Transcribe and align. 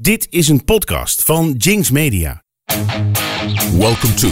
Dit 0.00 0.26
is 0.30 0.48
een 0.48 0.64
podcast 0.64 1.22
van 1.22 1.52
Jinx 1.52 1.90
Media. 1.90 2.42
Welcome 3.72 4.14
to 4.14 4.28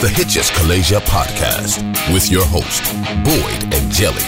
the 0.00 0.08
Hitches 0.08 0.52
Kalasia 0.52 1.00
podcast 1.00 1.80
with 2.12 2.28
your 2.28 2.46
host, 2.46 2.82
Boyd 3.22 3.74
and 3.74 3.96
Jelly. 3.96 4.24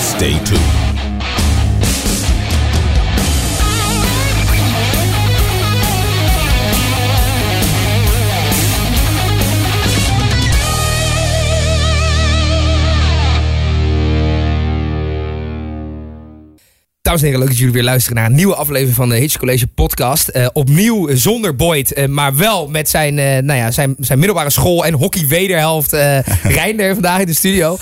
Stay 0.00 0.42
tuned. 0.42 0.89
Dames 17.10 17.24
en 17.24 17.30
heren, 17.30 17.44
leuk 17.44 17.54
dat 17.54 17.64
jullie 17.64 17.74
weer 17.74 17.90
luisteren 17.90 18.16
naar 18.18 18.26
een 18.26 18.36
nieuwe 18.36 18.54
aflevering 18.54 18.96
van 18.96 19.08
de 19.08 19.16
Hitch 19.16 19.38
College 19.38 19.66
podcast. 19.66 20.28
Eh, 20.28 20.46
opnieuw 20.52 21.16
zonder 21.16 21.56
Boyd, 21.56 21.92
eh, 21.92 22.06
maar 22.06 22.36
wel 22.36 22.68
met 22.68 22.88
zijn, 22.88 23.18
eh, 23.18 23.24
nou 23.24 23.58
ja, 23.58 23.70
zijn, 23.70 23.94
zijn 23.98 24.18
middelbare 24.18 24.50
school 24.50 24.84
en 24.84 24.94
hockey 24.94 25.26
wederhelft 25.26 25.94
uh, 25.94 26.18
Reinder 26.42 26.92
vandaag 26.92 27.20
in 27.20 27.26
de 27.26 27.34
studio. 27.34 27.76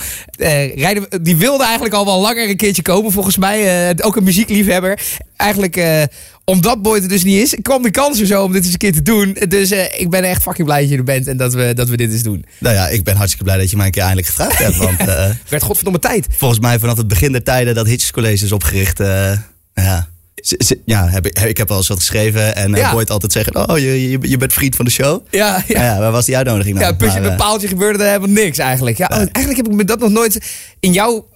Reinder, 0.75 1.23
die 1.23 1.37
wilde 1.37 1.63
eigenlijk 1.63 1.93
al 1.93 2.05
wel 2.05 2.21
langer 2.21 2.49
een 2.49 2.57
keertje 2.57 2.81
komen 2.81 3.11
volgens 3.11 3.37
mij. 3.37 3.93
ook 4.01 4.15
een 4.15 4.23
muziekliefhebber. 4.23 4.99
Eigenlijk 5.35 6.07
omdat 6.49 6.81
Boyd 6.81 7.03
er 7.03 7.09
dus 7.09 7.23
niet 7.23 7.41
is, 7.41 7.55
kwam 7.61 7.81
de 7.81 7.91
kans 7.91 8.19
er 8.19 8.25
zo 8.25 8.43
om 8.43 8.51
dit 8.51 8.63
eens 8.63 8.71
een 8.71 8.77
keer 8.77 8.93
te 8.93 9.01
doen. 9.01 9.37
Dus 9.47 9.71
ik 9.71 10.09
ben 10.09 10.23
echt 10.23 10.41
fucking 10.41 10.67
blij 10.67 10.81
dat 10.81 10.89
je 10.89 10.97
er 10.97 11.03
bent 11.03 11.27
en 11.27 11.37
dat 11.37 11.53
we, 11.53 11.73
dat 11.73 11.89
we 11.89 11.97
dit 11.97 12.11
eens 12.11 12.23
doen. 12.23 12.45
Nou 12.57 12.75
ja, 12.75 12.87
ik 12.87 13.03
ben 13.03 13.15
hartstikke 13.15 13.45
blij 13.45 13.57
dat 13.57 13.69
je 13.69 13.77
mij 13.77 13.85
een 13.85 13.91
keer 13.91 14.01
eindelijk 14.01 14.27
gevraagd 14.27 14.57
hebt. 14.57 14.77
Want, 14.87 15.01
uh, 15.01 15.29
werd 15.49 15.63
godverdomme 15.63 15.99
tijd. 15.99 16.27
Volgens 16.37 16.59
mij 16.59 16.79
vanaf 16.79 16.97
het 16.97 17.07
begin 17.07 17.31
der 17.31 17.43
tijden 17.43 17.75
dat 17.75 17.87
Hitches 17.87 18.11
College 18.11 18.45
is 18.45 18.51
opgericht. 18.51 18.99
Uh, 18.99 19.31
ja, 19.73 20.07
ja, 20.85 21.07
heb 21.07 21.25
ik, 21.25 21.39
ik 21.39 21.57
heb 21.57 21.67
wel 21.67 21.77
eens 21.77 21.87
wat 21.87 21.97
geschreven 21.97 22.55
en 22.55 22.73
ja. 22.73 22.91
Boyd 22.91 23.09
altijd 23.09 23.31
zeggen: 23.31 23.69
Oh, 23.69 23.77
je, 23.77 24.09
je, 24.09 24.17
je, 24.21 24.37
bent 24.37 24.53
vriend 24.53 24.75
van 24.75 24.85
de 24.85 24.91
show. 24.91 25.25
Ja, 25.29 25.63
ja. 25.67 25.83
ja 25.83 25.99
waar 25.99 26.11
was 26.11 26.25
die 26.25 26.37
uitnodiging? 26.37 26.79
Ja, 26.79 26.95
een 26.97 27.35
paaltje 27.35 27.67
gebeurde 27.67 28.03
er 28.03 28.09
helemaal 28.09 28.43
niks 28.43 28.57
eigenlijk. 28.57 28.97
Ja, 28.97 29.09
eigenlijk 29.09 29.55
heb 29.55 29.67
ik 29.67 29.73
me 29.73 29.83
dat 29.83 29.99
nog 29.99 30.09
nooit 30.09 30.39
in 30.79 30.93
jouw 30.93 31.27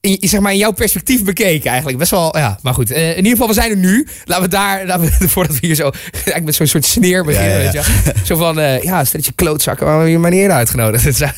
zeg 0.00 0.40
maar 0.40 0.52
in 0.52 0.58
jouw 0.58 0.70
perspectief 0.70 1.24
bekeken 1.24 1.70
eigenlijk. 1.70 1.98
Best 1.98 2.10
wel, 2.10 2.38
ja. 2.38 2.58
Maar 2.62 2.74
goed, 2.74 2.90
uh, 2.90 3.10
in 3.10 3.16
ieder 3.16 3.30
geval, 3.30 3.48
we 3.48 3.54
zijn 3.54 3.70
er 3.70 3.76
nu. 3.76 4.06
Laten 4.24 4.44
we 4.44 4.50
daar, 4.50 4.86
laten 4.86 5.18
we, 5.18 5.28
voordat 5.28 5.60
we 5.60 5.66
hier 5.66 5.74
zo 5.74 5.90
eigenlijk 6.12 6.44
met 6.44 6.54
zo'n 6.54 6.66
soort 6.66 6.84
sneer 6.84 7.24
beginnen, 7.24 7.50
ja, 7.50 7.72
ja, 7.72 7.72
weet 7.72 7.84
je 7.84 8.12
Zo 8.24 8.36
van, 8.36 8.58
uh, 8.58 8.82
ja, 8.82 9.04
stelletje 9.04 9.32
klootzakken, 9.32 9.86
waarom 9.86 10.06
je 10.06 10.18
mij 10.18 10.30
niet 10.30 10.40
eerder 10.40 10.56
uitgenodigd? 10.56 11.18
ja, 11.18 11.34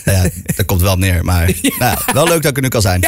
dat 0.57 0.67
komt 0.67 0.81
wel 0.81 0.97
neer, 0.97 1.25
maar 1.25 1.53
nou, 1.79 1.99
wel 2.13 2.29
leuk 2.29 2.43
dat 2.43 2.51
ik 2.51 2.57
er 2.57 2.63
nu 2.63 2.69
kan 2.69 2.81
zijn. 2.81 3.01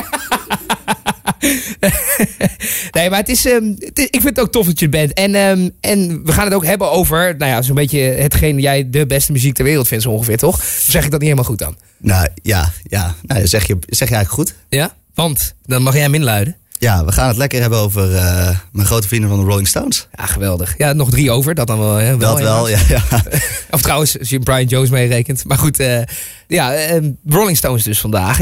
nee, 2.90 3.10
maar 3.10 3.18
het 3.18 3.28
is, 3.28 3.44
um, 3.44 3.76
het 3.78 3.98
is, 3.98 4.04
ik 4.04 4.20
vind 4.20 4.36
het 4.36 4.40
ook 4.40 4.52
tof 4.52 4.66
dat 4.66 4.80
je 4.80 4.88
bent. 4.88 5.12
En, 5.12 5.34
um, 5.34 5.70
en 5.80 6.24
we 6.24 6.32
gaan 6.32 6.44
het 6.44 6.54
ook 6.54 6.64
hebben 6.64 6.90
over, 6.90 7.34
nou 7.38 7.50
ja, 7.50 7.62
zo'n 7.62 7.74
beetje 7.74 8.00
hetgeen 8.00 8.60
jij 8.60 8.90
de 8.90 9.06
beste 9.06 9.32
muziek 9.32 9.54
ter 9.54 9.64
wereld 9.64 9.88
vindt, 9.88 10.04
zo 10.04 10.10
ongeveer, 10.10 10.36
toch? 10.36 10.56
Of 10.56 10.84
zeg 10.88 11.04
ik 11.04 11.10
dat 11.10 11.20
niet 11.20 11.28
helemaal 11.28 11.50
goed 11.50 11.58
dan? 11.58 11.76
Nou 11.98 12.28
ja, 12.42 12.72
ja. 12.82 13.14
Nou, 13.22 13.46
zeg, 13.46 13.66
je, 13.66 13.76
zeg 13.86 14.08
je 14.08 14.14
eigenlijk 14.14 14.48
goed. 14.48 14.54
Ja? 14.68 14.94
Want 15.14 15.54
dan 15.62 15.82
mag 15.82 15.92
jij 15.92 16.02
hem 16.02 16.14
inluiden. 16.14 16.56
Ja, 16.78 17.04
we 17.04 17.12
gaan 17.12 17.28
het 17.28 17.36
lekker 17.36 17.60
hebben 17.60 17.78
over 17.78 18.10
uh, 18.10 18.58
mijn 18.72 18.86
grote 18.86 19.08
vrienden 19.08 19.30
van 19.30 19.38
de 19.38 19.44
Rolling 19.44 19.68
Stones. 19.68 20.08
Ja, 20.12 20.26
geweldig. 20.26 20.74
Ja, 20.78 20.92
nog 20.92 21.10
drie 21.10 21.30
over, 21.30 21.54
dat 21.54 21.66
dan 21.66 21.78
wel. 21.78 21.94
Hè? 21.94 22.16
wel 22.16 22.34
dat 22.34 22.40
wel, 22.40 22.68
ja, 22.68 22.78
ja. 22.88 23.02
of 23.70 23.82
trouwens, 23.82 24.18
als 24.18 24.28
je 24.28 24.38
Brian 24.38 24.66
Jones 24.66 24.90
meerekent. 24.90 25.44
Maar 25.44 25.58
goed, 25.58 25.80
uh, 25.80 26.02
ja, 26.48 26.94
uh, 26.94 27.10
Rolling 27.28 27.56
Stones 27.56 27.82
dus 27.82 28.00
vandaag. 28.00 28.38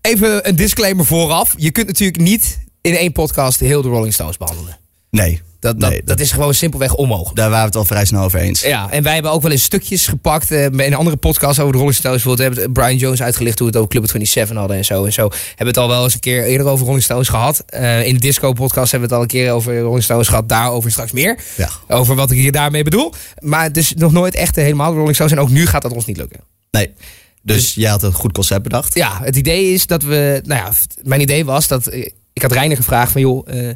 Even 0.00 0.48
een 0.48 0.56
disclaimer 0.56 1.04
vooraf. 1.04 1.54
Je 1.56 1.70
kunt 1.70 1.86
natuurlijk 1.86 2.22
niet 2.22 2.58
in 2.80 2.94
één 2.94 3.12
podcast 3.12 3.60
heel 3.60 3.82
de 3.82 3.88
Rolling 3.88 4.12
Stones 4.12 4.36
behandelen. 4.36 4.78
Nee, 5.10 5.42
dat, 5.60 5.80
dat, 5.80 6.00
dat, 6.04 6.20
is 6.20 6.32
gewoon 6.32 6.54
simpelweg 6.54 6.94
onmogelijk. 6.94 7.36
Daar 7.36 7.50
waren 7.50 7.64
we 7.64 7.68
het 7.68 7.76
al 7.76 7.84
vrij 7.84 8.04
snel 8.04 8.22
over 8.22 8.38
eens. 8.38 8.60
Ja, 8.60 8.90
en 8.90 9.02
wij 9.02 9.14
hebben 9.14 9.32
ook 9.32 9.42
wel 9.42 9.50
eens 9.50 9.62
stukjes 9.62 10.06
gepakt. 10.06 10.50
Uh, 10.50 10.64
in 10.64 10.94
andere 10.94 11.16
podcasts 11.16 11.60
over 11.60 11.72
de 11.72 11.78
Rolling 11.78 11.96
Stones. 11.96 12.22
Bijvoorbeeld 12.22 12.56
hebben 12.56 12.72
Brian 12.72 12.96
Jones 12.96 13.22
uitgelicht 13.22 13.58
hoe 13.58 13.70
we 13.70 13.72
het 13.72 13.82
over 13.82 13.96
Club 13.96 14.08
27 14.08 14.56
hadden 14.56 14.76
en 14.76 14.84
zo. 14.84 15.04
En 15.04 15.12
zo 15.12 15.22
hebben 15.22 15.56
we 15.56 15.66
het 15.66 15.76
al 15.76 15.88
wel 15.88 16.04
eens 16.04 16.14
een 16.14 16.20
keer 16.20 16.44
eerder 16.44 16.66
over 16.66 16.84
Rolling 16.84 17.04
Stones 17.04 17.28
gehad. 17.28 17.64
Uh, 17.74 18.06
in 18.06 18.14
de 18.14 18.20
Disco 18.20 18.52
podcast 18.52 18.90
hebben 18.90 19.08
we 19.08 19.14
het 19.14 19.24
al 19.24 19.30
een 19.30 19.42
keer 19.42 19.52
over 19.52 19.80
Rolling 19.80 20.04
Stones 20.04 20.28
gehad. 20.28 20.48
Daarover 20.48 20.90
straks 20.90 21.12
meer. 21.12 21.38
Ja. 21.56 21.68
Over 21.88 22.14
wat 22.14 22.30
ik 22.30 22.38
hier 22.38 22.52
daarmee 22.52 22.82
bedoel. 22.82 23.12
Maar 23.38 23.72
dus 23.72 23.94
nog 23.94 24.12
nooit 24.12 24.34
echt 24.34 24.56
helemaal 24.56 24.94
Rolling 24.94 25.14
Stones. 25.14 25.32
En 25.32 25.40
ook 25.40 25.50
nu 25.50 25.66
gaat 25.66 25.82
dat 25.82 25.92
ons 25.92 26.04
niet 26.04 26.16
lukken. 26.16 26.40
Nee. 26.70 26.92
Dus, 27.42 27.56
dus 27.56 27.74
jij 27.74 27.90
had 27.90 28.02
een 28.02 28.12
goed 28.12 28.32
concept 28.32 28.62
bedacht? 28.62 28.94
Ja, 28.94 29.20
het 29.22 29.36
idee 29.36 29.72
is 29.72 29.86
dat 29.86 30.02
we... 30.02 30.40
Nou 30.44 30.60
ja, 30.60 30.72
mijn 31.02 31.20
idee 31.20 31.44
was 31.44 31.68
dat... 31.68 31.94
Ik 32.32 32.42
had 32.42 32.52
Reiner 32.52 32.76
gevraagd 32.76 33.12
van 33.12 33.20
joh... 33.20 33.48
Uh, 33.54 33.70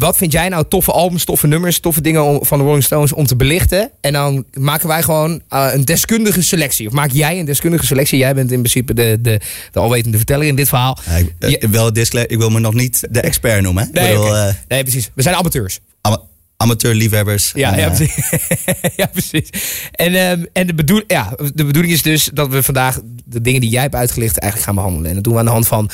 wat 0.00 0.16
vind 0.16 0.32
jij 0.32 0.48
nou 0.48 0.64
toffe 0.68 0.92
albums, 0.92 1.24
toffe 1.24 1.46
nummers, 1.46 1.78
toffe 1.78 2.00
dingen 2.00 2.46
van 2.46 2.58
de 2.58 2.64
Rolling 2.64 2.84
Stones 2.84 3.12
om 3.12 3.26
te 3.26 3.36
belichten? 3.36 3.90
En 4.00 4.12
dan 4.12 4.44
maken 4.52 4.88
wij 4.88 5.02
gewoon 5.02 5.42
uh, 5.50 5.68
een 5.72 5.84
deskundige 5.84 6.42
selectie. 6.42 6.86
Of 6.86 6.92
maak 6.92 7.10
jij 7.10 7.38
een 7.38 7.44
deskundige 7.44 7.86
selectie? 7.86 8.18
Jij 8.18 8.34
bent 8.34 8.52
in 8.52 8.58
principe 8.58 8.94
de, 8.94 9.18
de, 9.20 9.40
de 9.72 9.78
alwetende 9.78 10.16
verteller 10.16 10.46
in 10.46 10.56
dit 10.56 10.68
verhaal. 10.68 10.98
Ja, 11.04 11.16
ik, 11.46 11.62
uh, 11.64 11.70
wel 11.70 11.96
ik 12.26 12.38
wil 12.38 12.50
me 12.50 12.60
nog 12.60 12.74
niet 12.74 13.06
de 13.10 13.20
expert 13.20 13.62
noemen. 13.62 13.84
Hè? 13.84 13.90
Nee, 13.92 14.08
bedoel, 14.08 14.26
okay. 14.26 14.48
uh, 14.48 14.54
nee, 14.68 14.82
precies. 14.82 15.10
We 15.14 15.22
zijn 15.22 15.34
amateurs. 15.34 15.80
Ama 16.00 16.20
amateurliefhebbers. 16.56 17.52
Ja, 17.54 17.76
ja, 17.76 17.88
precies. 17.88 18.30
ja, 18.96 19.06
precies. 19.06 19.48
En, 19.92 20.14
um, 20.14 20.46
en 20.52 20.66
de, 20.66 20.74
bedoel, 20.74 21.02
ja, 21.06 21.34
de 21.54 21.64
bedoeling 21.64 21.92
is 21.92 22.02
dus 22.02 22.30
dat 22.32 22.48
we 22.48 22.62
vandaag 22.62 23.00
de 23.24 23.40
dingen 23.40 23.60
die 23.60 23.70
jij 23.70 23.82
hebt 23.82 23.94
uitgelicht 23.94 24.38
eigenlijk 24.38 24.64
gaan 24.64 24.74
behandelen. 24.74 25.08
En 25.08 25.14
dat 25.14 25.24
doen 25.24 25.32
we 25.32 25.38
aan 25.38 25.44
de 25.44 25.50
hand 25.50 25.66
van 25.66 25.90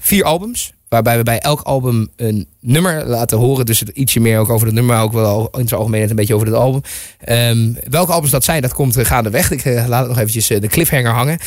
vier 0.00 0.24
albums. 0.24 0.72
Waarbij 0.90 1.16
we 1.16 1.22
bij 1.22 1.38
elk 1.38 1.60
album 1.60 2.08
een 2.16 2.46
nummer 2.60 3.06
laten 3.06 3.38
horen. 3.38 3.66
Dus 3.66 3.82
ietsje 3.82 4.20
meer 4.20 4.38
ook 4.38 4.50
over 4.50 4.66
het 4.66 4.74
nummer. 4.74 4.98
Ook 4.98 5.12
wel 5.12 5.50
in 5.52 5.68
zijn 5.68 5.80
algemeenheid 5.80 6.10
een 6.10 6.16
beetje 6.16 6.34
over 6.34 6.46
het 6.46 6.56
album. 6.56 6.82
Um, 7.28 7.76
welke 7.88 8.12
albums 8.12 8.30
dat 8.30 8.44
zijn, 8.44 8.62
dat 8.62 8.72
komt 8.72 8.98
uh, 8.98 9.04
gaandeweg. 9.04 9.50
Ik 9.50 9.64
uh, 9.64 9.86
laat 9.88 10.00
het 10.00 10.08
nog 10.08 10.18
eventjes 10.18 10.50
uh, 10.50 10.60
de 10.60 10.68
cliffhanger 10.68 11.12
hangen. 11.12 11.38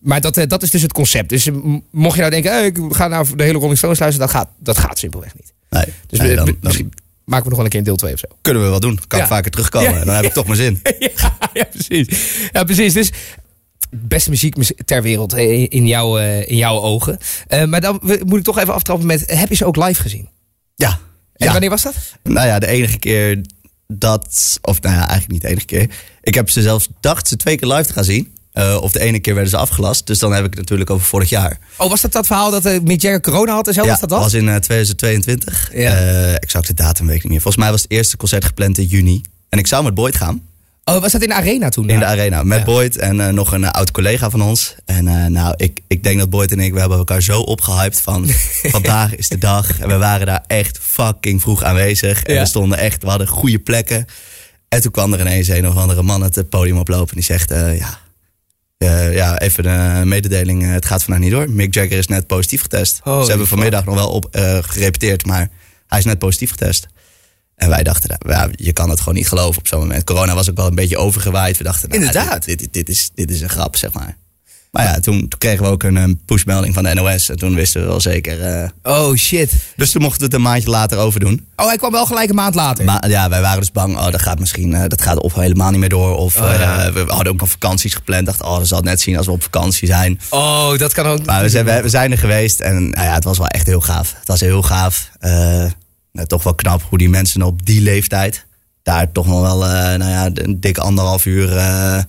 Maar 0.00 0.20
dat, 0.20 0.44
dat 0.48 0.62
is 0.62 0.70
dus 0.70 0.82
het 0.82 0.92
concept. 0.92 1.28
Dus 1.28 1.48
mocht 1.90 2.14
je 2.14 2.20
nou 2.20 2.30
denken, 2.32 2.52
hey, 2.52 2.66
ik 2.66 2.78
ga 2.88 3.08
naar 3.08 3.36
de 3.36 3.42
hele 3.42 3.58
Rolling 3.58 3.78
Stones 3.78 3.98
luisteren. 3.98 4.28
Dat 4.28 4.36
gaat, 4.36 4.48
dat 4.58 4.78
gaat 4.78 4.98
simpelweg 4.98 5.34
niet. 5.34 5.52
Nee, 5.70 5.84
dus 6.06 6.18
nee, 6.18 6.36
dan, 6.36 6.56
misschien 6.60 6.92
maken 7.24 7.44
we 7.44 7.48
nog 7.48 7.56
wel 7.56 7.64
een 7.64 7.70
keer 7.70 7.78
een 7.78 7.84
deel 7.84 7.96
2 7.96 8.12
of 8.12 8.18
zo. 8.18 8.26
Kunnen 8.42 8.62
we 8.62 8.68
wel 8.68 8.80
doen. 8.80 8.98
Kan 9.06 9.18
ja. 9.18 9.26
vaker 9.26 9.50
terugkomen. 9.50 9.94
Ja. 9.94 10.04
Dan 10.04 10.14
heb 10.14 10.24
ik 10.24 10.32
toch 10.32 10.46
mijn 10.46 10.58
zin. 10.58 10.80
ja, 10.98 11.38
ja, 11.52 11.64
precies. 11.64 12.08
Ja, 12.52 12.64
precies. 12.64 12.92
Dus 12.92 13.12
beste 13.96 14.30
muziek 14.30 14.54
ter 14.84 15.02
wereld 15.02 15.34
in, 15.34 15.86
jouw, 15.86 16.16
in 16.40 16.56
jouw 16.56 16.80
ogen. 16.80 17.18
Uh, 17.48 17.64
maar 17.64 17.80
dan 17.80 18.00
moet 18.02 18.38
ik 18.38 18.44
toch 18.44 18.58
even 18.58 18.74
aftrappen 18.74 19.06
met, 19.06 19.24
heb 19.26 19.48
je 19.48 19.54
ze 19.54 19.64
ook 19.64 19.76
live 19.76 20.02
gezien? 20.02 20.28
Ja. 20.74 20.98
En 21.32 21.46
ja. 21.46 21.52
wanneer 21.52 21.70
was 21.70 21.82
dat? 21.82 21.94
Nou 22.22 22.46
ja, 22.46 22.58
de 22.58 22.66
enige 22.66 22.98
keer 22.98 23.40
dat, 23.98 24.58
of 24.62 24.80
nou 24.80 24.94
ja, 24.94 25.00
eigenlijk 25.00 25.30
niet 25.30 25.42
de 25.42 25.48
enige 25.48 25.66
keer. 25.66 25.90
Ik 26.22 26.34
heb 26.34 26.50
ze 26.50 26.62
zelfs 26.62 26.88
dacht 27.00 27.28
ze 27.28 27.36
twee 27.36 27.56
keer 27.56 27.68
live 27.68 27.86
te 27.86 27.92
gaan 27.92 28.04
zien. 28.04 28.34
Uh, 28.54 28.78
of 28.80 28.92
de 28.92 29.00
ene 29.00 29.20
keer 29.20 29.34
werden 29.34 29.50
ze 29.50 29.56
afgelast. 29.56 30.06
Dus 30.06 30.18
dan 30.18 30.32
heb 30.32 30.44
ik 30.44 30.50
het 30.50 30.58
natuurlijk 30.58 30.90
over 30.90 31.06
vorig 31.06 31.28
jaar. 31.28 31.58
Oh, 31.76 31.88
was 31.88 32.00
dat 32.00 32.12
dat 32.12 32.26
verhaal 32.26 32.50
dat 32.50 32.66
uh, 32.66 32.80
Mick 32.80 33.02
Jagger 33.02 33.20
corona 33.20 33.52
had 33.52 33.66
en 33.66 33.74
zo? 33.74 33.82
Ja, 33.82 33.88
was 33.88 34.00
dat 34.00 34.08
dat? 34.08 34.20
was 34.20 34.34
in 34.34 34.46
uh, 34.46 34.56
2022. 34.56 35.70
Ja. 35.74 35.90
exact 36.32 36.66
de 36.66 36.74
datum 36.74 37.06
weet 37.06 37.16
ik 37.16 37.22
niet 37.22 37.32
meer. 37.32 37.40
Volgens 37.40 37.62
mij 37.62 37.72
was 37.72 37.82
het 37.82 37.90
eerste 37.90 38.16
concert 38.16 38.44
gepland 38.44 38.78
in 38.78 38.84
juni. 38.84 39.20
En 39.48 39.58
ik 39.58 39.66
zou 39.66 39.84
met 39.84 39.94
Boyd 39.94 40.16
gaan. 40.16 40.42
Oh, 40.84 41.00
was 41.00 41.12
dat 41.12 41.22
in 41.22 41.28
de 41.28 41.34
arena 41.34 41.68
toen? 41.68 41.88
In 41.88 41.98
de 41.98 42.04
arena, 42.04 42.42
met 42.42 42.58
ja. 42.58 42.64
Boyd 42.64 42.96
en 42.96 43.16
uh, 43.16 43.28
nog 43.28 43.52
een 43.52 43.62
uh, 43.62 43.70
oud 43.70 43.90
collega 43.90 44.30
van 44.30 44.42
ons. 44.42 44.74
En 44.84 45.06
uh, 45.06 45.26
nou, 45.26 45.54
ik, 45.56 45.80
ik 45.86 46.02
denk 46.02 46.18
dat 46.18 46.30
Boyd 46.30 46.52
en 46.52 46.60
ik, 46.60 46.72
we 46.72 46.80
hebben 46.80 46.98
elkaar 46.98 47.22
zo 47.22 47.40
opgehyped 47.40 48.00
van 48.00 48.28
vandaag 48.76 49.14
is 49.14 49.28
de 49.28 49.38
dag. 49.38 49.80
En 49.80 49.88
we 49.88 49.96
waren 49.96 50.26
daar 50.26 50.44
echt 50.46 50.78
fucking 50.80 51.40
vroeg 51.40 51.62
aanwezig. 51.62 52.22
En 52.22 52.34
ja. 52.34 52.40
we 52.40 52.46
stonden 52.46 52.78
echt, 52.78 53.02
we 53.02 53.08
hadden 53.08 53.26
goede 53.26 53.58
plekken. 53.58 54.06
En 54.68 54.80
toen 54.80 54.90
kwam 54.90 55.12
er 55.12 55.20
ineens 55.20 55.48
een 55.48 55.68
of 55.68 55.76
andere 55.76 56.02
man 56.02 56.22
het 56.22 56.48
podium 56.48 56.78
oplopen 56.78 57.08
en 57.08 57.14
die 57.14 57.24
zegt, 57.24 57.50
ja, 57.78 57.98
ja, 59.10 59.38
even 59.38 59.64
een 59.64 60.08
mededeling, 60.08 60.72
het 60.72 60.86
gaat 60.86 61.02
vandaag 61.02 61.22
niet 61.22 61.32
door. 61.32 61.50
Mick 61.50 61.74
Jagger 61.74 61.98
is 61.98 62.06
net 62.06 62.26
positief 62.26 62.62
getest. 62.62 63.00
Ze 63.04 63.24
hebben 63.26 63.46
vanmiddag 63.46 63.84
nog 63.84 63.94
wel 63.94 64.08
op, 64.10 64.26
gerepeteerd, 64.60 65.26
maar 65.26 65.48
hij 65.86 65.98
is 65.98 66.04
net 66.04 66.18
positief 66.18 66.50
getest. 66.50 66.86
En 67.62 67.68
wij 67.68 67.82
dachten, 67.82 68.18
ja, 68.26 68.48
je 68.50 68.72
kan 68.72 68.90
het 68.90 68.98
gewoon 68.98 69.14
niet 69.14 69.28
geloven 69.28 69.58
op 69.58 69.68
zo'n 69.68 69.78
moment. 69.78 70.04
Corona 70.04 70.34
was 70.34 70.50
ook 70.50 70.56
wel 70.56 70.66
een 70.66 70.74
beetje 70.74 70.96
overgewaaid. 70.96 71.58
We 71.58 71.64
dachten, 71.64 71.88
nou, 71.88 72.00
inderdaad, 72.00 72.44
dit, 72.44 72.58
dit, 72.58 72.72
dit, 72.72 72.88
is, 72.88 73.10
dit 73.14 73.30
is 73.30 73.40
een 73.40 73.48
grap, 73.48 73.76
zeg 73.76 73.92
maar. 73.92 74.16
Maar 74.70 74.84
ja, 74.84 75.00
toen, 75.00 75.28
toen 75.28 75.38
kregen 75.38 75.64
we 75.64 75.70
ook 75.70 75.82
een, 75.82 75.96
een 75.96 76.20
pushmelding 76.24 76.74
van 76.74 76.82
de 76.82 76.94
NOS. 76.94 77.28
En 77.28 77.36
toen 77.36 77.54
wisten 77.54 77.80
we 77.80 77.86
wel 77.86 78.00
zeker. 78.00 78.62
Uh, 78.62 78.68
oh 78.82 79.14
shit. 79.16 79.52
Dus 79.76 79.90
toen 79.90 80.02
mochten 80.02 80.18
we 80.18 80.24
het 80.24 80.34
een 80.34 80.42
maandje 80.42 80.70
later 80.70 80.98
overdoen. 80.98 81.46
Oh, 81.56 81.66
hij 81.66 81.76
kwam 81.76 81.92
wel 81.92 82.06
gelijk 82.06 82.28
een 82.28 82.34
maand 82.34 82.54
later. 82.54 82.84
Maar 82.84 83.08
ja, 83.08 83.28
wij 83.28 83.40
waren 83.40 83.60
dus 83.60 83.72
bang. 83.72 83.96
Oh, 83.96 84.10
dat 84.10 84.22
gaat 84.22 84.38
misschien. 84.38 84.72
Uh, 84.72 84.82
dat 84.86 85.02
gaat 85.02 85.20
of 85.20 85.34
helemaal 85.34 85.70
niet 85.70 85.80
meer 85.80 85.88
door. 85.88 86.16
Of 86.16 86.36
oh, 86.36 86.52
ja. 86.58 86.86
uh, 86.86 86.92
we 86.92 87.04
hadden 87.06 87.32
ook 87.32 87.40
nog 87.40 87.50
vakanties 87.50 87.94
gepland. 87.94 88.26
Dachten, 88.26 88.46
oh, 88.46 88.58
dat 88.58 88.66
zal 88.66 88.76
het 88.76 88.86
net 88.86 89.00
zien 89.00 89.16
als 89.16 89.26
we 89.26 89.32
op 89.32 89.42
vakantie 89.42 89.88
zijn. 89.88 90.20
Oh, 90.30 90.78
dat 90.78 90.92
kan 90.92 91.06
ook. 91.06 91.24
Maar 91.24 91.42
we 91.42 91.48
zijn, 91.48 91.64
we, 91.64 91.82
we 91.82 91.88
zijn 91.88 92.10
er 92.10 92.18
geweest. 92.18 92.60
En 92.60 92.90
nou 92.90 93.06
ja, 93.06 93.14
het 93.14 93.24
was 93.24 93.38
wel 93.38 93.46
echt 93.46 93.66
heel 93.66 93.80
gaaf. 93.80 94.14
Het 94.18 94.28
was 94.28 94.40
heel 94.40 94.62
gaaf 94.62 95.10
nou, 96.12 96.26
toch 96.26 96.42
wel 96.42 96.54
knap 96.54 96.82
hoe 96.88 96.98
die 96.98 97.08
mensen 97.08 97.42
op 97.42 97.66
die 97.66 97.80
leeftijd 97.80 98.46
daar 98.82 99.12
toch 99.12 99.26
nog 99.26 99.40
wel, 99.40 99.64
uh, 99.64 99.70
nou 99.72 100.10
ja, 100.10 100.30
een 100.34 100.60
dikke 100.60 100.80
anderhalf 100.80 101.26
uur 101.26 101.52
uh, 101.52 102.02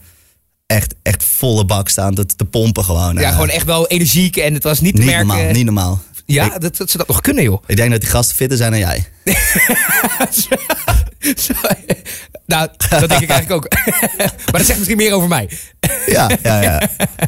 echt, 0.66 0.96
echt 1.02 1.24
volle 1.24 1.66
bak 1.66 1.90
staan 1.90 2.16
te, 2.16 2.26
te 2.26 2.46
pompen 2.46 2.84
gewoon. 2.84 3.16
Ja, 3.16 3.22
uh, 3.22 3.32
gewoon 3.32 3.50
echt 3.50 3.66
wel 3.66 3.88
energiek 3.88 4.38
en 4.38 4.54
het 4.54 4.64
was 4.64 4.80
niet 4.80 4.96
te 4.96 5.02
merken. 5.02 5.28
Normaal, 5.28 5.52
niet 5.52 5.66
normaal. 5.66 6.02
Ja, 6.26 6.46
ik, 6.46 6.62
dat, 6.62 6.78
dat 6.78 6.90
ze 6.90 6.98
dat 6.98 7.08
nog 7.08 7.22
kunnen, 7.22 7.44
joh. 7.44 7.64
Ik 7.68 7.76
denk 7.76 7.92
dat 7.92 8.02
die 8.02 8.10
gasten 8.10 8.36
fitter 8.36 8.58
zijn 8.58 8.72
dan 8.72 8.80
jij. 8.80 9.08
Nou, 12.46 12.70
dat 12.90 13.10
denk 13.10 13.22
ik 13.22 13.30
eigenlijk 13.30 13.52
ook. 13.52 13.68
maar 14.52 14.52
dat 14.52 14.66
zegt 14.66 14.78
misschien 14.78 14.98
meer 14.98 15.14
over 15.14 15.28
mij. 15.28 15.50
Ja, 16.06 16.30
ja, 16.44 16.62
ja. 16.62 16.82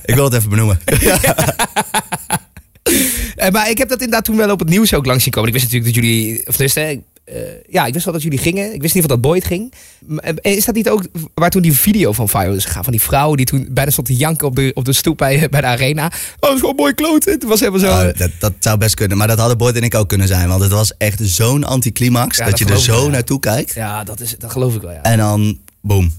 Ik 0.06 0.16
wil 0.16 0.24
het 0.24 0.33
even 0.33 0.50
benoemen. 0.50 0.80
Eh, 3.35 3.49
maar 3.49 3.69
ik 3.69 3.77
heb 3.77 3.89
dat 3.89 3.99
inderdaad 3.99 4.25
toen 4.25 4.37
wel 4.37 4.51
op 4.51 4.59
het 4.59 4.69
nieuws 4.69 4.93
ook 4.93 5.05
langs 5.05 5.23
zien 5.23 5.31
komen. 5.31 5.49
Ik 5.49 5.55
wist 5.55 5.65
natuurlijk 5.65 5.95
dat 5.95 6.03
jullie, 6.03 6.47
of 6.47 6.57
dus, 6.57 6.73
hè, 6.73 6.99
eh, 7.25 7.35
ja, 7.69 7.85
ik 7.85 7.93
wist 7.93 8.05
wel 8.05 8.13
dat 8.13 8.23
jullie 8.23 8.39
gingen. 8.39 8.73
Ik 8.73 8.81
wist 8.81 8.93
niet 8.93 9.03
of 9.03 9.09
dat 9.09 9.21
Boyd 9.21 9.45
ging. 9.45 9.73
Maar, 10.05 10.23
eh, 10.23 10.55
Is 10.55 10.65
dat 10.65 10.75
niet 10.75 10.89
ook 10.89 11.03
waar 11.33 11.49
toen 11.49 11.61
die 11.61 11.73
video 11.73 12.11
van 12.11 12.29
viral 12.29 12.53
is 12.53 12.65
gegaan? 12.65 12.83
Van 12.83 12.93
die 12.93 13.01
vrouw 13.01 13.35
die 13.35 13.45
toen 13.45 13.67
bijna 13.71 13.91
stond 13.91 14.07
te 14.07 14.15
janken 14.15 14.47
op 14.47 14.55
de, 14.55 14.71
op 14.73 14.85
de 14.85 14.93
stoep 14.93 15.17
bij, 15.17 15.49
bij 15.49 15.61
de 15.61 15.67
arena. 15.67 16.05
Oh, 16.05 16.11
dat 16.39 16.53
is 16.53 16.59
gewoon 16.59 16.75
mooi 16.75 16.93
kloten. 16.93 17.33
Het 17.33 17.43
was 17.43 17.59
helemaal 17.59 17.79
zo. 17.79 18.07
Oh, 18.07 18.17
dat, 18.17 18.31
dat 18.39 18.53
zou 18.59 18.77
best 18.77 18.95
kunnen. 18.95 19.17
Maar 19.17 19.27
dat 19.27 19.39
hadden 19.39 19.57
Boyd 19.57 19.75
en 19.75 19.83
ik 19.83 19.95
ook 19.95 20.09
kunnen 20.09 20.27
zijn. 20.27 20.47
Want 20.47 20.61
het 20.61 20.71
was 20.71 20.97
echt 20.97 21.19
zo'n 21.23 21.63
anticlimax. 21.63 22.38
Ja, 22.38 22.43
dat, 22.45 22.57
dat 22.57 22.67
je 22.67 22.73
er 22.73 22.79
zo 22.79 23.01
wel, 23.01 23.09
naartoe 23.09 23.39
kijkt. 23.39 23.73
ja, 23.73 24.03
dat, 24.03 24.19
is, 24.19 24.35
dat 24.38 24.51
geloof 24.51 24.75
ik 24.75 24.81
wel, 24.81 24.91
ja. 24.91 25.01
En 25.03 25.17
dan, 25.17 25.59
boom. 25.81 26.13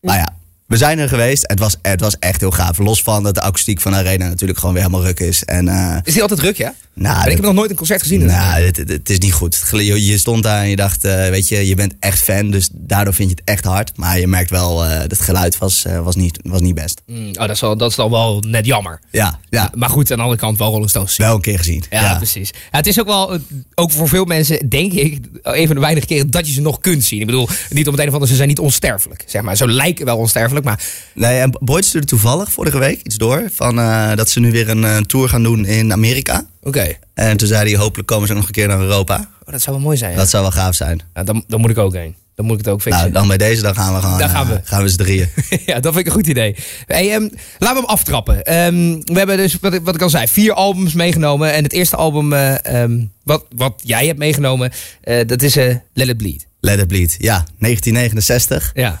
Maar 0.00 0.16
ja, 0.16 0.36
we 0.68 0.76
zijn 0.76 0.98
er 0.98 1.08
geweest. 1.08 1.44
Het 1.46 1.58
was, 1.58 1.76
het 1.82 2.00
was 2.00 2.16
echt 2.18 2.40
heel 2.40 2.50
gaaf. 2.50 2.78
Los 2.78 3.02
van 3.02 3.22
dat 3.22 3.34
de 3.34 3.40
akoestiek 3.40 3.80
van 3.80 3.92
de 3.92 3.98
arena 3.98 4.28
natuurlijk 4.28 4.58
gewoon 4.58 4.74
weer 4.74 4.84
helemaal 4.84 5.04
ruk 5.06 5.20
is. 5.20 5.44
En, 5.44 5.68
eh, 5.68 5.96
Is 6.02 6.12
die 6.12 6.22
altijd 6.22 6.40
druk, 6.40 6.56
ja? 6.56 6.74
Nou, 6.98 7.16
Maar 7.16 7.26
ik 7.26 7.36
heb 7.36 7.44
nog 7.44 7.54
nooit 7.54 7.70
een 7.70 7.76
concert 7.76 8.02
gezien. 8.02 8.20
dus- 8.20 8.30
Nou, 8.32 8.62
het, 8.62 9.10
is 9.10 9.18
niet 9.18 9.32
goed. 9.32 9.62
Je, 9.70 10.04
je 10.04 10.18
stond 10.18 10.42
daar 10.42 10.62
en 10.62 10.68
je 10.68 10.76
dacht, 10.76 11.04
eh, 11.04 11.28
weet 11.28 11.48
je, 11.48 11.66
je 11.66 11.74
bent 11.74 11.94
echt 12.00 12.22
fan. 12.22 12.50
Dus 12.50 12.68
daardoor 12.72 13.14
vind 13.14 13.30
je 13.30 13.34
het 13.36 13.44
echt 13.48 13.64
hard. 13.64 13.96
Maar 13.96 14.18
je 14.18 14.26
merkt 14.26 14.50
wel, 14.50 14.84
eh, 14.84 15.00
dat 15.00 15.10
het 15.10 15.20
geluid 15.20 15.58
was, 15.58 15.84
eh, 15.84 16.00
was, 16.00 16.16
niet, 16.16 16.38
was 16.42 16.60
niet 16.60 16.74
best. 16.74 17.00
Mm, 17.06 17.28
oh, 17.28 17.32
dat 17.34 17.50
is, 17.50 17.60
wel, 17.60 17.76
dat 17.76 17.90
is 17.90 17.96
dan 17.96 18.10
wel 18.10 18.42
net 18.46 18.66
jammer. 18.66 19.00
Ja, 19.10 19.38
ja, 19.50 19.70
Maar 19.74 19.88
goed, 19.90 20.10
aan 20.10 20.16
de 20.16 20.22
andere 20.22 20.40
kant 20.40 20.58
wel 20.58 20.70
Rolling 20.70 20.90
Stones 20.90 21.14
zien. 21.14 21.26
wel 21.26 21.34
een 21.34 21.40
keer 21.40 21.58
gezien. 21.58 21.84
Ja, 21.90 22.16
precies. 22.16 22.50
Ja, 22.52 22.76
het 22.76 22.86
is 22.86 23.00
ook 23.00 23.06
wel, 23.06 23.38
ook 23.74 23.90
voor 23.90 24.08
veel 24.08 24.24
mensen, 24.24 24.68
denk 24.68 24.92
ik, 24.92 25.18
een 25.42 25.66
van 25.66 25.74
de 25.74 25.82
weinige 25.82 26.06
keren 26.06 26.30
dat 26.30 26.46
je 26.46 26.52
ze 26.52 26.60
nog 26.60 26.78
kunt 26.80 27.04
zien. 27.04 27.20
Ik 27.20 27.26
bedoel, 27.26 27.48
niet 27.70 27.86
om 27.86 27.92
het 27.92 28.02
een 28.02 28.08
of 28.08 28.12
ander, 28.14 28.28
ze 28.28 28.34
zijn 28.36 28.48
niet 28.48 28.58
onsterfelijk. 28.58 29.24
Zeg 29.26 29.42
maar. 29.42 29.56
Ze 29.56 29.68
lijken 29.68 30.04
wel 30.04 30.16
onsterfelijk, 30.16 30.64
maar 30.64 30.80
Nee, 31.14 31.38
en 31.38 31.58
Boyd 31.60 31.84
stuurde 31.84 32.06
toevallig 32.06 32.52
vorige 32.52 32.78
week 32.78 33.00
iets 33.02 33.16
door. 33.16 33.42
Van, 33.52 33.76
dat 34.16 34.30
ze 34.30 34.40
nu 34.40 34.50
weer 34.50 34.68
een 34.68 35.06
tour 35.06 35.28
gaan 35.28 35.42
doen 35.42 35.64
in 35.64 35.92
Amerika. 35.92 36.46
Oké. 36.62 36.92
En 37.14 37.36
toen 37.36 37.48
zei 37.48 37.70
hij, 37.70 37.78
hopelijk 37.78 38.08
komen 38.08 38.26
ze 38.26 38.32
ook 38.32 38.38
nog 38.38 38.46
een 38.48 38.54
keer 38.54 38.68
naar 38.68 38.80
Europa. 38.80 39.28
Oh, 39.44 39.52
dat 39.52 39.62
zou 39.62 39.76
wel 39.76 39.84
mooi 39.84 39.96
zijn. 39.96 40.10
Ja. 40.10 40.16
Dat 40.16 40.28
zou 40.30 40.42
wel 40.42 40.52
gaaf 40.52 40.74
zijn. 40.74 41.00
Ja, 41.14 41.22
dan, 41.24 41.44
dan 41.46 41.60
moet 41.60 41.70
ik 41.70 41.78
ook 41.78 41.94
heen. 41.94 42.14
Dan 42.34 42.46
moet 42.46 42.58
ik 42.58 42.64
het 42.64 42.74
ook 42.74 42.82
fixen. 42.82 43.00
Nou, 43.02 43.12
dan 43.12 43.28
bij 43.28 43.36
deze, 43.36 43.62
dan 43.62 43.74
gaan 43.74 43.94
we 43.94 44.00
gewoon. 44.00 44.18
Daar 44.18 44.28
gaan 44.28 44.46
we. 44.46 44.54
eh, 44.54 44.60
gaan 44.64 44.82
we 44.82 44.88
z'n 44.88 44.96
drieën. 44.96 45.28
ja, 45.66 45.80
dat 45.80 45.92
vind 45.94 45.96
ik 45.96 46.06
een 46.06 46.12
goed 46.18 46.26
idee. 46.26 46.56
Hey, 46.86 47.12
ehm, 47.12 47.22
laten 47.58 47.76
we 47.76 47.80
hem 47.80 47.84
aftrappen. 47.84 48.44
Ehm, 48.44 49.00
we 49.04 49.18
hebben 49.18 49.36
dus, 49.36 49.58
wat 49.60 49.74
ik, 49.74 49.82
wat 49.82 49.94
ik 49.94 50.02
al 50.02 50.10
zei, 50.10 50.28
vier 50.28 50.52
albums 50.52 50.92
meegenomen. 50.92 51.52
En 51.52 51.62
het 51.62 51.72
eerste 51.72 51.96
album 51.96 52.32
eh, 52.32 52.82
ehm, 52.82 53.04
wat, 53.22 53.46
wat 53.56 53.80
jij 53.84 54.06
hebt 54.06 54.18
meegenomen, 54.18 54.72
eh, 55.00 55.26
dat 55.26 55.42
is 55.42 55.54
Let 55.54 56.08
It 56.08 56.16
Bleed. 56.16 56.46
Let 56.60 56.78
It 56.78 56.86
Bleed. 56.88 57.16
Ja, 57.18 57.46
1969. 57.58 58.70
Ja. 58.74 59.00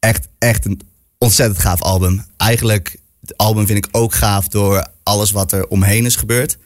Echt, 0.00 0.28
echt 0.38 0.64
een 0.64 0.80
ontzettend 1.18 1.58
gaaf 1.58 1.82
album. 1.82 2.24
Eigenlijk, 2.36 2.96
het 3.20 3.36
album 3.36 3.66
vind 3.66 3.78
ik 3.86 3.88
ook 3.92 4.14
gaaf 4.14 4.48
door 4.48 4.86
alles 5.02 5.30
wat 5.30 5.52
er 5.52 5.66
omheen 5.66 6.06
is 6.06 6.16
gebeurd. 6.16 6.56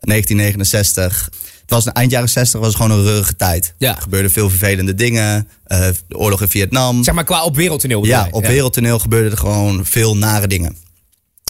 1969. 0.00 1.28
Het 1.60 1.70
was 1.70 1.86
een 1.86 1.92
eind 1.92 2.10
jaren 2.10 2.28
60 2.28 2.60
was 2.60 2.74
gewoon 2.74 2.90
een 2.90 3.02
rurige 3.04 3.36
tijd. 3.36 3.74
Ja. 3.78 3.94
Er 3.96 4.02
gebeurden 4.02 4.30
veel 4.30 4.50
vervelende 4.50 4.94
dingen. 4.94 5.48
eh, 5.64 5.88
de 6.08 6.16
oorlog 6.18 6.40
in 6.40 6.48
Vietnam. 6.48 7.04
Zeg 7.04 7.14
maar 7.14 7.24
qua 7.24 7.44
op 7.44 7.56
wereldtoneel. 7.56 8.04
Ja, 8.04 8.28
op 8.30 8.46
wereldtoneel 8.46 8.98
gebeurden 8.98 9.30
er 9.32 9.38
gewoon 9.38 9.84
veel 9.86 10.16
nare 10.16 10.46
dingen. 10.46 10.76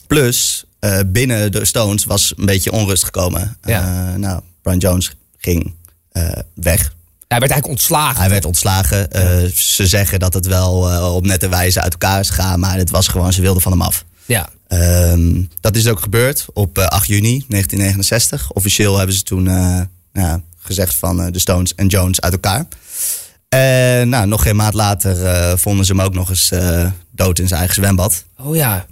Plus, 0.07 0.65
eh, 0.79 0.99
binnen 1.07 1.53
de 1.53 1.65
Stones 1.65 2.05
was 2.05 2.33
een 2.37 2.47
beetje 2.47 2.73
onrust 2.73 3.05
gekomen. 3.05 3.59
Ja. 3.63 4.09
Eh, 4.13 4.15
nou, 4.15 4.41
Brian 4.63 4.79
Jones 4.79 5.13
ging 5.39 5.75
weg. 6.55 6.97
Hij 7.29 7.39
werd 7.39 7.51
eigenlijk 7.53 7.67
ontslagen. 7.67 8.21
Hij 8.21 8.31
werd 8.31 8.45
ontslagen. 8.45 9.09
Ze 9.55 9.87
zeggen 9.87 10.19
dat 10.19 10.35
het 10.35 10.47
wel 10.47 10.75
op 11.15 11.27
nette 11.27 11.49
wijze 11.49 11.81
uit 11.81 11.93
elkaar 11.93 12.21
is 12.21 12.29
gegaan. 12.31 12.61
Maar 12.61 12.77
het 12.77 12.91
was 12.91 13.09
gewoon, 13.09 13.33
ze 13.33 13.41
wilden 13.41 13.63
van 13.63 13.73
hem 13.73 13.83
af. 13.83 14.05
Ja. 14.29 14.49
Ehm, 14.69 15.43
dat 15.61 15.77
is 15.77 15.87
ook 15.89 16.01
gebeurd 16.01 16.47
op 16.53 16.79
eh, 16.79 16.85
8 16.87 17.07
juni 17.09 17.45
1969. 17.49 18.51
Officieel 18.53 18.97
hebben 18.97 19.15
ze 19.17 19.23
toen 19.23 19.49
eh, 19.49 19.81
nou, 20.13 20.41
gezegd 20.59 20.95
van 20.95 21.21
eh, 21.23 21.33
de 21.33 21.39
Stones 21.39 21.75
en 21.75 21.87
Jones 21.87 22.21
uit 22.21 22.33
elkaar. 22.33 22.67
En 23.49 24.09
nou, 24.09 24.27
nog 24.27 24.43
geen 24.43 24.57
maand 24.57 24.75
later 24.75 25.25
eh, 25.27 25.53
vonden 25.57 25.85
ze 25.87 25.93
hem 25.93 26.01
ook 26.01 26.15
nog 26.15 26.29
eens 26.29 26.51
eh, 26.51 26.91
dood 27.11 27.39
in 27.39 27.47
zijn 27.47 27.59
eigen 27.59 27.77
zwembad. 27.77 28.25
Oh 28.41 28.57
ja. 28.57 28.87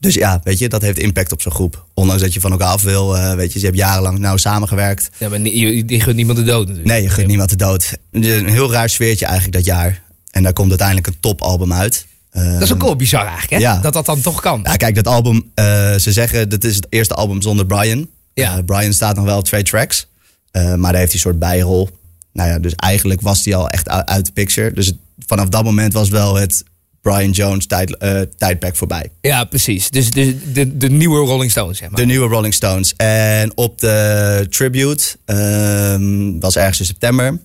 Dus 0.00 0.14
ja, 0.14 0.40
weet 0.44 0.58
je, 0.58 0.68
dat 0.68 0.82
heeft 0.82 0.98
impact 0.98 1.32
op 1.32 1.42
zo'n 1.42 1.52
groep. 1.52 1.86
Ondanks 1.94 2.22
dat 2.22 2.32
je 2.34 2.40
van 2.40 2.50
elkaar 2.50 2.68
af 2.68 2.82
wil. 2.82 3.16
eh, 3.16 3.34
weet 3.34 3.52
je, 3.52 3.58
ze 3.58 3.64
hebben 3.64 3.84
jarenlang 3.84 4.18
nauw 4.18 4.36
samengewerkt. 4.36 5.10
ja 5.18 5.28
maar 5.28 5.40
je, 5.40 5.82
je 5.86 6.00
gunt 6.00 6.16
niemand 6.16 6.38
de 6.38 6.44
dood 6.44 6.60
natuurlijk. 6.66 6.88
Nee, 6.88 7.02
je 7.02 7.08
gunt 7.08 7.26
niemand 7.26 7.50
de 7.50 7.56
dood. 7.56 7.92
Een 8.10 8.48
heel 8.48 8.72
raar 8.72 8.88
sfeertje 8.88 9.24
eigenlijk 9.26 9.54
dat 9.56 9.64
jaar. 9.64 10.02
En 10.30 10.42
daar 10.42 10.52
komt 10.52 10.68
uiteindelijk 10.68 11.06
een 11.06 11.20
topalbum 11.20 11.72
uit. 11.72 12.06
Dat 12.30 12.62
is 12.62 12.72
ook 12.72 12.82
wel 12.82 12.96
bizar 12.96 13.20
eigenlijk, 13.26 13.50
hè? 13.50 13.58
Ja. 13.58 13.78
Dat 13.78 13.92
dat 13.92 14.06
dan 14.06 14.20
toch 14.20 14.40
kan. 14.40 14.60
Ja, 14.62 14.76
kijk, 14.76 14.94
dat 14.94 15.06
album, 15.06 15.50
eh, 15.54 15.94
ze 15.94 16.12
zeggen 16.12 16.48
dat 16.48 16.64
is 16.64 16.76
het 16.76 16.86
eerste 16.88 17.14
album 17.14 17.42
zonder 17.42 17.66
Brian. 17.66 18.08
Ja. 18.34 18.56
Eh, 18.56 18.64
Brian 18.64 18.92
staat 18.92 19.16
nog 19.16 19.24
wel 19.24 19.38
op 19.38 19.44
twee 19.44 19.62
tracks. 19.62 20.06
Eh, 20.50 20.62
maar 20.74 20.92
daar 20.92 21.00
heeft 21.00 21.12
hij 21.12 21.14
een 21.14 21.18
soort 21.18 21.38
bijrol. 21.38 21.88
Nou 22.32 22.48
ja, 22.48 22.58
dus 22.58 22.74
eigenlijk 22.74 23.20
was 23.20 23.44
hij 23.44 23.54
al 23.54 23.68
echt 23.68 23.88
uit, 23.88 24.26
de 24.26 24.32
picture. 24.32 24.72
Dus 24.72 24.86
het- 24.86 24.96
vanaf 25.26 25.48
dat 25.48 25.64
moment 25.64 25.92
was 25.92 26.08
wel 26.08 26.34
het 26.34 26.62
Brian 27.02 27.30
Jones 27.30 27.66
tijd, 27.66 27.96
tijdperk 28.36 28.76
voorbij. 28.76 29.10
Ja, 29.20 29.44
precies. 29.44 29.90
Dus 29.90 30.10
de, 30.10 30.52
de, 30.52 30.76
de 30.76 30.90
nieuwe 30.90 31.18
Rolling 31.26 31.50
Stones, 31.50 31.78
zeg 31.78 31.88
maar. 31.90 32.00
De 32.00 32.06
nieuwe 32.06 32.28
Rolling 32.28 32.54
Stones. 32.54 32.94
En 32.96 33.52
op 33.56 33.78
de 33.80 34.46
tribute, 34.50 35.16
ehm, 35.24 36.38
was 36.38 36.56
ergens 36.56 36.78
in 36.80 36.84
september, 36.86 37.38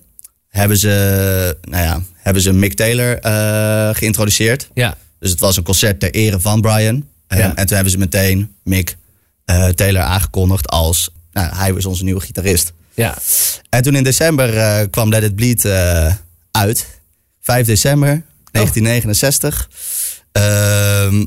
hebben 0.56 0.76
ze, 0.76 1.56
nou 1.60 1.82
ja, 1.82 2.02
hebben 2.14 2.42
ze 2.42 2.52
Mick 2.52 2.74
Taylor 2.74 3.18
eh, 3.18 3.94
geïntroduceerd. 3.94 4.70
Ja. 4.74 4.96
Dus 5.18 5.30
het 5.30 5.40
was 5.40 5.56
een 5.56 5.62
concert 5.62 6.00
ter 6.00 6.10
ere 6.10 6.40
van 6.40 6.60
Brian. 6.60 7.08
Ehm, 7.26 7.40
Ja. 7.40 7.54
En 7.54 7.66
toen 7.66 7.74
hebben 7.74 7.92
ze 7.92 7.98
meteen 7.98 8.54
Mick 8.64 8.96
eh, 9.44 9.68
Taylor 9.68 10.02
aangekondigd 10.02 10.68
als, 10.68 11.10
nou, 11.32 11.54
hij 11.54 11.74
was 11.74 11.84
onze 11.86 12.04
nieuwe 12.04 12.20
gitarist. 12.20 12.72
Ja. 12.94 13.14
En 13.68 13.82
toen 13.82 13.94
in 13.94 14.02
december 14.04 14.56
eh, 14.56 14.86
kwam 14.90 15.08
Let 15.08 15.22
It 15.22 15.34
Bleed 15.34 15.64
eh, 15.64 16.14
uit. 16.50 16.86
5 17.40 17.66
december 17.66 18.22
1969. 18.52 19.70
Ehm, 20.32 21.26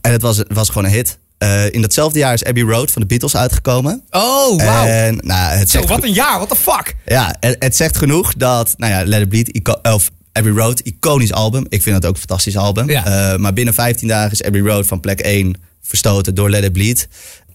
en 0.00 0.12
het 0.12 0.22
was, 0.22 0.36
het 0.36 0.52
was 0.52 0.68
gewoon 0.68 0.84
een 0.84 0.90
hit. 0.90 1.18
Eh, 1.42 1.70
in 1.70 1.80
datzelfde 1.80 2.18
jaar 2.18 2.32
is 2.32 2.44
Abbey 2.44 2.62
Road 2.62 2.90
van 2.90 3.02
de 3.02 3.08
Beatles 3.08 3.36
uitgekomen. 3.36 4.02
Oh, 4.10 4.56
wauw. 4.56 4.86
En 4.86 5.18
nou, 5.20 5.56
het 5.56 5.70
Zo, 5.70 5.78
zegt, 5.78 5.88
wat 5.88 6.02
een 6.02 6.12
jaar. 6.12 6.36
What 6.36 6.48
the 6.48 6.56
fuck? 6.56 6.94
ja, 7.06 7.36
het, 7.40 7.56
het 7.58 7.76
zegt 7.76 7.96
genoeg 7.96 8.34
dat, 8.34 8.74
nou 8.76 8.92
ja, 8.92 9.04
Let 9.04 9.20
It 9.20 9.28
Bleed, 9.28 9.70
of 9.82 10.10
Abbey 10.32 10.52
Road, 10.52 10.80
iconisch 10.80 11.32
album. 11.32 11.66
Ik 11.68 11.82
vind 11.82 11.94
dat 11.94 12.06
ook 12.06 12.14
een 12.14 12.20
fantastisch 12.20 12.56
album. 12.56 12.90
Ja. 12.90 13.32
Eh, 13.32 13.38
maar 13.38 13.52
binnen 13.52 13.74
15 13.74 14.08
dagen 14.08 14.32
is 14.32 14.42
Abbey 14.42 14.60
Road 14.60 14.86
van 14.86 15.00
plek 15.00 15.20
1 15.20 15.54
verstoten 15.82 16.34
door 16.34 16.50
Let 16.50 16.64
It 16.64 16.72
Bleed. 16.72 17.08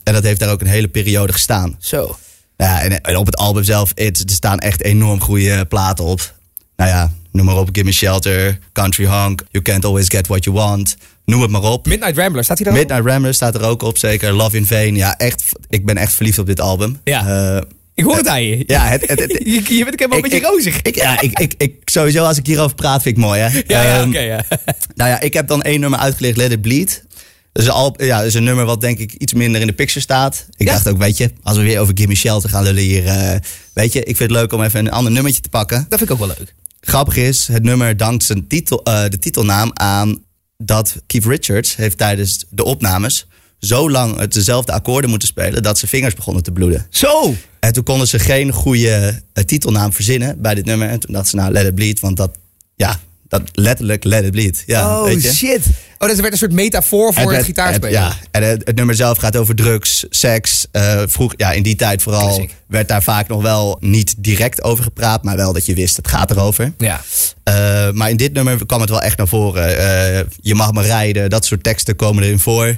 En 0.03 0.13
dat 0.13 0.23
heeft 0.23 0.39
daar 0.39 0.51
ook 0.51 0.61
een 0.61 0.67
hele 0.67 0.87
periode 0.87 1.33
gestaan. 1.33 1.75
Zo. 1.79 2.17
Ja, 2.57 2.81
en, 2.81 3.01
en 3.01 3.17
op 3.17 3.25
het 3.25 3.37
album 3.37 3.63
zelf, 3.63 3.91
er 3.95 4.11
staan 4.25 4.59
echt 4.59 4.83
enorm 4.83 5.21
goede 5.21 5.65
platen 5.65 6.05
op. 6.05 6.33
Nou 6.77 6.89
ja, 6.89 7.11
noem 7.31 7.45
maar 7.45 7.57
op, 7.57 7.69
Gimme 7.71 7.91
Shelter, 7.91 8.59
Country 8.73 9.05
Honk, 9.05 9.43
You 9.51 9.63
Can't 9.63 9.85
Always 9.85 10.09
Get 10.09 10.27
What 10.27 10.43
You 10.43 10.55
Want. 10.55 10.97
Noem 11.25 11.41
het 11.41 11.51
maar 11.51 11.61
op. 11.63 11.87
Midnight 11.87 12.17
Rambler, 12.17 12.43
staat 12.43 12.57
hij 12.57 12.65
daar? 12.67 12.75
Midnight 12.77 13.05
Rambler 13.05 13.33
staat 13.33 13.55
er 13.55 13.61
ook 13.63 13.81
op, 13.83 13.97
zeker. 13.97 14.33
Love 14.33 14.57
in 14.57 14.65
Vain. 14.65 14.95
Ja, 14.95 15.17
echt, 15.17 15.43
ik 15.69 15.85
ben 15.85 15.97
echt 15.97 16.13
verliefd 16.13 16.39
op 16.39 16.45
dit 16.45 16.59
album. 16.59 16.99
Ja. 17.03 17.55
Eh, 17.57 17.61
Ik 17.95 18.03
hoor 18.03 18.15
het 18.17 18.27
aan 18.27 18.43
je. 18.43 18.63
ja, 18.67 18.87
het, 18.87 19.07
het, 19.09 19.19
het- 19.19 19.31
je, 19.45 19.51
je 19.75 19.83
bent 19.85 19.99
helemaal 19.99 20.17
een 20.17 20.23
ik- 20.25 20.31
beetje 20.31 20.37
ik- 20.37 20.43
rozig. 20.53 20.81
Ik, 20.81 20.95
ja, 20.95 21.21
ik, 21.21 21.39
ik, 21.39 21.53
ik, 21.57 21.73
sowieso 21.85 22.23
als 22.23 22.37
ik 22.37 22.45
hierover 22.45 22.75
praat 22.75 23.01
vind 23.01 23.17
ik 23.17 23.23
mooi, 23.23 23.39
hè. 23.41 23.47
ja, 23.67 23.81
ja, 23.83 23.99
Ehm, 23.99 24.07
oké, 24.09 24.19
ja. 24.19 24.43
nou 24.95 25.09
ja, 25.09 25.19
ik 25.19 25.33
heb 25.33 25.47
dan 25.47 25.61
één 25.61 25.79
nummer 25.79 25.99
uitgelegd, 25.99 26.37
Let 26.37 26.51
It 26.51 26.61
Bleed. 26.61 27.03
Dat 27.51 27.63
is, 27.63 27.69
een 27.69 27.75
al, 27.75 28.03
ja, 28.03 28.21
is 28.21 28.33
een 28.33 28.43
nummer 28.43 28.65
wat 28.65 28.81
denk 28.81 28.97
ik 28.99 29.13
iets 29.13 29.33
minder 29.33 29.61
in 29.61 29.67
de 29.67 29.73
picture 29.73 29.99
staat. 29.99 30.45
Ik 30.57 30.67
Ja. 30.67 30.73
dacht 30.73 30.87
ook, 30.87 30.97
weet 30.97 31.17
je, 31.17 31.31
als 31.43 31.57
we 31.57 31.63
weer 31.63 31.79
over 31.79 31.93
Gimme 31.97 32.15
Shelter 32.15 32.49
gaan 32.49 32.63
lullen 32.63 32.83
hier. 32.83 33.05
eh, 33.05 33.39
weet 33.73 33.93
je, 33.93 33.99
ik 33.99 34.17
vind 34.17 34.29
het 34.29 34.39
leuk 34.39 34.53
om 34.53 34.61
even 34.63 34.79
een 34.79 34.91
ander 34.91 35.11
nummertje 35.11 35.41
te 35.41 35.49
pakken. 35.49 35.85
Dat 35.89 35.99
vind 35.99 36.09
ik 36.09 36.11
ook 36.11 36.27
wel 36.27 36.35
leuk. 36.37 36.53
Grappig 36.87 37.15
is, 37.15 37.47
het 37.47 37.63
nummer 37.63 37.97
dankt 37.97 38.23
zijn 38.23 38.47
titel, 38.47 38.83
eh, 38.83 39.09
de 39.09 39.19
titelnaam 39.19 39.71
aan 39.73 40.23
dat 40.57 40.95
Keith 41.07 41.25
Richards 41.25 41.75
heeft 41.75 41.97
tijdens 41.97 42.45
de 42.49 42.63
opnames 42.63 43.27
zo 43.59 43.89
lang 43.89 44.19
het 44.19 44.33
dezelfde 44.33 44.71
akkoorden 44.71 45.09
moeten 45.09 45.27
spelen 45.27 45.63
dat 45.63 45.77
zijn 45.77 45.91
vingers 45.91 46.13
begonnen 46.13 46.43
te 46.43 46.51
bloeden. 46.51 46.85
Zo. 46.89 47.35
En 47.59 47.73
toen 47.73 47.83
konden 47.83 48.07
ze 48.07 48.19
geen 48.19 48.51
goede 48.51 49.21
eh, 49.33 49.43
titelnaam 49.43 49.93
verzinnen 49.93 50.41
bij 50.41 50.55
dit 50.55 50.65
nummer. 50.65 50.89
En 50.89 50.99
toen 50.99 51.13
dachten 51.13 51.31
ze, 51.31 51.35
nou, 51.35 51.51
Let 51.51 51.65
It 51.65 51.75
Bleed, 51.75 51.99
want 51.99 52.17
dat, 52.17 52.37
ja, 52.75 52.99
dat 53.29 53.41
letterlijk 53.53 54.03
Let 54.03 54.23
It 54.23 54.31
Bleed. 54.31 54.63
Ja, 54.65 54.99
oh, 54.99 55.03
weet 55.03 55.21
je? 55.21 55.33
shit. 55.33 55.65
Oh, 55.97 56.07
dat 56.07 56.17
werd 56.17 56.31
een 56.31 56.37
soort 56.37 56.51
metafoor 56.51 57.13
voor 57.13 57.33
het, 57.33 57.45
gitaarspelen. 57.45 57.91
ja, 57.91 58.13
en 58.31 58.43
het, 58.43 58.61
het 58.65 58.75
nummer 58.75 58.95
zelf 58.95 59.17
gaat 59.17 59.37
over 59.37 59.55
drugs, 59.55 60.05
seks. 60.09 60.67
eh, 60.71 61.01
vroeg, 61.05 61.33
ja, 61.37 61.51
in 61.51 61.63
die 61.63 61.75
tijd 61.75 62.01
vooral 62.01 62.47
werd 62.67 62.87
daar 62.87 63.03
vaak 63.03 63.27
nog 63.27 63.41
wel 63.41 63.77
niet 63.79 64.15
direct 64.17 64.63
over 64.63 64.83
gepraat, 64.83 65.23
maar 65.23 65.35
wel 65.35 65.53
dat 65.53 65.65
je 65.65 65.73
wist, 65.73 65.97
het 65.97 66.07
gaat 66.07 66.31
erover. 66.31 66.73
Ja. 66.77 67.01
Eh, 67.43 67.91
maar 67.91 68.09
in 68.09 68.17
dit 68.17 68.33
nummer 68.33 68.65
kwam 68.65 68.81
het 68.81 68.89
wel 68.89 69.01
echt 69.01 69.17
naar 69.17 69.27
voren. 69.27 69.77
Eh, 69.77 70.25
je 70.41 70.55
mag 70.55 70.71
me 70.71 70.81
rijden, 70.81 71.29
dat 71.29 71.45
soort 71.45 71.63
teksten 71.63 71.95
komen 71.95 72.23
erin 72.23 72.39
voor. 72.39 72.77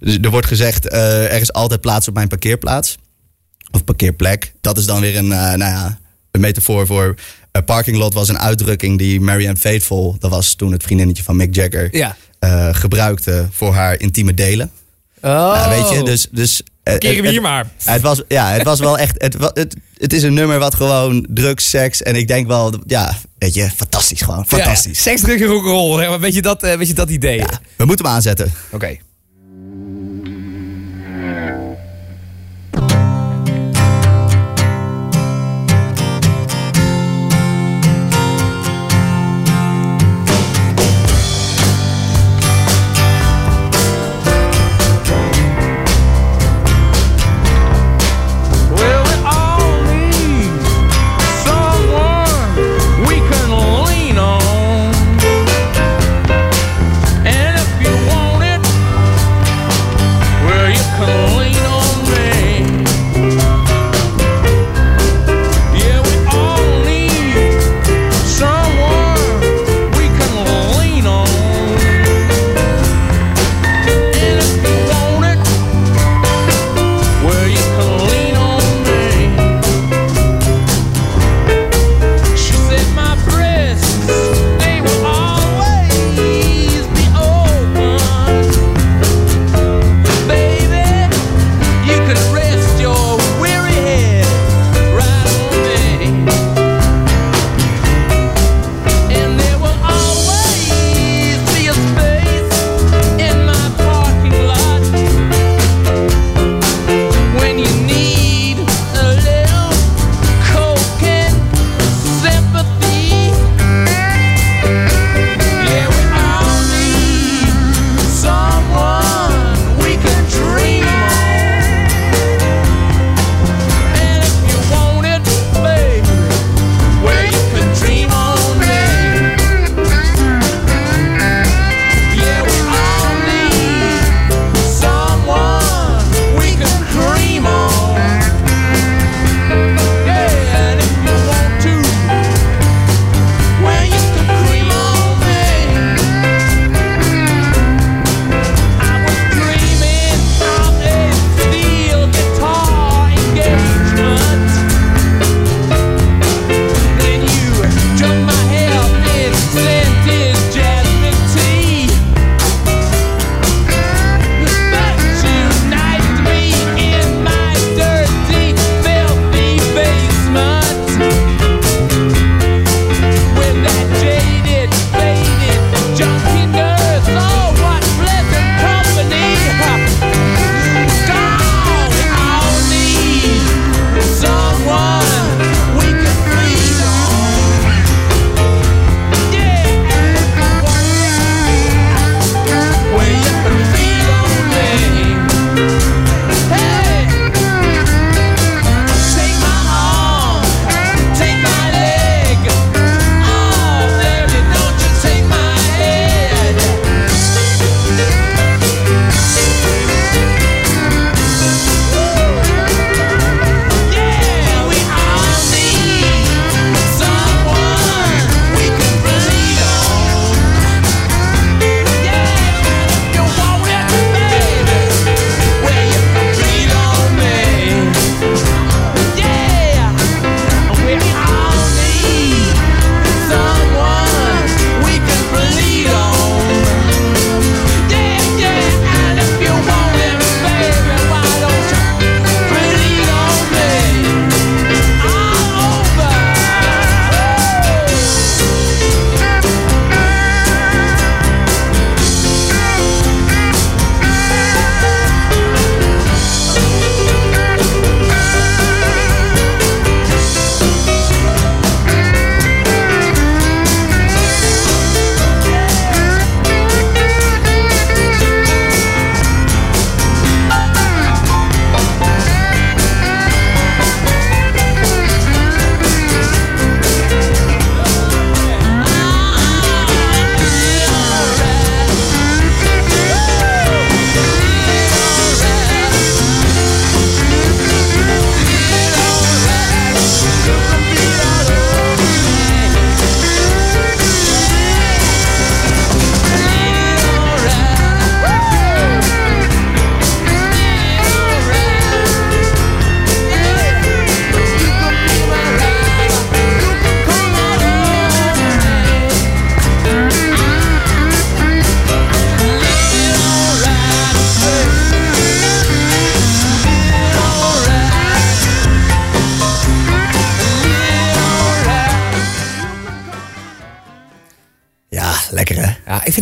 Dus 0.00 0.18
er 0.20 0.30
wordt 0.30 0.46
gezegd, 0.46 0.92
er 0.92 1.40
is 1.40 1.52
altijd 1.52 1.80
plaats 1.80 2.08
op 2.08 2.14
mijn 2.14 2.28
parkeerplaats. 2.28 2.98
Of 3.70 3.84
parkeerplek. 3.84 4.52
Dat 4.60 4.78
is 4.78 4.86
dan 4.86 5.00
weer 5.00 5.16
een, 5.16 5.28
nou 5.28 5.58
ja, 5.58 5.98
een 6.30 6.40
metafoor 6.40 6.86
voor 6.86 7.14
een 7.56 7.64
parking 7.64 7.96
lot 7.96 8.14
was 8.14 8.28
een 8.28 8.38
uitdrukking 8.38 8.98
die 8.98 9.20
Marianne 9.20 9.58
Faithful, 9.58 10.16
dat 10.18 10.30
was 10.30 10.54
toen 10.54 10.72
het 10.72 10.82
vriendinnetje 10.82 11.22
van 11.22 11.36
Mick 11.36 11.54
Jagger, 11.54 11.96
Ja. 11.96 12.16
eh, 12.38 12.68
gebruikte 12.74 13.48
voor 13.50 13.74
haar 13.74 14.00
intieme 14.00 14.34
delen. 14.34 14.70
Oh. 15.20 15.30
Ja, 15.30 15.68
weet 15.68 15.88
je, 15.98 16.02
dus... 16.04 16.26
dus 16.30 16.62
eh, 16.82 16.98
Keren 16.98 17.22
we 17.22 17.28
hier 17.28 17.40
maar. 17.40 17.66
Het 17.84 18.02
was, 18.02 18.22
ja, 18.28 18.50
het 18.52 18.62
was 18.62 18.78
wel 18.80 18.98
echt. 18.98 19.22
Het, 19.22 19.36
het, 19.54 19.76
het 19.96 20.12
is 20.12 20.22
een 20.22 20.34
nummer 20.34 20.58
wat 20.58 20.74
gewoon 20.74 21.26
drugs, 21.30 21.70
seks. 21.70 22.02
En 22.02 22.16
ik 22.16 22.28
denk 22.28 22.46
wel, 22.46 22.74
ja, 22.86 23.16
weet 23.38 23.54
je, 23.54 23.70
fantastisch 23.76 24.20
gewoon. 24.20 24.46
Fantastisch. 24.46 24.96
Ja, 24.96 25.02
Seks, 25.10 25.20
drugs 25.20 25.40
en 25.40 25.46
rock'n'roll. 25.46 26.18
Weet 26.18 26.34
je 26.34 26.42
dat, 26.42 26.62
eh, 26.62 26.76
weet 26.76 26.86
je 26.88 26.94
dat 26.94 27.10
idee? 27.10 27.36
Ja, 27.38 27.60
we 27.76 27.84
moeten 27.84 28.04
hem 28.06 28.14
aanzetten. 28.14 28.52
Oké. 28.70 28.96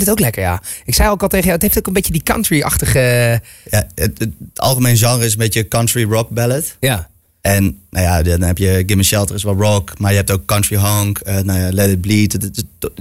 Vind 0.04 0.18
het 0.18 0.18
ook 0.18 0.20
lekker, 0.20 0.42
ja. 0.42 0.62
Ik 0.84 0.94
zei 0.94 1.08
ook 1.08 1.22
al 1.22 1.28
tegen 1.28 1.44
jou, 1.44 1.54
het 1.54 1.62
heeft 1.62 1.78
ook 1.78 1.86
een 1.86 1.92
beetje 1.92 2.12
die 2.12 2.22
country-achtige... 2.22 3.40
Ja, 3.70 3.86
het, 3.94 4.18
het 4.18 4.30
algemeen 4.54 4.96
genre 4.96 5.24
is 5.24 5.32
een 5.32 5.38
beetje 5.38 5.68
country 5.68 6.04
rock 6.04 6.30
ballad. 6.30 6.76
Ja. 6.80 7.10
En 7.40 7.78
nou 7.90 8.04
ja, 8.06 8.22
dan 8.22 8.42
heb 8.42 8.58
je 8.58 8.82
Gimme 8.86 9.02
Shelter 9.02 9.34
is 9.34 9.42
wel 9.42 9.54
rock, 9.54 9.98
maar 9.98 10.10
je 10.10 10.16
hebt 10.16 10.30
ook 10.30 10.44
country 10.44 10.76
honk, 10.76 11.18
eh, 11.18 11.38
nou 11.38 11.60
ja, 11.60 11.72
Let 11.72 11.90
It 11.90 12.00
Bleed. 12.00 12.38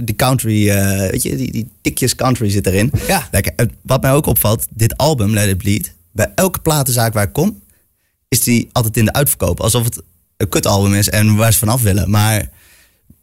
Die 0.02 0.16
country, 0.16 0.68
eh, 0.70 1.10
weet 1.10 1.22
je, 1.22 1.36
die, 1.36 1.52
die 1.52 1.68
tikjes 1.80 2.14
country 2.14 2.50
zit 2.50 2.66
erin. 2.66 2.92
Ja. 3.06 3.28
Lekker. 3.30 3.52
En 3.56 3.70
Wat 3.82 4.02
mij 4.02 4.12
ook 4.12 4.26
opvalt, 4.26 4.66
dit 4.70 4.96
album, 4.96 5.32
Let 5.32 5.48
It 5.48 5.56
Bleed, 5.56 5.94
bij 6.12 6.32
elke 6.34 6.58
platenzaak 6.58 7.12
waar 7.12 7.26
ik 7.26 7.32
kom, 7.32 7.62
is 8.28 8.40
die 8.40 8.68
altijd 8.72 8.96
in 8.96 9.04
de 9.04 9.12
uitverkoop. 9.12 9.60
Alsof 9.60 9.84
het 9.84 10.02
een 10.36 10.48
kutalbum 10.48 10.94
is 10.94 11.08
en 11.08 11.36
waar 11.36 11.52
ze 11.52 11.58
vanaf 11.58 11.82
willen. 11.82 12.10
Maar 12.10 12.48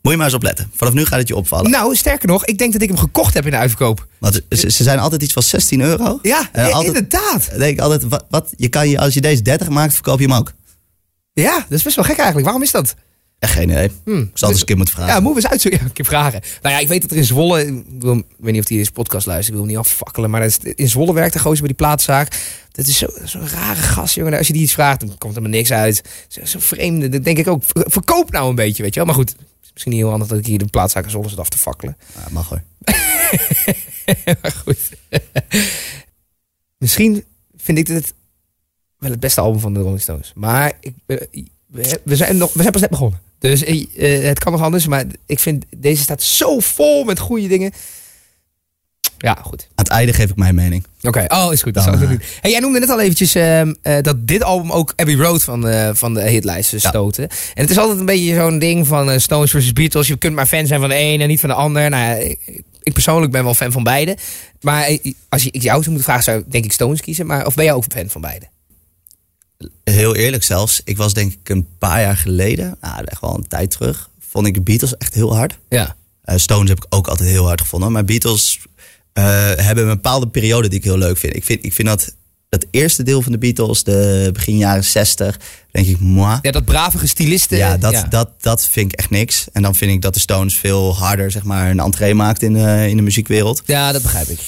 moet 0.02 0.12
je 0.12 0.18
maar 0.18 0.26
eens 0.26 0.36
opletten. 0.36 0.72
Vanaf 0.76 0.94
nu 0.94 1.06
gaat 1.06 1.20
het 1.20 1.28
je 1.28 1.36
opvallen. 1.36 1.72
Nou, 1.72 1.96
sterker 1.96 2.28
nog, 2.28 2.46
ik 2.46 2.58
denk 2.58 2.74
dat 2.74 2.82
ik 2.82 2.88
hem 2.88 2.98
gekocht 2.98 3.34
heb 3.34 3.46
in 3.46 3.52
de 3.52 3.58
uitverkoop. 3.58 4.08
Want 4.20 4.42
ze, 4.50 4.72
ze 4.72 4.84
zijn 4.84 5.00
altijd 5.00 5.24
iets 5.24 5.34
van 5.34 5.44
16 5.44 5.82
euro. 5.82 6.20
Ja, 6.22 6.50
En 6.52 6.72
altijd, 6.72 6.86
inderdaad. 6.96 7.50
Denk 7.58 7.74
ik 7.74 7.80
altijd, 7.80 8.04
wat, 8.04 8.26
wat, 8.30 8.50
je 8.58 8.68
kan 8.70 8.90
je, 8.90 9.00
als 9.00 9.14
je 9.14 9.22
deze 9.22 9.42
30 9.42 9.70
maakt, 9.70 9.94
verkoop 9.94 10.20
je 10.20 10.26
hem 10.26 10.36
ook. 10.36 10.52
Ja, 11.34 11.56
dat 11.70 11.78
is 11.78 11.84
best 11.84 11.96
wel 11.96 12.06
gek 12.06 12.16
eigenlijk. 12.16 12.46
Waarom 12.46 12.64
is 12.64 12.72
dat? 12.72 12.96
Echt 13.40 13.54
geen 13.54 13.70
idee. 13.70 13.86
Ik 13.86 13.92
zal 14.06 14.22
het 14.34 14.42
eens 14.50 14.60
een 14.60 14.66
keer 14.66 14.76
moeten 14.76 14.94
vragen. 14.96 15.14
Ja, 15.14 15.20
moeten 15.20 15.36
we 15.36 15.42
eens 15.42 15.52
uitzoeken. 15.52 15.80
Ja, 15.84 15.86
een 15.86 15.94
keer 15.94 16.06
vragen. 16.06 16.42
Nou 16.62 16.76
ja, 16.76 16.82
ik 16.82 16.88
weet 16.88 17.02
dat 17.02 17.12
er 17.12 17.18
in 17.18 17.24
Zwolle... 17.26 17.66
Ik, 17.68 17.84
wil, 18.00 18.16
ik 18.16 18.26
weet 18.38 18.52
niet 18.52 18.62
of 18.62 18.68
die 18.68 18.78
deze 18.78 18.92
podcast 18.92 19.26
luistert. 19.26 19.48
Ik 19.48 19.54
wil 19.54 19.62
hem 19.64 19.72
niet 19.78 19.86
afvakkelen. 19.88 20.30
Maar 20.30 20.42
dat 20.42 20.50
is, 20.64 20.74
in 20.76 20.90
Zwolle 20.90 21.14
werkt 21.14 21.34
de 21.34 21.40
gozer 21.40 21.58
bij 21.60 21.68
die 21.68 21.76
plaatszaak. 21.76 22.40
Dat 22.72 22.88
is 22.88 22.98
zo- 22.98 23.08
zo'n 23.24 23.50
rare 23.50 23.82
gast, 23.82 24.16
jongen. 24.16 24.38
Als 24.38 24.48
je 24.48 24.54
die 24.54 24.62
iets 24.62 24.74
vraagt, 24.74 25.00
dan 25.00 25.18
komt 25.18 25.36
er 25.36 25.42
maar 25.42 25.50
niks 25.52 25.72
uit. 25.72 26.02
Zo, 26.28 26.46
zo 26.46 26.60
vreemde. 26.62 27.10
Dan 27.10 27.22
denk 27.22 27.38
ik 27.38 27.48
ook, 27.48 27.64
ver- 27.66 27.86
verkoop 27.92 28.32
nou 28.32 28.50
een 28.50 28.56
beetje, 28.56 28.84
weet 28.84 28.94
je 28.94 29.00
wel. 29.00 29.06
Maar 29.08 29.18
goed, 29.18 29.36
misschien 29.80 29.92
niet 29.92 30.02
heel 30.02 30.10
handig 30.10 30.28
dat 30.28 30.38
ik 30.38 30.46
hier 30.46 30.58
de 30.58 30.66
plaatszaak 30.66 31.04
in 31.04 31.10
Zwolle 31.10 31.30
zit 31.30 31.40
af 31.40 31.50
te 31.50 31.58
fakkelen. 31.58 31.98
Ja, 32.16 32.28
mag 32.32 32.50
hoor. 32.50 32.64
maar 34.42 34.52
goed. 34.66 34.90
Misschien 36.78 37.24
vind 37.58 37.78
ik 37.78 37.86
dit 37.86 38.14
wel 38.98 39.12
het 39.12 39.20
beste 39.20 39.42
album 39.42 39.60
van 39.60 39.74
de 39.74 39.80
Rolling 39.80 40.02
Stones. 40.02 40.32
Maar 40.36 40.74
ik, 40.80 40.94
eh, 41.06 41.18
we, 42.04 42.16
zijn 42.16 42.38
nog, 42.38 42.54
we 42.54 42.60
zijn 42.60 42.72
pas 42.72 42.82
net 42.82 42.90
begonnen. 42.90 43.20
Dus 43.38 43.64
eh, 43.64 44.24
het 44.24 44.40
kan 44.40 44.52
nog 44.52 44.62
anders. 44.62 44.88
Maar 44.88 45.06
ik 45.26 45.40
vind 45.40 45.66
deze 45.78 46.04
staat 46.04 46.22
zo 46.22 46.60
vol 46.60 47.04
met 47.04 47.20
goede 47.20 47.48
dingen. 47.48 47.72
Ja, 49.22 49.38
goed. 49.42 49.62
Aan 49.62 49.70
het 49.76 49.88
einde 49.88 50.14
geef 50.14 50.30
ik 50.30 50.36
mijn 50.36 50.56
mening. 50.56 50.86
Oké, 51.02 51.26
oh, 51.28 51.54
is 51.54 51.62
goed. 51.62 51.74
Dat 51.74 51.86
Dan, 51.86 51.94
ik 52.02 52.10
eh. 52.22 52.28
Hey, 52.42 52.52
jij 52.52 52.60
noemde 52.60 52.80
net 52.80 52.90
al 52.90 53.00
eventjes 53.00 53.36
ehm, 53.36 53.74
eh, 53.82 54.02
dat 54.02 54.28
dit 54.28 54.44
album 54.44 54.72
ook 54.72 54.94
Abbey 54.96 55.16
Road 55.16 55.44
van, 55.44 55.68
eh, 55.68 55.90
van 55.94 56.14
de 56.14 56.30
hitlijsten 56.30 56.80
Ja. 56.82 56.90
stoten. 56.90 57.30
En 57.30 57.62
het 57.62 57.70
is 57.70 57.78
altijd 57.78 58.00
een 58.00 58.06
beetje 58.06 58.36
zo'n 58.36 58.60
ding 58.60 58.88
van 58.88 59.12
eh, 59.12 59.20
Stones 59.20 59.52
versus 59.52 59.74
Beatles. 59.74 60.08
Je 60.08 60.18
kunt 60.18 60.36
maar 60.36 60.46
fan 60.46 60.68
zijn 60.68 60.80
van 60.80 60.90
de 60.90 60.96
een 61.00 61.22
en 61.22 61.28
niet 61.28 61.40
van 61.40 61.50
de 61.50 61.56
ander. 61.56 61.90
Nou 61.90 62.20
ik, 62.20 62.64
ik 62.84 62.94
persoonlijk 62.94 63.32
ben 63.32 63.44
wel 63.44 63.54
fan 63.54 63.72
van 63.72 63.84
beide. 63.84 64.18
Maar 64.62 64.84
eh, 64.84 65.14
als 65.30 65.44
je 65.44 65.52
ik 65.52 65.62
jou 65.62 65.78
zou 65.84 65.86
moeten 65.96 66.04
vragen, 66.04 66.24
zou 66.24 66.38
ik 66.40 66.52
denk 66.52 66.66
ik 66.66 66.72
Stones 66.72 67.02
kiezen. 67.02 67.26
Maar 67.26 67.46
of 67.46 67.56
ben 67.56 67.66
jij 67.66 67.74
ook 67.74 67.86
fan 67.94 68.10
van 68.10 68.22
beide? 68.22 68.46
Heel 69.84 70.16
eerlijk 70.16 70.44
zelfs, 70.44 70.82
ik 70.84 70.98
was 70.98 71.14
denk 71.14 71.34
ik 71.34 71.50
een 71.50 71.68
paar 71.80 72.02
jaar 72.02 72.18
geleden, 72.18 72.78
nou 72.82 73.04
echt 73.06 73.22
wel 73.22 73.36
een 73.36 73.48
tijd 73.48 73.72
terug, 73.72 74.10
vond 74.30 74.48
ik 74.48 74.64
Beatles 74.64 74.98
echt 74.98 75.14
heel 75.14 75.36
hard. 75.36 75.58
Ja. 75.70 75.96
Eh, 76.22 76.38
Stones 76.38 76.70
heb 76.70 76.78
ik 76.78 76.86
ook 76.90 77.08
altijd 77.08 77.30
heel 77.30 77.46
hard 77.46 77.62
gevonden. 77.62 77.92
Maar 77.92 78.06
Beatles 78.06 78.60
eh, 78.76 78.79
hebben 79.14 79.84
een 79.84 79.96
bepaalde 79.96 80.28
periode 80.28 80.68
die 80.68 80.78
ik 80.78 80.84
heel 80.84 80.98
leuk 80.98 81.18
vind. 81.18 81.36
Ik 81.36 81.44
vind, 81.44 81.66
ik 81.66 81.74
vind 81.74 81.88
dat 81.88 82.16
dat 82.50 82.66
eerste 82.72 83.04
deel 83.04 83.22
van 83.22 83.32
de 83.32 83.38
Beatles, 83.38 83.84
de 83.84 84.30
begin 84.34 84.58
jaren 84.58 84.84
60, 84.84 85.40
denk 85.72 85.88
ik, 85.88 86.00
moi. 86.00 86.40
Ja, 86.42 86.52
dat 86.52 86.66
bravige 86.66 87.08
stilisten. 87.08 87.58
Ja, 87.58 87.78
dat, 87.78 87.92
ja. 87.92 88.04
Dat, 88.04 88.30
dat 88.40 88.68
vind 88.68 88.94
ik 88.94 89.00
echt 89.00 89.10
niks. 89.10 89.48
En 89.52 89.62
dan 89.62 89.76
vind 89.76 89.92
ik 89.92 90.02
dat 90.02 90.14
de 90.14 90.20
Stones 90.20 90.58
veel 90.58 90.96
harder 90.96 91.32
zeg 91.32 91.44
maar, 91.44 91.70
een 91.70 91.80
entree 91.80 92.14
maakt 92.14 92.42
in 92.42 92.54
de, 92.54 92.86
in 92.90 92.96
de 92.96 93.02
muziekwereld. 93.02 93.62
ja, 93.66 93.92
dat 93.92 94.02
begrijp 94.02 94.28
ik. 94.28 94.40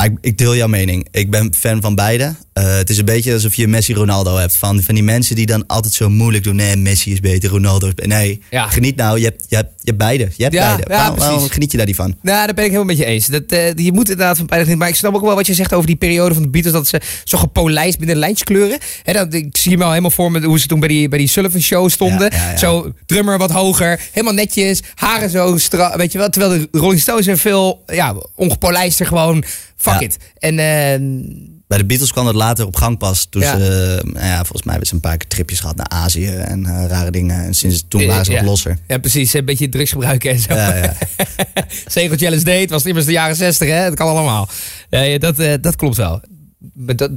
Maar 0.00 0.08
ik, 0.08 0.18
ik 0.20 0.38
deel 0.38 0.56
jouw 0.56 0.68
mening. 0.68 1.06
Ik 1.10 1.30
ben 1.30 1.52
fan 1.58 1.80
van 1.80 1.94
beide. 1.94 2.34
Eh, 2.52 2.76
het 2.76 2.90
is 2.90 2.98
een 2.98 3.04
beetje 3.04 3.32
alsof 3.32 3.54
je 3.54 3.68
Messi 3.68 3.94
Ronaldo 3.94 4.36
hebt. 4.36 4.56
Van, 4.56 4.82
van 4.82 4.94
die 4.94 5.04
mensen 5.04 5.34
die 5.36 5.46
dan 5.46 5.66
altijd 5.66 5.92
zo 5.94 6.08
moeilijk 6.08 6.44
doen. 6.44 6.56
Nee, 6.56 6.76
Messi 6.76 7.12
is 7.12 7.20
beter, 7.20 7.50
Ronaldo 7.50 7.86
is 7.86 7.94
beter. 7.94 8.08
Nee, 8.12 8.42
Ja. 8.50 8.66
geniet 8.68 8.96
nou. 8.96 9.18
Je 9.18 9.24
hebt, 9.24 9.44
je, 9.48 9.56
hebt, 9.56 9.68
je 9.76 9.84
hebt 9.84 9.98
beide. 9.98 10.28
Je 10.36 10.42
hebt 10.42 10.54
Ja, 10.54 10.66
beide. 10.66 10.82
ja, 10.88 10.96
waarom, 10.96 11.16
waarom 11.16 11.36
precies. 11.36 11.52
geniet 11.54 11.70
je 11.70 11.76
daar 11.76 11.86
niet 11.86 11.96
van? 11.96 12.16
Nou, 12.22 12.46
daar 12.46 12.54
ben 12.54 12.64
ik 12.64 12.70
helemaal 12.70 12.84
met 12.84 12.96
je 12.96 13.04
eens. 13.04 13.26
Dat, 13.26 13.42
eh, 13.46 13.74
je 13.74 13.92
moet 13.92 14.08
inderdaad 14.10 14.36
van 14.36 14.46
beide 14.46 14.64
genieten. 14.64 14.78
Maar 14.78 14.88
ik 14.88 14.94
snap 14.94 15.14
ook 15.14 15.20
wel 15.24 15.34
wat 15.34 15.46
je 15.46 15.54
zegt 15.54 15.72
over 15.72 15.86
die 15.86 15.96
periode 15.96 16.34
van 16.34 16.42
de 16.42 16.48
Beatles. 16.48 16.72
Dat 16.72 16.88
ze 16.88 17.00
zo 17.24 17.38
gepolijst 17.38 17.96
binnen 17.98 18.14
de 18.14 18.20
lijntjeskleuren. 18.20 18.78
Hè, 19.02 19.12
dat, 19.12 19.34
ik 19.34 19.56
zie 19.56 19.76
me 19.76 19.82
al 19.84 19.88
helemaal 19.90 20.10
voor 20.10 20.30
me 20.32 20.44
hoe 20.44 20.58
ze 20.60 20.66
toen 20.66 20.80
bij 20.80 20.88
die, 20.88 21.08
bij 21.08 21.18
die 21.18 21.28
Sullivan 21.28 21.60
Show 21.60 21.90
stonden. 21.90 22.32
Zo 22.58 22.92
drummer 23.06 23.38
wat 23.38 23.50
hoger. 23.50 24.00
Helemaal 24.12 24.34
netjes. 24.34 24.80
Haren 24.94 25.30
zo 25.30 25.58
strak. 25.58 25.96
Weet 25.96 26.12
je 26.12 26.18
wel. 26.18 26.28
Terwijl 26.28 26.60
de 26.72 26.78
Rolling 26.78 27.00
Stones 27.00 27.24
zijn 27.24 27.38
veel 27.38 27.82
ja, 27.86 28.14
ongepolijster 28.34 29.06
gewoon. 29.06 29.44
Fuck 29.80 29.92
Ja. 29.92 30.00
it. 30.00 30.16
En 30.38 30.58
eh, 30.58 31.00
Bij 31.66 31.78
de 31.78 31.86
Beatles 31.86 32.12
kwam 32.12 32.24
dat 32.24 32.34
later 32.34 32.66
op 32.66 32.76
gang 32.76 32.98
pas. 32.98 33.26
Toen 33.30 33.42
Ja. 33.42 33.58
ze, 33.58 33.96
eh, 34.04 34.12
nou 34.12 34.26
ja, 34.26 34.36
volgens 34.36 34.62
mij 34.62 34.70
hebben 34.70 34.86
ze 34.88 34.94
een 34.94 35.00
paar 35.00 35.16
keer 35.16 35.28
tripjes 35.28 35.60
gehad 35.60 35.76
naar 35.76 35.88
Azië 35.88 36.26
en 36.26 36.66
eh, 36.66 36.84
rare 36.88 37.10
dingen. 37.10 37.44
En 37.44 37.54
sinds 37.54 37.84
toen 37.88 38.00
Eh, 38.00 38.06
waren 38.06 38.24
ze 38.24 38.30
ja. 38.32 38.38
wat 38.38 38.46
losser. 38.48 38.78
ja, 38.86 38.98
precies. 38.98 39.32
Een 39.32 39.44
beetje 39.44 39.68
drugs 39.68 39.90
gebruiken 39.90 40.30
en 40.30 40.38
zo. 40.38 40.54
Ja, 40.54 40.76
ja. 40.76 40.94
Zegeltje 41.86 42.30
LSD, 42.36 42.46
het 42.46 42.70
was 42.70 42.84
immers 42.84 43.06
de 43.06 43.12
jaren 43.12 43.36
60, 43.36 43.68
hè? 43.68 43.74
Het 43.74 43.94
kan 43.94 44.08
allemaal. 44.08 44.48
Nee, 44.90 45.18
dat, 45.18 45.36
dat 45.62 45.76
klopt 45.76 45.96
wel. 45.96 46.20
Maar, 46.74 46.96
dat, 46.96 47.16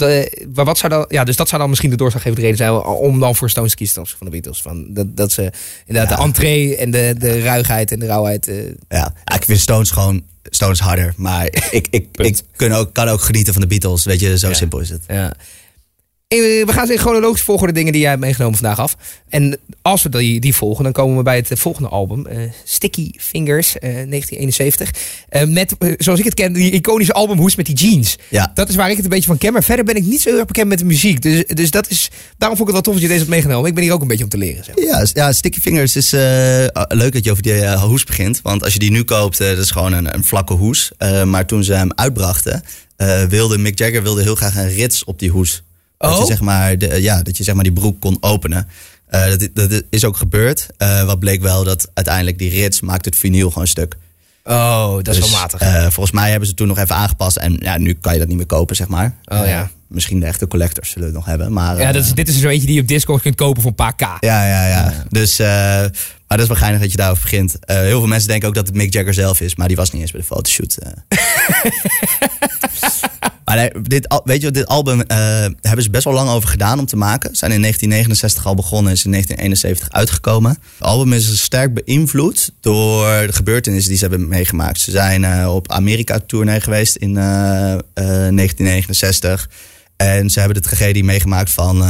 maar 0.54 0.66
wat 0.66 0.78
zou 0.78 0.92
dan, 0.94 1.06
ja, 1.08 1.24
dus 1.24 1.36
dat 1.36 1.48
zou 1.48 1.62
dan 1.62 1.70
misschien 1.70 1.90
de 1.90 1.96
doorslaggevende 1.96 2.42
reden 2.42 2.58
zijn 2.58 2.72
om 2.84 3.20
dan 3.20 3.36
voor 3.36 3.50
Stones 3.50 3.70
te 3.70 3.76
kiezen 3.78 4.08
van 4.08 4.18
de 4.26 4.30
Beatles. 4.30 4.62
Van 4.62 4.94
dat, 4.94 5.18
dat 5.18 5.32
ze 5.32 5.52
inderdaad 5.86 6.12
Ja. 6.12 6.16
de 6.18 6.24
entree 6.24 6.76
en 6.78 6.92
de, 6.92 7.16
de 7.18 7.42
ruigheid 7.42 7.92
en 7.92 8.00
de 8.00 8.06
rauwheid. 8.06 8.46
Ja, 8.88 9.14
Ja, 9.26 9.36
ik 9.36 9.44
vind 9.46 9.60
Stones 9.60 9.92
gewoon 9.92 10.24
Stones 10.50 10.80
harder. 10.80 11.14
Maar 11.18 11.46
ik, 11.72 11.88
ik, 11.90 12.08
ik, 12.12 12.42
kan, 12.56 12.72
ook, 12.74 12.94
kan 12.94 13.08
ook 13.08 13.22
genieten 13.22 13.54
van 13.54 13.62
de 13.62 13.68
Beatles. 13.68 14.04
Weet 14.06 14.20
je, 14.20 14.38
zo 14.38 14.48
Ja. 14.48 14.54
simpel 14.54 14.80
is 14.80 14.90
het. 14.90 15.04
ja. 15.08 15.34
Eh, 16.34 16.66
We 16.66 16.72
gaan 16.74 16.92
in 16.92 16.98
chronologisch 16.98 17.42
volgorde 17.42 17.74
dingen 17.74 17.92
die 17.92 18.02
jij 18.02 18.10
hebt 18.10 18.22
meegenomen 18.22 18.58
vandaag 18.58 18.80
af. 18.80 18.96
En 19.30 19.58
als 19.82 20.04
we 20.04 20.10
die, 20.10 20.40
die 20.40 20.56
volgen, 20.56 20.84
dan 20.84 20.94
komen 20.94 21.18
we 21.18 21.24
bij 21.24 21.36
het 21.36 21.50
volgende 21.60 21.90
album. 21.90 22.26
eh, 22.26 22.38
Sticky 22.64 23.12
Fingers, 23.18 23.80
eh, 23.80 23.82
1971. 23.82 24.92
Eh, 25.30 25.48
met, 25.48 25.76
zoals 25.98 26.20
ik 26.20 26.26
het 26.26 26.34
ken, 26.34 26.54
die 26.54 26.72
iconische 26.72 27.14
albumhoes 27.14 27.56
met 27.56 27.66
die 27.66 27.76
jeans. 27.76 28.16
Ja. 28.30 28.52
Dat 28.54 28.70
is 28.70 28.76
waar 28.76 28.90
ik 28.90 28.96
het 28.96 29.04
een 29.04 29.10
beetje 29.12 29.28
van 29.28 29.38
ken. 29.38 29.54
Maar 29.54 29.64
verder 29.64 29.86
ben 29.86 29.96
ik 29.96 30.04
niet 30.06 30.22
zo 30.22 30.30
heel 30.30 30.38
erg 30.38 30.48
bekend 30.48 30.68
met 30.68 30.80
de 30.80 30.86
muziek. 30.86 31.22
Dus, 31.22 31.44
dus 31.48 31.72
dat 31.72 31.90
is, 31.90 32.10
daarom 32.38 32.58
vond 32.58 32.70
ik 32.70 32.76
het 32.76 32.86
wel 32.86 32.94
tof 32.94 32.94
dat 32.94 33.02
je 33.02 33.08
deze 33.08 33.20
hebt 33.20 33.30
meegenomen. 33.30 33.70
Ik 33.70 33.76
ben 33.76 33.84
hier 33.84 33.94
ook 33.94 34.02
een 34.02 34.08
beetje 34.08 34.24
om 34.24 34.30
te 34.30 34.38
leren. 34.38 34.64
Zeg. 34.64 34.76
Ja, 34.76 35.06
ja, 35.14 35.32
Sticky 35.32 35.60
Fingers 35.60 35.96
is 35.96 36.14
eh, 36.14 36.66
leuk 36.88 37.14
dat 37.14 37.24
je 37.24 37.32
over 37.32 37.44
die 37.44 37.68
hoes 37.68 38.04
begint. 38.04 38.42
Want 38.42 38.64
als 38.64 38.74
je 38.74 38.80
die 38.80 38.92
nu 38.92 39.04
koopt, 39.04 39.38
dat 39.38 39.58
is 39.58 39.72
gewoon 39.72 39.94
een, 39.94 40.14
een 40.14 40.24
vlakke 40.24 40.54
hoes. 40.54 40.92
Maar 41.26 41.46
toen 41.46 41.64
ze 41.64 41.74
hem 41.74 41.92
uitbrachten, 41.96 42.64
wilde 43.30 43.58
Mick 43.58 43.78
Jagger 43.80 44.04
wilde 44.04 44.22
heel 44.22 44.36
graag 44.36 44.56
een 44.56 44.74
rits 44.74 45.04
op 45.04 45.20
die 45.20 45.30
hoes. 45.30 45.64
Dat, 46.10 46.12
Oh? 46.14 46.20
je, 46.20 46.26
zeg 46.26 46.42
maar, 46.42 46.78
de, 46.78 47.02
ja, 47.02 47.22
dat 47.22 47.38
je 47.38 47.44
zeg 47.44 47.56
maar 47.56 47.64
die 47.64 47.74
broek 47.74 48.02
kon 48.02 48.18
openen. 48.20 48.68
Eh, 49.08 49.26
dat, 49.30 49.50
dat 49.70 49.84
is 49.90 50.06
ook 50.06 50.18
gebeurd. 50.18 50.68
Eh, 50.78 51.04
wat 51.04 51.20
bleek 51.20 51.42
wel 51.42 51.64
dat 51.64 51.90
uiteindelijk 51.94 52.38
die 52.38 52.50
rits 52.50 52.82
maakt 52.82 53.06
het 53.06 53.16
vinyl 53.16 53.50
gewoon 53.52 53.68
stuk. 53.68 53.96
Oh, 54.44 54.94
dat 55.02 55.08
is 55.16 55.22
Dus, 55.22 55.30
wel 55.32 55.40
matig. 55.40 55.60
eh, 55.60 55.82
volgens 55.82 56.12
mij 56.12 56.30
hebben 56.30 56.48
ze 56.48 56.54
toen 56.54 56.68
nog 56.68 56.78
even 56.78 56.96
aangepast. 56.96 57.38
En 57.38 57.56
ja, 57.60 57.78
nu 57.78 57.94
kan 57.94 58.14
je 58.14 58.20
dat 58.20 58.28
niet 58.28 58.38
meer 58.38 58.46
kopen, 58.46 58.76
zeg 58.76 58.88
maar. 58.88 59.16
Oh, 59.26 59.40
Eh, 59.40 59.48
ja. 59.48 59.70
misschien 59.88 60.20
de 60.20 60.26
echte 60.26 60.48
collectors 60.48 60.90
zullen 60.90 61.08
het 61.08 61.16
nog 61.18 61.26
hebben. 61.26 61.54
Maar, 61.54 61.78
ja, 61.80 61.88
eh, 61.88 61.94
dat 61.94 62.04
is, 62.04 62.14
dit 62.14 62.28
is 62.28 62.40
zo 62.40 62.48
eentje 62.48 62.66
die 62.66 62.76
je 62.76 62.82
op 62.82 62.88
Discord 62.88 63.22
kunt 63.22 63.36
kopen 63.36 63.62
voor 63.62 63.72
een 63.72 63.76
paar 63.78 63.96
k. 63.96 64.00
ja, 64.02 64.18
ja, 64.48 64.68
ja. 64.68 64.94
Dus, 65.10 65.40
eh, 65.40 65.48
maar 65.48 65.92
dat 66.28 66.40
is 66.40 66.48
wel 66.48 66.58
geinig 66.58 66.82
dat 66.82 66.92
je 66.92 66.98
daarover 66.98 67.24
begint. 67.24 67.60
Eh, 67.66 67.76
heel 67.78 68.00
veel 68.00 68.08
mensen 68.08 68.30
denken 68.30 68.48
ook 68.48 68.56
dat 68.56 68.68
het 68.68 68.76
Mick 68.76 68.94
Jagger 68.94 69.14
zelf 69.14 69.42
is, 69.42 69.56
maar 69.56 69.68
die 69.68 69.78
was 69.78 69.92
niet 69.92 70.02
eens 70.02 70.12
bij 70.12 70.20
de 70.22 70.26
fotoshoot. 70.28 70.78
maar 73.56 73.72
dit, 73.82 74.22
weet 74.24 74.42
je 74.42 74.52
dit 74.52 74.68
album 74.68 75.02
eh, 75.02 75.18
hebben 75.62 75.84
ze 75.84 75.90
best 75.90 76.04
wel 76.04 76.14
lang 76.14 76.30
over 76.30 76.50
gedaan 76.50 76.80
om 76.80 76.86
te 76.86 76.96
maken. 76.96 77.30
Ze 77.30 77.36
zijn 77.36 77.52
in 77.52 77.62
1969 77.62 78.46
al 78.46 78.56
begonnen 78.56 78.88
en 78.88 78.98
is 78.98 79.06
in 79.06 79.12
1971 79.12 80.00
uitgekomen. 80.00 80.52
Het 80.52 80.88
album 80.88 81.14
is 81.14 81.42
sterk 81.42 81.74
beïnvloed 81.74 82.52
door 82.60 83.06
de 83.06 83.34
gebeurtenissen 83.34 83.90
die 83.90 83.98
ze 83.98 84.08
hebben 84.08 84.28
meegemaakt. 84.28 84.80
Ze 84.80 84.92
zijn 84.92 85.24
eh, 85.24 85.56
op 85.56 85.72
Amerika-tournee 85.72 86.62
geweest 86.62 86.96
in 86.96 87.18
eh, 87.18 87.74
eh, 87.74 87.80
1969. 87.94 89.50
En 89.96 90.30
ze 90.30 90.40
hebben 90.40 90.62
de 90.62 90.68
tragedie 90.68 91.04
meegemaakt 91.04 91.52
van 91.52 91.82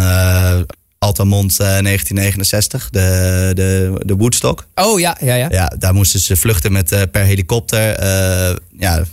Altamont 1.04 1.52
eh, 1.52 1.58
1969, 1.58 2.89
de, 2.89 3.52
de, 3.54 4.02
de 4.06 4.15
Woodstock. 4.15 4.67
Oh 4.76 4.99
ja, 4.99 5.17
ja, 5.21 5.36
ja. 5.36 5.47
Ja, 5.52 5.73
daar 5.78 5.93
moesten 5.93 6.19
ze 6.19 6.36
vluchten 6.36 6.71
met, 6.71 7.12
per 7.12 7.23
helikopter. 7.23 8.04
Ja, 8.78 9.04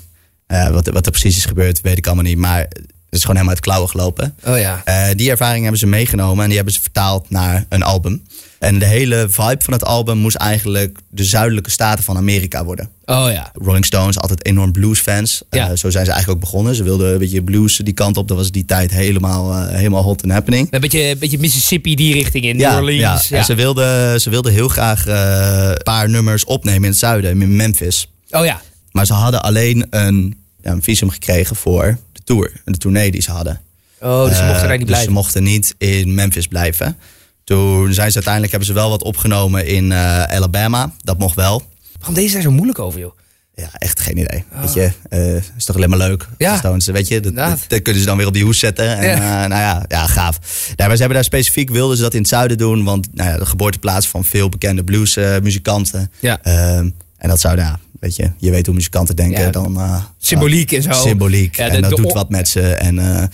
eh, 0.51 0.69
wat, 0.69 0.87
wat 0.87 1.07
er 1.07 1.13
precies 1.13 1.37
is 1.37 1.45
gebeurd, 1.45 1.81
weet 1.81 1.99
ik 1.99 2.07
allemaal 2.07 2.25
niet. 2.25 2.39
Maar 2.39 2.59
het 2.59 3.19
is 3.19 3.21
gewoon 3.21 3.37
helemaal 3.37 3.55
uit 3.55 3.65
de 3.65 3.71
klauwen 3.71 3.89
gelopen. 3.89 4.35
Oh 4.47 4.59
ja. 4.59 4.83
Eh, 4.85 5.17
die 5.17 5.31
ervaring 5.31 5.63
hebben 5.63 5.81
ze 5.81 5.87
meegenomen 5.87 6.41
en 6.43 6.47
die 6.47 6.57
hebben 6.57 6.75
ze 6.75 6.81
vertaald 6.81 7.31
naar 7.31 7.65
een 7.69 7.83
album. 7.83 8.23
En 8.59 8.79
de 8.79 8.87
hele 8.87 9.27
vibe 9.29 9.63
van 9.63 9.73
het 9.73 9.85
album 9.85 10.19
moest 10.19 10.37
eigenlijk 10.37 10.99
de 11.11 11.25
zuidelijke 11.25 11.71
staten 11.71 12.05
van 12.05 12.17
Amerika 12.17 12.65
worden. 12.65 12.89
Oh 13.05 13.27
ja. 13.33 13.51
Rolling 13.55 13.85
Stones, 13.85 14.19
altijd 14.19 14.47
enorm 14.47 14.73
bluesfans. 14.73 15.43
Ja. 15.51 15.71
Eh, 15.71 15.77
zo 15.77 15.91
zijn 15.91 16.05
ze 16.05 16.11
eigenlijk 16.11 16.31
ook 16.31 16.51
begonnen. 16.51 16.75
Ze 16.75 16.83
wilden 16.83 17.13
een 17.13 17.19
beetje 17.19 17.43
blues 17.43 17.77
die 17.77 17.95
kant 17.95 18.17
op. 18.17 18.29
Dat 18.29 18.37
was 18.37 18.51
die 18.51 18.65
tijd 18.65 18.91
helemaal, 18.91 19.67
helemaal 19.67 20.03
hot 20.03 20.23
and 20.23 20.33
happening. 20.33 20.69
Een 20.71 20.81
beetje, 20.81 21.09
een 21.09 21.19
beetje 21.19 21.39
Mississippi 21.39 21.95
die 21.95 22.13
richting 22.13 22.45
in. 22.45 22.57
New 22.57 22.75
Orleans. 22.75 23.29
Ja. 23.29 23.39
En 23.39 23.45
ze 23.45 23.55
wilden, 23.55 24.21
ze 24.21 24.31
wilden 24.31 24.53
heel 24.53 24.69
graag 24.69 25.07
een 25.07 25.83
paar 25.83 26.11
nummers 26.11 26.45
opnemen 26.45 26.83
in 26.83 26.91
het 26.91 26.99
zuiden, 26.99 27.43
in 27.43 27.57
Memphis. 27.57 28.11
Oh 28.31 28.45
ja. 28.45 28.61
Maar 28.93 29.07
ze 29.07 29.13
hadden 29.13 29.43
alleen 29.43 29.87
een, 29.91 30.40
ja, 30.63 30.71
een 30.71 30.83
visum 30.83 31.11
gekregen 31.11 31.57
voor 31.57 31.99
de 32.13 32.21
tour. 32.25 32.53
De 32.65 32.79
tournee 32.79 33.11
die 33.11 33.23
ze 33.23 33.31
hadden. 33.31 33.61
Oh, 34.01 34.25
dus 34.29 34.37
ze 34.37 34.43
mochten 34.43 34.63
Eh, 34.63 34.69
daar 34.69 34.69
niet 34.71 34.79
dus 34.79 34.87
blijven. 34.87 35.07
ze 35.09 35.11
mochten 35.13 35.43
niet 35.43 35.75
in 35.79 36.15
Memphis 36.15 36.47
blijven. 36.47 36.97
Toen 37.45 37.93
zijn 37.95 38.09
ze 38.09 38.15
uiteindelijk 38.15 38.51
hebben 38.53 38.69
ze 38.69 38.75
wel 38.75 38.91
wat 38.91 39.03
opgenomen 39.03 39.67
in 39.67 39.93
eh, 39.93 40.23
Alabama. 40.23 40.93
Dat 41.03 41.19
mocht 41.19 41.37
wel. 41.37 41.63
Waarom 41.99 42.15
deze 42.15 42.33
daar 42.33 42.43
zo 42.43 42.51
moeilijk 42.51 42.79
over, 42.79 43.01
joh? 43.01 43.19
Ja, 43.55 43.69
echt 43.79 44.01
geen 44.01 44.17
idee. 44.19 44.45
Weet 44.61 44.73
je, 44.73 44.91
eh, 45.09 45.35
is 45.57 45.65
toch 45.65 45.77
alleen 45.77 45.89
maar 45.89 45.99
leuk. 45.99 46.29
Ja. 46.39 46.57
Stones, 46.57 46.87
weet 46.87 47.09
je, 47.09 47.21
dat, 47.21 47.35
dat, 47.37 47.59
dat 47.69 47.83
kunnen 47.83 48.01
ze 48.03 48.09
dan 48.09 48.17
weer 48.17 48.27
op 48.27 48.33
die 48.33 48.45
hoes 48.45 48.59
zetten. 48.59 48.97
En, 48.99 49.05
Ja. 49.05 49.17
ja. 49.17 49.47
nou 49.47 49.61
ja, 49.61 49.85
ja, 49.89 50.07
gaaf. 50.07 50.39
Nee, 50.77 50.87
maar 50.87 50.91
ze 50.97 51.03
hebben 51.03 51.15
daar 51.15 51.25
specifiek, 51.25 51.71
wilden 51.71 51.97
ze 51.97 52.03
dat 52.03 52.15
in 52.15 52.21
het 52.21 52.29
zuiden 52.29 52.59
doen. 52.59 52.85
Want 52.85 53.09
nou 53.15 53.31
ja, 53.31 53.39
de 53.39 53.47
geboorteplaats 53.47 54.09
van 54.09 54.25
veel 54.25 54.49
bekende 54.49 54.85
bluesmuzikanten. 54.85 56.11
Ja. 56.21 56.39
Ehm, 56.43 56.91
en 57.17 57.29
dat 57.29 57.41
zou, 57.41 57.57
nou, 57.57 57.69
ja, 57.69 57.79
weet 58.01 58.17
je, 58.17 58.31
je 58.37 58.51
weet 58.51 58.67
hoe 58.67 58.75
muzikanten 58.75 59.17
denken. 59.17 59.41
Ja. 59.41 59.51
dan, 59.51 59.81
eh, 59.81 60.05
Symboliek 60.19 60.73
en 60.73 60.83
zo. 60.83 60.93
Symboliek. 60.93 61.57
Ja, 61.57 61.69
de- 61.69 61.77
en 61.77 61.83
dat 61.83 61.97
doet 61.97 62.13
wat 62.13 62.29
met 62.31 62.49
ze 62.49 62.61
en 62.75 62.99
eh, 62.99 63.25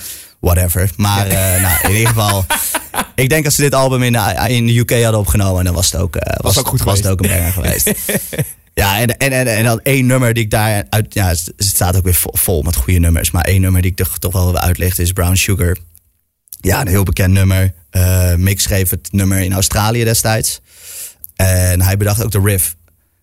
whatever. 0.40 0.90
Maar 0.96 1.26
eh, 1.26 1.62
nou, 1.62 1.76
in 1.82 1.90
ieder 1.92 2.08
geval, 2.08 2.44
ik 3.14 3.28
denk 3.28 3.44
als 3.44 3.54
ze 3.54 3.60
dit 3.62 3.74
album 3.74 4.02
in, 4.02 4.12
de- 4.12 4.44
in 4.48 4.66
de 4.66 4.78
UK 4.78 4.90
hadden 5.02 5.20
opgenomen, 5.20 5.64
dan 5.64 5.74
was 5.74 5.92
het 5.92 6.00
ook, 6.00 6.16
eh, 6.16 6.40
was, 6.40 6.58
ook 6.58 6.66
goed 6.68 6.82
was 6.82 6.98
het 6.98 7.06
geweest. 7.06 7.20
ook 7.20 7.20
een 7.20 7.26
brenger 7.36 7.52
geweest. 7.52 7.90
Ja, 8.74 8.98
en, 9.00 9.16
en, 9.16 9.32
en, 9.32 9.46
en 9.56 9.64
dan 9.64 9.80
één 9.82 10.06
nummer 10.06 10.34
die 10.34 10.44
ik 10.44 10.50
daar 10.50 10.84
uit. 10.90 11.14
Ja, 11.14 11.28
het 11.28 11.52
staat 11.56 11.96
ook 11.96 12.04
weer 12.04 12.14
vol, 12.14 12.32
vol 12.36 12.62
met 12.62 12.76
goede 12.76 12.98
nummers. 12.98 13.30
Maar 13.30 13.44
één 13.44 13.60
nummer 13.60 13.82
die 13.82 13.90
ik 13.90 13.96
toch, 13.96 14.18
toch 14.18 14.32
wel 14.32 14.44
wil 14.44 14.58
uitlichten 14.60 15.04
is 15.04 15.12
Brown 15.12 15.34
Sugar. 15.34 15.76
Ja, 16.60 16.80
een 16.80 16.86
heel 16.88 17.02
bekend 17.02 17.32
nummer. 17.32 17.72
Mick 18.36 18.60
schreef 18.60 18.90
het 18.90 19.08
nummer 19.12 19.38
in 19.40 19.52
Australië 19.52 20.04
destijds. 20.04 20.60
En 21.36 21.82
hij 21.82 21.96
bedacht 21.96 22.24
ook 22.24 22.30
de 22.30 22.40
riff. 22.44 22.76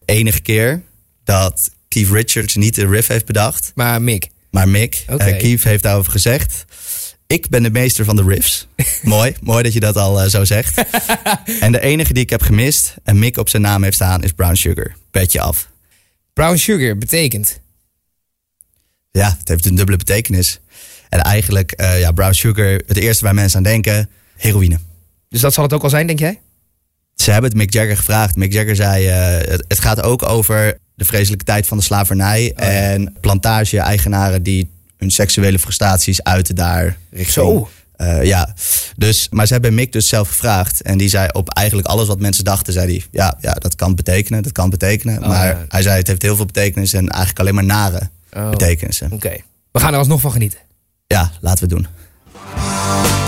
Enige 0.05 0.41
keer 0.41 0.81
dat 1.23 1.71
Keith 1.87 2.09
Richards 2.09 2.55
niet 2.55 2.75
de 2.75 2.87
riff 2.87 3.07
heeft 3.07 3.25
bedacht. 3.25 3.71
Maar 3.75 4.01
Mick. 4.01 4.27
Maar 4.51 4.69
Mick, 4.69 5.03
eh, 5.07 5.17
Keith 5.17 5.63
heeft 5.63 5.83
daarover 5.83 6.11
gezegd. 6.11 6.65
Ik 7.27 7.49
ben 7.49 7.63
de 7.63 7.71
meester 7.71 8.05
van 8.05 8.15
de 8.15 8.23
riffs. 8.23 8.67
mooi, 9.03 9.33
mooi 9.41 9.63
dat 9.63 9.73
je 9.73 9.79
dat 9.79 9.97
al 9.97 10.21
eh, 10.21 10.29
zo 10.29 10.45
zegt. 10.45 10.83
en 11.59 11.71
de 11.71 11.79
enige 11.79 12.13
die 12.13 12.23
ik 12.23 12.29
heb 12.29 12.41
gemist 12.41 12.95
en 13.03 13.19
Mick 13.19 13.37
op 13.37 13.49
zijn 13.49 13.61
naam 13.61 13.83
heeft 13.83 13.95
staan 13.95 14.23
is 14.23 14.31
Brown 14.31 14.55
Sugar. 14.55 14.95
Petje 15.11 15.41
af. 15.41 15.71
Brown 16.33 16.55
sugar 16.55 16.97
betekent. 16.97 17.59
Ja, 19.11 19.35
het 19.39 19.47
heeft 19.47 19.65
een 19.65 19.75
dubbele 19.75 19.97
betekenis. 19.97 20.59
En 21.09 21.19
eigenlijk, 21.19 21.71
eh, 21.71 21.99
ja, 21.99 22.11
brown 22.11 22.33
sugar, 22.33 22.81
het 22.87 22.97
eerste 22.97 23.23
waar 23.23 23.33
mensen 23.33 23.57
aan 23.57 23.63
denken, 23.63 24.09
heroïne. 24.35 24.79
Dus 25.29 25.41
dat 25.41 25.53
zal 25.53 25.63
het 25.63 25.73
ook 25.73 25.83
al 25.83 25.89
zijn, 25.89 26.07
denk 26.07 26.19
jij? 26.19 26.41
Ze 27.15 27.31
hebben 27.31 27.49
het 27.49 27.59
Mick 27.59 27.73
Jagger 27.73 27.97
gevraagd. 27.97 28.35
Mick 28.35 28.53
Jagger 28.53 28.75
zei, 28.75 29.05
het, 29.05 29.65
het 29.67 29.79
gaat 29.79 30.01
ook 30.01 30.23
over 30.23 30.77
de 30.95 31.05
vreselijke 31.05 31.45
tijd 31.45 31.67
van 31.67 31.77
de 31.77 31.83
slavernij. 31.83 32.53
En 32.55 33.13
plantage-eigenaren 33.21 34.43
die 34.43 34.69
hun 34.97 35.11
seksuele 35.11 35.59
frustraties 35.59 36.23
uiten 36.23 36.55
daar 36.55 36.97
richting. 37.11 37.45
Zo. 37.45 37.69
Eh, 37.93 38.23
ja, 38.23 38.53
dus, 38.95 39.27
maar 39.29 39.47
ze 39.47 39.53
hebben 39.53 39.73
Mick 39.73 39.91
dus 39.91 40.07
zelf 40.07 40.27
gevraagd. 40.27 40.81
En 40.81 40.97
die 40.97 41.09
zei 41.09 41.27
op 41.31 41.49
eigenlijk 41.49 41.87
alles 41.87 42.07
wat 42.07 42.19
mensen 42.19 42.43
dachten, 42.43 42.73
zei 42.73 42.87
hij... 42.87 43.03
Ja, 43.11 43.37
ja 43.41 43.53
dat 43.53 43.75
kan 43.75 43.95
betekenen, 43.95 44.43
dat 44.43 44.51
kan 44.51 44.69
betekenen. 44.69 45.21
maar 45.21 45.47
ja. 45.47 45.65
hij 45.67 45.81
zei, 45.81 45.97
het 45.97 46.07
heeft 46.07 46.21
heel 46.21 46.35
veel 46.35 46.45
betekenis 46.45 46.93
en 46.93 47.07
eigenlijk 47.09 47.39
alleen 47.39 47.55
maar 47.55 47.63
nare 47.63 48.09
Oh. 48.37 48.49
betekenissen. 48.49 49.11
Oké. 49.11 49.35
We 49.71 49.79
gaan 49.79 49.93
er 49.93 49.99
alsnog 49.99 50.21
van 50.21 50.31
genieten. 50.31 50.59
Ja, 51.07 51.31
laten 51.41 51.67
we 51.67 51.75
het 51.75 51.83
doen. 51.83 53.22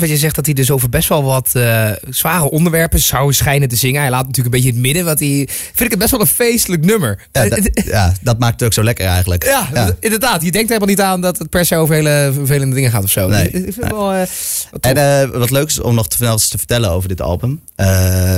Wat 0.00 0.08
je 0.08 0.16
zegt 0.16 0.34
dat 0.34 0.44
hij 0.44 0.54
dus 0.54 0.70
over 0.70 0.88
best 0.88 1.08
wel 1.08 1.22
wat 1.22 1.50
eh, 1.52 1.90
zware 2.08 2.50
onderwerpen 2.50 2.98
zou 2.98 3.32
schijnen 3.32 3.68
te 3.68 3.76
zingen. 3.76 4.00
Hij 4.00 4.10
laat 4.10 4.26
natuurlijk 4.26 4.54
een 4.54 4.60
beetje 4.62 4.68
in 4.68 4.74
het 4.74 4.84
midden. 4.84 5.04
Wat 5.04 5.18
hij, 5.18 5.48
vind 5.48 5.80
ik 5.80 5.90
het 5.90 5.98
best 5.98 6.10
wel 6.10 6.20
een 6.20 6.26
feestelijk 6.26 6.84
nummer. 6.84 7.26
Ja, 7.32 7.48
dat, 7.48 7.70
ja, 7.84 8.12
dat 8.20 8.38
maakt 8.38 8.52
het 8.52 8.62
ook 8.62 8.72
zo 8.72 8.82
lekker 8.82 9.06
eigenlijk. 9.06 9.44
ja, 9.44 9.94
inderdaad. 10.00 10.42
Je 10.42 10.50
denkt 10.50 10.68
helemaal 10.68 10.88
niet 10.88 11.00
aan 11.00 11.20
dat 11.20 11.38
het 11.38 11.50
per 11.50 11.64
se 11.64 11.76
over 11.76 11.94
hele 11.94 12.30
vervelende 12.34 12.74
dingen 12.74 12.90
gaat 12.90 13.04
of 13.04 13.10
zo. 13.10 13.28
Nee. 13.28 13.44
Ik 13.44 13.50
vind 13.50 13.76
het 13.76 13.90
wel, 13.90 14.12
eh, 14.12 14.26
wat. 14.70 14.80
En 14.80 14.96
eh, 14.96 15.38
wat 15.38 15.50
leuk 15.50 15.68
is 15.68 15.80
om 15.80 15.94
nog 15.94 16.08
te, 16.08 16.16
te 16.48 16.58
vertellen 16.58 16.90
over 16.90 17.08
dit 17.08 17.20
album. 17.20 17.60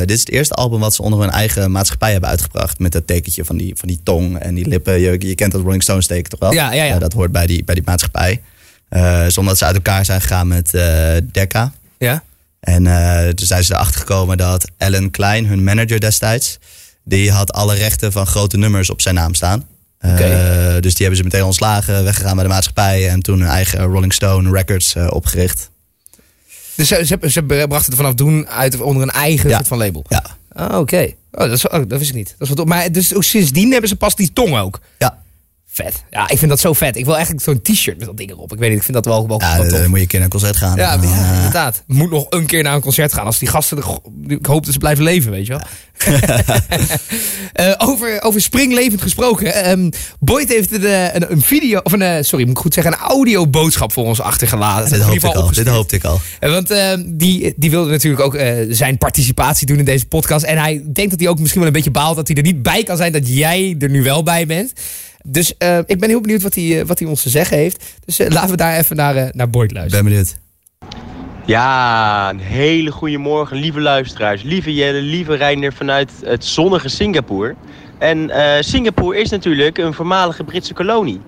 Dit 0.00 0.10
is 0.10 0.20
het 0.20 0.30
eerste 0.30 0.54
album 0.54 0.80
wat 0.80 0.94
ze 0.94 1.02
onder 1.02 1.20
hun 1.20 1.30
eigen 1.30 1.70
maatschappij 1.70 2.12
hebben 2.12 2.30
uitgebracht. 2.30 2.78
Met 2.78 2.92
dat 2.92 3.06
tekentje 3.06 3.44
van 3.44 3.56
die, 3.56 3.72
van 3.76 3.88
die 3.88 4.00
tong 4.02 4.38
en 4.38 4.54
die 4.54 4.68
lippen. 4.68 5.00
Je, 5.00 5.16
je 5.18 5.34
kent 5.34 5.52
dat 5.52 5.62
Rolling 5.62 5.82
Stones 5.82 6.06
teken 6.06 6.30
toch 6.30 6.40
wel? 6.40 6.52
Ja, 6.52 6.72
ja, 6.72 6.84
ja. 6.84 6.98
dat 6.98 7.12
hoort 7.12 7.32
bij 7.32 7.46
die, 7.46 7.64
bij 7.64 7.74
die 7.74 7.84
maatschappij. 7.86 8.40
Eh, 8.90 9.20
zonder 9.20 9.44
dat 9.44 9.58
ze 9.58 9.64
uit 9.64 9.74
elkaar 9.74 10.04
zijn 10.04 10.20
gegaan 10.20 10.48
met 10.48 10.74
eh 10.74 11.16
Decca. 11.32 11.72
Ja? 11.98 12.22
En 12.60 12.86
eh, 12.86 13.28
toen 13.28 13.46
zijn 13.46 13.64
ze 13.64 13.74
erachter 13.74 14.00
gekomen 14.00 14.36
dat 14.36 14.70
Alan 14.78 15.10
Klein, 15.10 15.46
hun 15.46 15.64
manager 15.64 16.00
destijds, 16.00 16.58
die 17.04 17.30
had 17.32 17.52
alle 17.52 17.74
rechten 17.74 18.12
van 18.12 18.26
grote 18.26 18.56
nummers 18.56 18.90
op 18.90 19.00
zijn 19.00 19.14
naam 19.14 19.34
staan. 19.34 19.66
Eh, 19.98 20.12
Oké. 20.12 20.78
dus 20.80 20.94
die 20.94 21.06
hebben 21.06 21.16
ze 21.16 21.22
meteen 21.22 21.44
ontslagen, 21.44 22.04
weggegaan 22.04 22.34
bij 22.34 22.44
de 22.44 22.50
maatschappij 22.50 23.08
en 23.08 23.20
toen 23.22 23.40
hun 23.40 23.48
eigen 23.48 23.82
Rolling 23.84 24.12
Stone 24.12 24.50
Records 24.52 24.94
eh, 24.94 25.06
opgericht. 25.10 25.70
Dus 26.74 26.88
ze, 26.88 27.02
ze, 27.06 27.30
ze 27.30 27.42
brachten 27.42 27.90
er 27.90 27.96
vanaf 27.96 28.14
doen 28.14 28.48
uit 28.48 28.80
onder 28.80 29.02
een 29.02 29.10
eigen 29.10 29.48
Ja. 29.48 29.54
soort 29.56 29.68
van 29.68 29.78
label. 29.78 30.04
Ja, 30.08 30.24
Ah, 30.52 30.78
oké. 30.78 31.12
Oh, 31.32 31.40
dat, 31.40 31.50
is, 31.50 31.68
oh, 31.68 31.72
dat 31.88 31.98
wist 31.98 32.10
ik 32.10 32.16
niet. 32.16 32.34
Dat 32.38 32.48
is 32.48 32.54
wat, 32.54 32.66
maar 32.66 32.92
dus 32.92 33.14
ook 33.14 33.24
sindsdien 33.24 33.70
hebben 33.70 33.88
ze 33.88 33.96
pas 33.96 34.14
die 34.16 34.32
tong 34.32 34.58
ook. 34.58 34.80
ja. 34.98 35.18
Vet. 35.72 36.04
Ja, 36.10 36.28
ik 36.28 36.38
vind 36.38 36.50
dat 36.50 36.60
zo 36.60 36.72
vet. 36.72 36.96
Ik 36.96 37.04
wil 37.04 37.14
eigenlijk 37.14 37.44
zo'n 37.44 37.62
t-shirt 37.62 37.98
met 37.98 38.06
dat 38.06 38.16
ding 38.16 38.30
erop. 38.30 38.52
Ik 38.52 38.58
weet 38.58 38.68
niet, 38.68 38.78
ik 38.78 38.84
vind 38.84 38.96
dat 38.96 39.04
wel, 39.04 39.28
wel, 39.28 39.40
ja 39.40 39.56
dan, 39.56 39.68
tof. 39.68 39.78
dan 39.78 39.88
moet 39.88 39.96
je 39.96 40.02
een 40.02 40.08
keer 40.08 40.18
naar 40.18 40.28
een 40.32 40.40
concert 40.40 40.56
gaan. 40.56 40.76
Ja, 40.76 40.96
dan, 40.96 41.08
ja, 41.08 41.30
eh, 41.30 41.36
inderdaad. 41.36 41.82
Moet 41.86 42.10
nog 42.10 42.26
een 42.30 42.46
keer 42.46 42.62
naar 42.62 42.74
een 42.74 42.80
concert 42.80 43.12
gaan. 43.12 43.24
Als 43.24 43.38
die 43.38 43.48
gasten... 43.48 43.78
Ik 44.26 44.46
hoop 44.46 44.64
dat 44.64 44.72
ze 44.72 44.78
blijven 44.78 45.04
leven, 45.04 45.30
weet 45.30 45.46
je 45.46 45.52
wel. 45.52 45.62
Eh, 47.52 47.72
over, 47.78 48.22
over 48.22 48.40
springlevend 48.40 49.02
gesproken. 49.02 49.54
ehm 49.54 49.90
Boyd 50.18 50.48
heeft 50.48 50.72
een, 50.72 50.84
eh, 50.84 51.14
een, 51.14 51.32
een 51.32 51.40
video... 51.42 51.80
Of 51.82 51.92
een, 51.92 52.02
eh, 52.02 52.22
sorry, 52.22 52.44
moet 52.44 52.56
ik 52.56 52.62
goed 52.62 52.74
zeggen... 52.74 52.92
Een 52.92 52.98
audioboodschap 52.98 53.92
voor 53.92 54.04
ons 54.04 54.20
achtergelaten. 54.20 54.90
dit 54.90 55.00
In 55.00 55.06
hoopte 55.06 55.26
ik 55.26 55.34
al. 55.34 55.52
Dit 55.52 55.66
hoopte 55.68 55.96
ik 55.96 56.04
al. 56.04 56.20
Eh, 56.40 56.50
Want 56.50 56.70
eh, 56.70 56.92
die, 57.06 57.54
die 57.56 57.70
wilde 57.70 57.90
natuurlijk 57.90 58.22
ook 58.22 58.34
eh, 58.34 58.56
zijn 58.68 58.98
participatie 58.98 59.66
doen 59.66 59.78
in 59.78 59.84
deze 59.84 60.06
podcast. 60.06 60.44
En 60.44 60.58
hij 60.58 60.82
denkt 60.92 61.10
dat 61.10 61.20
hij 61.20 61.28
ook 61.28 61.38
misschien 61.38 61.60
wel 61.60 61.68
een 61.68 61.76
beetje 61.76 61.90
baalt 61.90 62.16
dat 62.16 62.26
hij 62.28 62.36
er 62.36 62.42
niet 62.42 62.62
bij 62.62 62.82
kan 62.82 62.96
zijn 62.96 63.12
dat 63.12 63.28
jij 63.28 63.76
er 63.78 63.90
nu 63.90 64.02
wel 64.02 64.22
bij 64.22 64.46
bent. 64.46 64.72
Dus 65.26 65.56
eh, 65.56 65.78
ik 65.78 66.00
ben 66.00 66.08
heel 66.08 66.20
benieuwd 66.20 66.42
wat 66.42 66.54
hij, 66.54 66.80
eh, 66.80 66.86
wat 66.86 66.98
hij 66.98 67.08
ons 67.08 67.22
te 67.22 67.28
zeggen 67.28 67.56
heeft. 67.56 67.94
Dus 68.04 68.18
eh, 68.18 68.30
laten 68.30 68.50
we 68.50 68.56
daar 68.56 68.76
even 68.76 68.96
naar, 68.96 69.30
naar 69.32 69.50
Boyd 69.50 69.72
luisteren. 69.72 70.04
ben 70.04 70.12
benieuwd. 70.12 70.36
Ja, 71.46 72.30
een 72.30 72.38
hele 72.38 72.90
goede 72.90 73.18
morgen, 73.18 73.56
lieve 73.56 73.80
luisteraars. 73.80 74.42
Lieve 74.42 74.74
Jelle, 74.74 75.00
lieve 75.00 75.34
Reiner 75.34 75.72
vanuit 75.72 76.10
het 76.24 76.44
zonnige 76.44 76.88
Singapore. 76.88 77.54
En 77.98 78.30
eh, 78.30 78.62
Singapore 78.62 79.20
is 79.20 79.30
natuurlijk 79.30 79.78
een 79.78 79.94
voormalige 79.94 80.44
Britse 80.44 80.74
kolonie. 80.74 81.20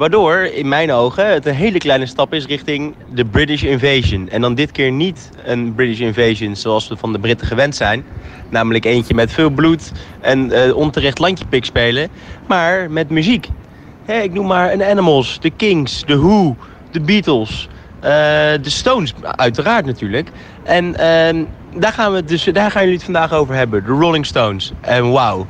Waardoor, 0.00 0.36
in 0.36 0.68
mijn 0.68 0.92
ogen, 0.92 1.32
het 1.32 1.46
een 1.46 1.54
hele 1.54 1.78
kleine 1.78 2.06
stap 2.06 2.34
is 2.34 2.46
richting 2.46 2.94
de 3.12 3.24
British 3.24 3.62
Invasion. 3.62 4.28
En 4.28 4.40
dan 4.40 4.54
dit 4.54 4.72
keer 4.72 4.92
niet 4.92 5.30
een 5.44 5.74
British 5.74 6.00
Invasion 6.00 6.56
zoals 6.56 6.88
we 6.88 6.96
van 6.96 7.12
de 7.12 7.18
Britten 7.18 7.46
gewend 7.46 7.76
zijn. 7.76 8.04
Namelijk 8.48 8.84
eentje 8.84 9.14
met 9.14 9.32
veel 9.32 9.50
bloed 9.50 9.92
en 10.20 10.52
eh, 10.52 10.76
onterecht 10.76 11.18
landjepik 11.18 11.64
spelen. 11.64 12.08
Maar 12.46 12.90
met 12.90 13.10
muziek. 13.10 13.48
Ik 14.06 14.32
noem 14.32 14.46
maar 14.46 14.72
een 14.72 14.84
Animals, 14.84 15.40
de 15.40 15.50
Kings, 15.50 16.04
de 16.04 16.18
Who, 16.18 16.56
de 16.90 17.00
Beatles, 17.00 17.68
eh, 18.00 18.10
de 18.62 18.70
Stones, 18.70 19.14
uiteraard 19.22 19.86
natuurlijk. 19.86 20.30
En 20.62 20.96
ehm, 20.96 21.44
daar, 21.74 21.92
gaan 21.92 22.12
we 22.12 22.24
dus, 22.24 22.44
daar 22.44 22.70
gaan 22.70 22.82
jullie 22.82 22.96
het 22.96 23.04
vandaag 23.04 23.32
over 23.32 23.54
hebben, 23.54 23.84
de 23.84 23.90
Rolling 23.90 24.26
Stones. 24.26 24.72
En 24.80 25.10
wauw, 25.10 25.46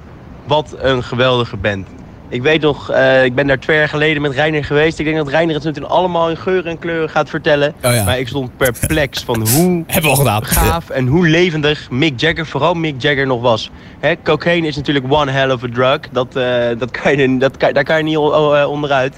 wat 0.46 0.76
een 0.78 1.02
geweldige 1.02 1.56
band. 1.56 1.88
Ik 2.30 2.42
weet 2.42 2.60
nog, 2.60 2.90
eh, 2.90 3.24
ik 3.24 3.34
ben 3.34 3.46
daar 3.46 3.58
twee 3.58 3.76
jaar 3.76 3.88
geleden 3.88 4.22
met 4.22 4.32
Reiner 4.32 4.64
geweest. 4.64 4.98
Ik 4.98 5.04
denk 5.04 5.16
dat 5.16 5.28
Reiner 5.28 5.54
het 5.54 5.64
natuurlijk 5.64 5.92
allemaal 5.92 6.30
in 6.30 6.36
geuren 6.36 6.70
en 6.70 6.78
kleuren 6.78 7.10
gaat 7.10 7.30
vertellen. 7.30 7.74
Oh 7.84 7.94
ja. 7.94 8.04
Maar 8.04 8.18
ik 8.18 8.28
stond 8.28 8.56
perplex 8.56 9.22
van 9.24 9.48
hoe 9.54 9.84
Hebben 9.86 10.02
we 10.02 10.08
al 10.08 10.16
gedaan. 10.16 10.44
gaaf 10.44 10.90
en 10.90 11.06
hoe 11.06 11.28
levendig 11.28 11.90
Mick 11.90 12.20
Jagger, 12.20 12.46
vooral 12.46 12.74
Mick 12.74 13.02
Jagger 13.02 13.26
nog 13.26 13.40
was. 13.40 13.70
Hè, 14.00 14.14
cocaine 14.22 14.66
is 14.66 14.76
natuurlijk 14.76 15.06
one 15.08 15.30
hell 15.30 15.50
of 15.50 15.62
a 15.62 15.68
drug. 15.72 15.98
Dat, 16.12 16.36
eh, 16.36 16.78
dat 16.78 16.90
kan 16.90 17.16
je, 17.16 17.38
dat 17.38 17.56
kan, 17.56 17.72
daar 17.72 17.84
kan 17.84 17.96
je 17.96 18.02
niet 18.02 18.16
eh, 18.16 18.66
onderuit. 18.68 19.16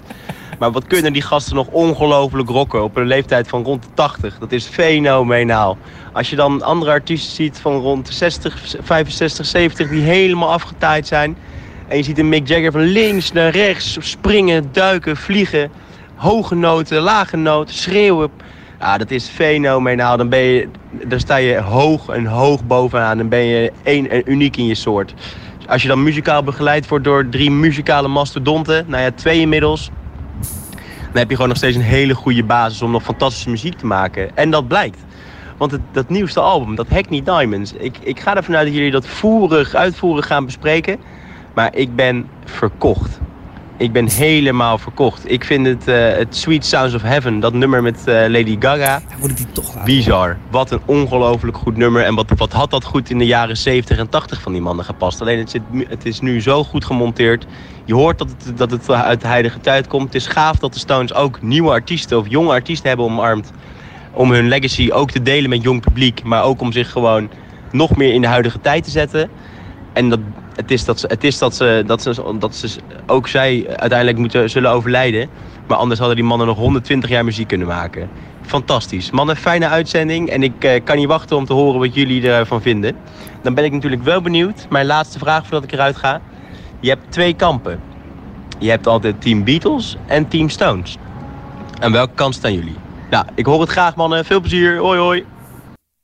Maar 0.58 0.72
wat 0.72 0.86
kunnen 0.86 1.12
die 1.12 1.22
gasten 1.22 1.54
nog 1.54 1.66
ongelooflijk 1.66 2.48
rocken 2.48 2.82
op 2.82 2.96
een 2.96 3.06
leeftijd 3.06 3.48
van 3.48 3.62
rond 3.62 3.82
de 3.82 3.88
80. 3.94 4.38
Dat 4.38 4.52
is 4.52 4.66
fenomenaal. 4.66 5.78
Als 6.12 6.30
je 6.30 6.36
dan 6.36 6.62
andere 6.62 6.90
artiesten 6.90 7.34
ziet 7.34 7.58
van 7.60 7.80
rond 7.80 8.06
de 8.06 8.12
60, 8.12 8.56
65, 8.82 9.46
70 9.46 9.88
die 9.88 10.02
helemaal 10.02 10.52
afgetaaid 10.52 11.06
zijn. 11.06 11.36
En 11.92 11.98
je 11.98 12.04
ziet 12.04 12.18
een 12.18 12.28
Mick 12.28 12.48
Jagger 12.48 12.72
van 12.72 12.80
links 12.80 13.32
naar 13.32 13.50
rechts 13.50 13.96
springen, 14.00 14.68
duiken, 14.72 15.16
vliegen. 15.16 15.70
Hoge 16.14 16.54
noten, 16.54 17.00
lage 17.00 17.36
noten, 17.36 17.74
schreeuwen. 17.74 18.30
Ja, 18.80 18.98
dat 18.98 19.10
is 19.10 19.28
fenomenaal. 19.28 20.16
Dan 20.16 20.28
ben 20.28 20.38
je, 20.38 20.68
daar 21.06 21.20
sta 21.20 21.36
je 21.36 21.60
hoog 21.60 22.08
en 22.08 22.26
hoog 22.26 22.64
bovenaan. 22.64 23.18
Dan 23.18 23.28
ben 23.28 23.44
je 23.44 23.72
één 23.82 24.10
en 24.10 24.22
uniek 24.30 24.56
in 24.56 24.66
je 24.66 24.74
soort. 24.74 25.14
Als 25.66 25.82
je 25.82 25.88
dan 25.88 26.02
muzikaal 26.02 26.42
begeleid 26.42 26.88
wordt 26.88 27.04
door 27.04 27.28
drie 27.28 27.50
muzikale 27.50 28.08
mastodonten, 28.08 28.84
nou 28.88 29.02
ja, 29.02 29.10
twee 29.10 29.40
inmiddels. 29.40 29.90
Dan 31.00 31.20
heb 31.20 31.28
je 31.28 31.34
gewoon 31.34 31.48
nog 31.48 31.58
steeds 31.58 31.76
een 31.76 31.82
hele 31.82 32.14
goede 32.14 32.44
basis 32.44 32.82
om 32.82 32.90
nog 32.90 33.02
fantastische 33.02 33.50
muziek 33.50 33.78
te 33.78 33.86
maken. 33.86 34.36
En 34.36 34.50
dat 34.50 34.68
blijkt. 34.68 34.98
Want 35.56 35.70
het, 35.70 35.80
dat 35.92 36.08
nieuwste 36.08 36.40
album, 36.40 36.74
dat 36.74 36.88
Hackney 36.88 37.22
Diamonds. 37.22 37.72
Ik, 37.72 37.96
ik 38.00 38.20
ga 38.20 38.36
ervan 38.36 38.56
uit 38.56 38.66
dat 38.66 38.74
jullie 38.74 38.90
dat 38.90 39.06
voerig, 39.06 39.74
uitvoerig 39.74 40.26
gaan 40.26 40.44
bespreken. 40.44 40.98
Maar 41.54 41.76
ik 41.76 41.96
ben 41.96 42.28
verkocht. 42.44 43.20
Ik 43.76 43.92
ben 43.92 44.08
helemaal 44.08 44.78
verkocht. 44.78 45.30
Ik 45.30 45.44
vind 45.44 45.66
het, 45.66 45.88
eh, 45.88 46.12
het 46.16 46.36
Sweet 46.36 46.66
Sounds 46.66 46.94
of 46.94 47.02
Heaven, 47.02 47.40
dat 47.40 47.52
nummer 47.52 47.82
met 47.82 47.96
eh, 48.06 48.14
Lady 48.28 48.56
Gaga, 48.58 49.00
Moet 49.20 49.30
ik 49.30 49.36
die 49.36 49.46
toch 49.52 49.66
laten? 49.66 49.84
bizar. 49.84 50.36
Wat 50.50 50.70
een 50.70 50.80
ongelooflijk 50.84 51.56
goed 51.56 51.76
nummer. 51.76 52.04
En 52.04 52.14
wat, 52.14 52.26
wat 52.36 52.52
had 52.52 52.70
dat 52.70 52.84
goed 52.84 53.10
in 53.10 53.18
de 53.18 53.26
jaren 53.26 53.56
70 53.56 53.98
en 53.98 54.08
80 54.08 54.40
van 54.40 54.52
die 54.52 54.60
mannen 54.60 54.84
gepast. 54.84 55.20
Alleen 55.20 55.38
het, 55.38 55.50
zit, 55.50 55.62
het 55.88 56.06
is 56.06 56.20
nu 56.20 56.40
zo 56.40 56.64
goed 56.64 56.84
gemonteerd. 56.84 57.46
Je 57.84 57.94
hoort 57.94 58.18
dat 58.18 58.28
het, 58.44 58.58
dat 58.58 58.70
het 58.70 58.90
uit 58.90 59.20
de 59.20 59.26
huidige 59.26 59.60
tijd 59.60 59.86
komt. 59.86 60.04
Het 60.04 60.14
is 60.14 60.26
gaaf 60.26 60.56
dat 60.58 60.72
de 60.72 60.78
Stones 60.78 61.14
ook 61.14 61.42
nieuwe 61.42 61.70
artiesten 61.70 62.18
of 62.18 62.28
jonge 62.28 62.50
artiesten 62.50 62.88
hebben 62.88 63.06
omarmd. 63.06 63.50
Om 64.12 64.30
hun 64.30 64.48
legacy 64.48 64.90
ook 64.92 65.10
te 65.10 65.22
delen 65.22 65.50
met 65.50 65.62
jong 65.62 65.80
publiek. 65.80 66.22
Maar 66.24 66.42
ook 66.44 66.60
om 66.60 66.72
zich 66.72 66.90
gewoon 66.90 67.30
nog 67.72 67.96
meer 67.96 68.12
in 68.12 68.20
de 68.20 68.26
huidige 68.26 68.60
tijd 68.60 68.84
te 68.84 68.90
zetten. 68.90 69.30
En 69.92 70.08
dat, 70.08 70.20
het 70.56 70.70
is, 70.70 70.84
dat 70.84 71.00
ze, 71.00 71.06
het 71.06 71.24
is 71.24 71.38
dat, 71.38 71.54
ze, 71.56 71.82
dat, 71.86 72.02
ze, 72.02 72.36
dat 72.38 72.54
ze 72.54 72.68
ook 73.06 73.28
zij 73.28 73.64
uiteindelijk 73.68 74.18
moeten, 74.18 74.50
zullen 74.50 74.70
overlijden. 74.70 75.28
Maar 75.66 75.76
anders 75.76 75.98
hadden 75.98 76.16
die 76.16 76.26
mannen 76.26 76.46
nog 76.46 76.56
120 76.56 77.10
jaar 77.10 77.24
muziek 77.24 77.48
kunnen 77.48 77.66
maken. 77.66 78.08
Fantastisch. 78.46 79.10
Mannen, 79.10 79.36
fijne 79.36 79.68
uitzending. 79.68 80.28
En 80.28 80.42
ik 80.42 80.64
eh, 80.64 80.84
kan 80.84 80.96
niet 80.96 81.06
wachten 81.06 81.36
om 81.36 81.44
te 81.44 81.52
horen 81.52 81.80
wat 81.80 81.94
jullie 81.94 82.28
ervan 82.28 82.62
vinden. 82.62 82.96
Dan 83.42 83.54
ben 83.54 83.64
ik 83.64 83.72
natuurlijk 83.72 84.02
wel 84.02 84.20
benieuwd. 84.20 84.66
Mijn 84.70 84.86
laatste 84.86 85.18
vraag 85.18 85.42
voordat 85.42 85.64
ik 85.64 85.72
eruit 85.72 85.96
ga. 85.96 86.20
Je 86.80 86.88
hebt 86.88 87.12
twee 87.12 87.34
kampen. 87.34 87.80
Je 88.58 88.70
hebt 88.70 88.86
altijd 88.86 89.20
Team 89.20 89.44
Beatles 89.44 89.96
en 90.06 90.28
Team 90.28 90.48
Stones. 90.48 90.96
Aan 91.80 91.92
welke 91.92 92.14
kant 92.14 92.34
staan 92.34 92.54
jullie? 92.54 92.76
Nou, 93.10 93.26
ik 93.34 93.46
hoor 93.46 93.60
het 93.60 93.70
graag 93.70 93.94
mannen. 93.96 94.24
Veel 94.24 94.40
plezier. 94.40 94.78
Hoi 94.78 94.98
hoi. 94.98 95.24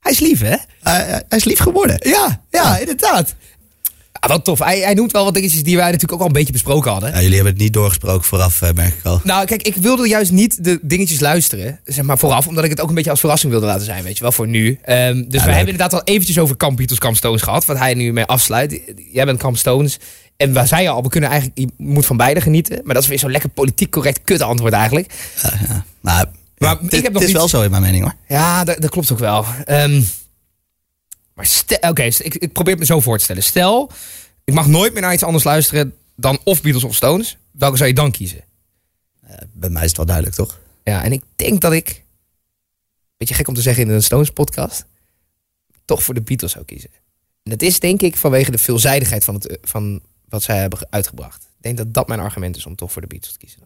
Hij 0.01 0.13
is 0.13 0.21
lief, 0.21 0.41
hè? 0.41 0.57
Hij, 0.83 1.23
is 1.29 1.45
lief 1.45 1.59
geworden. 1.59 1.97
Ja, 1.99 2.43
ja, 2.51 2.79
inderdaad. 2.79 3.35
Ja, 4.21 4.29
wat 4.29 4.45
tof. 4.45 4.59
Hij, 4.59 4.79
hij 4.79 4.95
noemt 4.95 5.13
wel 5.13 5.25
wat 5.25 5.35
dingetjes 5.35 5.63
die 5.63 5.77
wij 5.77 5.85
natuurlijk 5.85 6.13
ook 6.13 6.21
al 6.21 6.27
een 6.27 6.33
beetje 6.33 6.53
besproken 6.53 6.91
hadden. 6.91 7.11
Ja, 7.11 7.21
jullie 7.21 7.35
hebben 7.35 7.53
het 7.53 7.63
niet 7.63 7.73
doorgesproken 7.73 8.25
vooraf, 8.25 8.63
eh, 8.63 8.73
merk 8.75 8.95
ik 8.95 9.05
al. 9.05 9.21
Nou, 9.25 9.45
kijk, 9.47 9.63
ik 9.63 9.75
wilde 9.77 10.09
juist 10.09 10.31
niet 10.31 10.65
de 10.65 10.79
dingetjes 10.83 11.21
luisteren, 11.21 11.81
zeg 11.85 12.05
maar 12.05 12.19
vooraf, 12.19 12.47
omdat 12.47 12.65
ik 12.65 12.71
het 12.71 12.81
ook 12.81 12.89
een 12.89 12.95
beetje 12.95 13.11
als 13.11 13.21
verrassing 13.21 13.53
wilde 13.53 13.67
laten 13.67 13.85
zijn, 13.85 14.05
weet 14.05 14.17
je 14.17 14.23
wel, 14.23 14.33
voor 14.33 14.49
nu. 14.49 14.79
Ehm, 14.83 15.15
dus 15.15 15.25
we 15.25 15.31
leuk. 15.31 15.41
hebben 15.41 15.59
inderdaad 15.59 15.93
al 15.93 16.03
eventjes 16.05 16.39
over 16.39 16.57
Camp 16.57 16.77
Beatles, 16.77 16.99
Camp 16.99 17.17
Stones 17.17 17.43
gehad, 17.43 17.65
wat 17.65 17.79
hij 17.79 17.95
nu 17.95 18.13
mee 18.13 18.25
afsluit. 18.25 18.81
Jij 19.13 19.25
bent 19.25 19.39
Camp 19.39 19.57
Stones. 19.57 19.99
En 20.37 20.53
we 20.53 20.67
zeiden 20.67 20.93
al, 20.93 21.03
we 21.03 21.09
kunnen 21.09 21.31
eigenlijk, 21.31 21.61
je 21.61 21.69
moet 21.77 22.07
van 22.07 22.17
beide 22.17 22.41
genieten. 22.41 22.81
Maar 22.85 22.95
dat 22.95 23.03
is 23.03 23.09
weer 23.09 23.19
zo'n 23.19 23.31
lekker 23.31 23.49
politiek 23.51 23.91
correct 23.91 24.21
kut 24.25 24.43
antwoord 24.43 24.73
eigenlijk. 24.73 25.13
Ja, 25.43 25.53
ja. 25.69 25.85
Maar, 26.01 26.25
Maar 26.59 26.77
ja, 26.81 26.97
ik 26.97 27.03
heb 27.03 27.13
nog 27.13 27.21
het 27.23 27.31
is 27.31 27.37
wel 27.37 27.49
zo 27.49 27.63
in 27.63 27.71
mijn 27.71 27.83
mening 27.83 28.03
hoor. 28.03 28.15
Ja, 28.29 28.65
dat, 28.65 28.81
dat 28.81 28.91
klopt 28.91 29.13
ook 29.13 29.19
wel. 29.19 29.45
Ehm, 29.65 30.01
maar 31.39 31.47
stel, 31.47 31.79
oké, 31.91 32.03
ik, 32.03 32.35
ik 32.35 32.53
probeer 32.53 32.73
het 32.73 32.81
me 32.81 32.87
zo 32.87 33.01
voor 33.01 33.19
te 33.19 33.25
stellen. 33.25 33.43
Stel, 33.43 33.91
ik 34.45 34.55
mag 34.55 34.67
nooit 34.67 34.93
meer 34.93 35.03
naar 35.03 35.13
iets 35.13 35.23
anders 35.23 35.45
luisteren 35.45 35.95
dan 36.17 36.39
of 36.45 36.63
Beatles 36.63 36.85
of 36.85 36.95
Stones. 36.95 37.37
Welke 37.51 37.77
zou 37.77 37.89
je 37.89 37.95
dan 37.95 38.11
kiezen? 38.11 38.45
Bij 39.53 39.71
mij 39.71 39.83
is 39.83 39.89
het 39.89 39.97
wel 39.97 40.07
duidelijk, 40.07 40.37
toch? 40.37 40.61
Ja, 40.85 41.05
en 41.05 41.13
ik 41.13 41.23
denk 41.37 41.61
dat 41.61 41.73
ik, 41.73 42.05
beetje 43.17 43.35
gek 43.35 43.49
om 43.49 43.55
te 43.55 43.63
zeggen 43.63 43.83
in 43.83 43.91
een 43.91 44.03
Stones 44.03 44.31
podcast, 44.31 44.85
toch 45.85 46.03
voor 46.03 46.15
de 46.15 46.23
Beatles 46.23 46.53
zou 46.53 46.65
kiezen. 46.65 46.91
En 47.43 47.51
dat 47.51 47.63
is 47.63 47.81
denk 47.81 48.03
ik 48.03 48.17
vanwege 48.17 48.51
de 48.51 48.59
veelzijdigheid 48.59 49.25
van, 49.25 49.35
het, 49.35 49.47
eh, 49.47 49.57
van 49.63 50.03
wat 50.29 50.43
zij 50.43 50.57
hebben 50.59 50.79
ge- 50.79 50.87
uitgebracht. 50.91 51.43
Ik 51.43 51.63
denk 51.63 51.77
dat 51.77 51.95
dat 51.95 52.09
mijn 52.09 52.21
argument 52.21 52.57
is 52.57 52.67
om 52.67 52.77
toch 52.77 52.93
voor 52.93 53.03
de 53.03 53.09
Beatles 53.09 53.33
te 53.33 53.39
kiezen. 53.39 53.61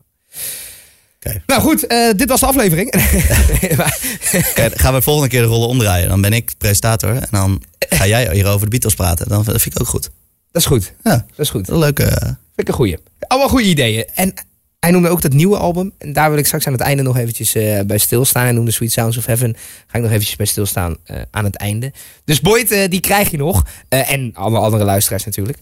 Nou 1.47 1.61
goed, 1.61 1.87
eh, 1.87 2.11
dit 2.17 2.29
was 2.29 2.41
de 2.41 2.47
aflevering. 2.47 2.95
Gaan 4.83 4.95
we 4.95 5.03
volgende 5.03 5.29
keer 5.29 5.41
de 5.41 5.47
rollen 5.47 5.69
omdraaien. 5.69 6.09
Dan 6.09 6.21
ben 6.21 6.33
ik 6.33 6.49
de 6.51 6.55
presentator 6.59 7.11
en 7.17 7.29
dan 7.31 7.63
ga 7.79 8.07
jij 8.07 8.35
hier 8.35 8.47
over 8.47 8.61
de 8.61 8.71
Beatles 8.71 8.95
praten. 8.95 9.29
Dan 9.29 9.45
dat 9.45 9.63
vind 9.63 9.75
ik 9.75 9.81
ook 9.81 9.89
goed. 9.89 10.11
dat 10.53 10.63
is 10.63 10.67
goed. 10.69 10.93
Ja, 11.05 11.11
Dat 11.11 11.39
is 11.39 11.51
goed. 11.51 11.69
een 11.69 11.79
leuke... 11.79 12.05
Vind 12.55 12.69
ik 12.69 12.69
een 12.69 12.75
goeie. 12.75 12.99
Allemaal 13.27 13.49
goede 13.49 13.65
ideeën. 13.69 14.05
En 14.15 14.35
hij 14.81 14.91
noemde 14.91 15.09
ook 15.09 15.23
dat 15.23 15.33
nieuwe 15.33 15.57
album. 15.57 15.93
En 15.99 16.13
daar 16.13 16.31
wil 16.31 16.39
ik 16.39 16.47
straks 16.47 16.67
aan 16.67 16.73
het 16.73 16.83
einde 16.83 17.03
nog 17.03 17.17
eventjes 17.17 17.55
eh, 17.55 17.81
bij 17.81 17.99
stilstaan. 17.99 18.43
Hij 18.43 18.53
noemde 18.53 18.71
Sweet 18.71 18.93
Sounds 18.93 19.17
of 19.17 19.27
Heaven. 19.27 19.57
Ga 19.87 19.97
ik 19.97 20.03
nog 20.03 20.11
eventjes 20.11 20.37
bij 20.37 20.47
stilstaan 20.47 20.97
eh, 21.05 21.17
aan 21.31 21.45
het 21.45 21.57
einde. 21.57 21.93
Dus 22.25 22.41
Boyd, 22.41 22.91
die 22.91 23.01
krijg 23.01 23.31
je 23.31 23.37
nog. 23.37 23.67
En 23.89 24.31
alle 24.35 24.59
andere 24.59 24.85
luisteraars 24.85 25.25
natuurlijk. 25.25 25.59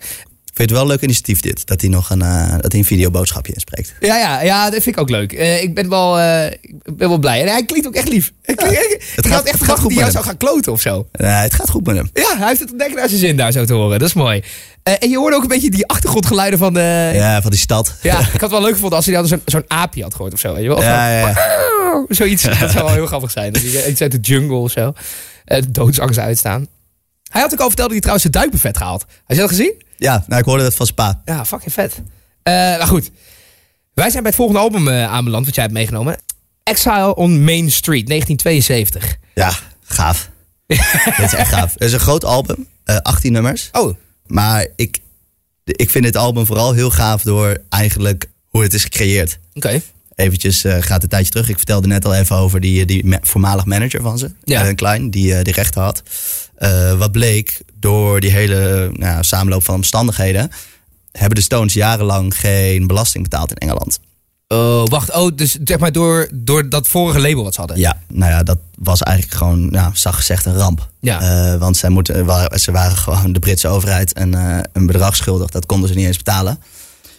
Ik 0.61 0.67
vind 0.67 0.79
het 0.79 0.89
wel 0.89 0.91
een 0.91 1.01
leuk 1.01 1.11
initiatief 1.11 1.41
dit. 1.41 1.67
Dat 1.67 1.81
hij 1.81 1.91
nog 1.91 2.11
een, 2.11 2.23
eh, 2.23 2.51
dat 2.61 2.71
hij 2.73 2.81
een 2.81 2.87
videoboodschapje 2.87 3.53
inspreekt. 3.53 3.95
Ja, 4.01 4.17
ja, 4.19 4.43
ja, 4.43 4.65
dat 4.71 4.83
vind 4.83 4.97
ik 4.97 5.01
ook 5.01 5.11
leuk. 5.11 5.33
Eh, 5.33 5.63
ik, 5.63 5.75
ben 5.75 5.89
wel, 5.89 6.19
eh, 6.19 6.47
ik 6.47 6.97
ben 6.97 7.09
wel 7.09 7.19
blij. 7.19 7.41
En 7.41 7.49
hij 7.49 7.65
klinkt 7.65 7.87
ook 7.87 7.95
echt 7.95 8.09
lief. 8.09 8.33
Ik, 8.45 8.57
klink- 8.57 8.73
ik 8.73 9.13
het 9.17 9.25
had 9.25 9.35
gaat- 9.35 9.45
echt 9.45 9.59
het 9.59 9.69
gaat 9.69 9.79
gedacht 9.79 9.83
dat 9.83 9.91
hij 9.91 9.99
jou 10.01 10.11
zou 10.11 10.25
gaan 10.25 10.37
kloten 10.37 10.73
of 10.73 10.81
zo. 10.81 11.07
Het 11.13 11.55
gaat 11.55 11.71
goed 11.71 11.87
met 11.87 11.97
hem. 11.97 12.11
Ja, 12.13 12.37
hij 12.39 12.49
heeft 12.49 12.61
het 12.61 12.71
ontdekt 12.71 12.95
naar 12.95 13.09
zijn 13.09 13.21
zin 13.21 13.37
daar 13.37 13.53
zo 13.53 13.65
te 13.65 13.73
horen. 13.73 13.99
Dat 13.99 14.09
is 14.09 14.15
mooi. 14.15 14.43
En 14.83 15.11
je 15.11 15.17
hoorde 15.19 15.37
ook 15.37 15.43
een 15.43 15.49
beetje 15.49 15.71
die 15.71 15.87
achtergrondgeluiden 15.87 16.59
van 16.59 16.75
de... 16.75 17.11
Ja, 17.15 17.43
van 17.43 17.51
die 17.51 17.61
stad. 17.61 17.95
Ja, 18.03 18.19
ik 18.35 18.41
had 18.41 18.41
het 18.41 18.51
wel 18.51 18.63
leuk 18.63 18.73
gevonden 18.75 18.97
als 18.97 19.07
hij 19.07 19.15
dan 19.15 19.27
zo'n 19.27 19.43
zo'n 19.45 19.65
aapje 19.67 20.03
had 20.03 20.15
gehoord 20.15 20.33
of 20.33 20.41
zo. 20.41 20.53
Weet 20.53 20.63
je 20.63 20.69
wel? 20.69 20.77
Of 20.77 20.83
Ja, 20.85 21.21
zo- 21.23 21.27
ja. 21.29 22.05
Zoiets. 22.09 22.43
Dat 22.61 22.71
zou 22.71 22.85
wel 22.85 22.89
heel 22.95 23.07
grappig 23.07 23.31
zijn. 23.31 23.55
Iets 23.89 24.01
uit 24.01 24.13
de 24.13 24.19
jungle 24.21 24.57
of 24.57 24.71
zo. 24.71 24.93
Doodsangst 25.69 26.19
uitstaan. 26.19 26.67
Hij 27.31 27.41
had 27.41 27.53
ook 27.53 27.61
al 27.61 27.67
verteld 27.67 27.91
dat 27.91 27.91
hij 27.91 28.01
trouwens 28.01 28.23
zijn 28.23 28.33
duikbuffet 28.33 28.77
gehaald. 28.77 29.01
Had 29.25 29.37
je 29.37 29.43
dat 29.43 29.49
gezien? 29.49 29.89
Ja, 30.01 30.25
nou, 30.27 30.41
ik 30.41 30.47
hoorde 30.47 30.63
dat 30.63 30.75
van 30.75 30.87
Spa. 30.87 31.23
Ja, 31.25 31.45
fucking 31.45 31.73
vet. 31.73 32.03
Eh 32.43 32.53
maar 32.53 32.87
goed. 32.87 33.11
Wij 33.95 34.11
zijn 34.11 34.23
bij 34.23 34.31
het 34.31 34.41
volgende 34.41 34.61
album 34.63 34.89
eh, 34.89 35.05
aanbeland, 35.05 35.45
wat 35.45 35.55
jij 35.55 35.65
hebt 35.65 35.77
meegenomen. 35.77 36.17
Exile 36.63 37.15
on 37.15 37.45
Main 37.45 37.71
Street, 37.71 38.07
1972. 38.07 39.17
Ja, 39.35 39.53
gaaf. 39.83 40.31
dat 41.17 41.27
is 41.27 41.35
echt 41.35 41.53
gaaf. 41.53 41.73
Het 41.73 41.83
is 41.83 41.93
een 41.93 42.01
groot 42.01 42.25
album. 42.25 42.67
eh 42.85 42.97
18 42.97 43.33
nummers. 43.33 43.69
Oh, 43.73 43.97
Maar 44.27 44.67
ik, 44.77 44.99
ik 45.65 45.91
vind 45.91 46.05
dit 46.05 46.17
album 46.17 46.47
vooral 46.47 46.73
heel 46.73 46.91
gaaf 46.91 47.23
door 47.23 47.59
eigenlijk 47.69 48.27
hoe 48.49 48.63
het 48.63 48.75
is 48.75 48.83
gecreëerd. 48.83 49.39
oké. 49.55 49.81
Eventjes 50.15 50.65
eh, 50.65 50.77
gaat 50.83 51.03
een 51.03 51.09
tijdje 51.09 51.31
terug. 51.31 51.49
Ik 51.49 51.57
vertelde 51.57 51.87
net 51.87 52.05
al 52.05 52.15
even 52.15 52.37
over 52.37 52.61
die, 52.61 52.85
die 52.87 53.05
ma- 53.05 53.19
voormalig 53.23 53.65
manager 53.65 54.03
van 54.03 54.19
ze. 54.19 54.31
Ja. 54.45 54.73
Klein, 54.73 55.11
die 55.11 55.35
eh, 55.35 55.45
die 55.45 55.53
rechten 55.55 55.83
had. 55.83 56.03
Eh, 56.61 56.99
wat 56.99 57.13
bleek, 57.13 57.61
door 57.75 58.21
die 58.21 58.31
hele 58.31 58.91
nou, 58.93 59.25
samenloop 59.25 59.65
van 59.65 59.75
omstandigheden... 59.75 60.51
hebben 61.13 61.35
de 61.35 61.43
Stones 61.43 61.73
jarenlang 61.73 62.39
geen 62.39 62.87
belasting 62.87 63.23
betaald 63.23 63.51
in 63.51 63.57
Engeland. 63.57 64.01
Oh, 64.49 64.87
wacht. 64.87 65.13
Oh, 65.13 65.37
dus 65.37 65.59
zeg 65.65 65.79
maar 65.79 65.93
door, 65.93 66.29
door 66.33 66.69
dat 66.69 66.89
vorige 66.89 67.21
label 67.21 67.43
wat 67.43 67.55
ze 67.55 67.61
hadden. 67.61 67.79
Ja, 67.79 68.01
nou 68.09 68.31
ja, 68.31 68.43
dat 68.43 68.59
was 68.75 69.03
eigenlijk 69.03 69.37
gewoon, 69.37 69.71
nou, 69.71 69.91
zag 69.95 70.17
gezegd, 70.17 70.47
een 70.47 70.57
ramp. 70.57 70.89
Ja. 71.01 71.21
Eh, 71.21 71.59
want 71.59 71.77
zij 71.77 71.91
moeten, 71.91 72.15
ze 72.61 72.73
waren 72.73 72.97
gewoon 72.97 73.33
de 73.33 73.39
Britse 73.39 73.69
overheid 73.69 74.19
een, 74.19 74.35
eh, 74.35 74.59
een 74.73 74.87
bedrag 74.87 75.17
schuldig. 75.17 75.51
Dat 75.51 75.67
konden 75.67 75.89
ze 75.89 75.95
niet 75.95 76.07
eens 76.07 76.17
betalen. 76.17 76.59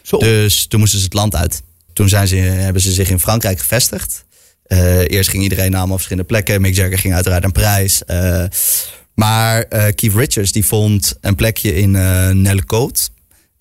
Zo. 0.02 0.18
Dus 0.18 0.66
toen 0.68 0.80
moesten 0.80 1.00
ze 1.00 1.06
het 1.06 1.14
land 1.14 1.36
uit. 1.36 1.62
Toen 1.94 2.10
zijn 2.10 2.28
ze, 2.28 2.36
hebben 2.36 2.82
ze 2.82 2.92
zich 2.92 3.10
in 3.10 3.20
Frankrijk 3.20 3.60
gevestigd. 3.60 4.26
Eh, 4.64 5.10
eerst 5.10 5.30
ging 5.30 5.44
iedereen 5.44 5.70
naar 5.70 5.80
allemaal 5.80 5.98
verschillende 5.98 6.30
plekken. 6.30 6.62
Mick 6.62 6.76
Jagger 6.76 7.00
ging 7.00 7.14
uiteraard 7.14 7.42
naar 7.42 7.52
Parijs. 7.52 8.02
Maar 9.16 9.62
eh, 9.64 9.84
Keith 9.96 10.16
Richards 10.16 10.52
die 10.52 10.66
vond 10.66 11.14
een 11.22 11.36
plekje 11.36 11.76
in 11.76 11.96
eh 11.96 12.30
Nellecote. 12.30 13.02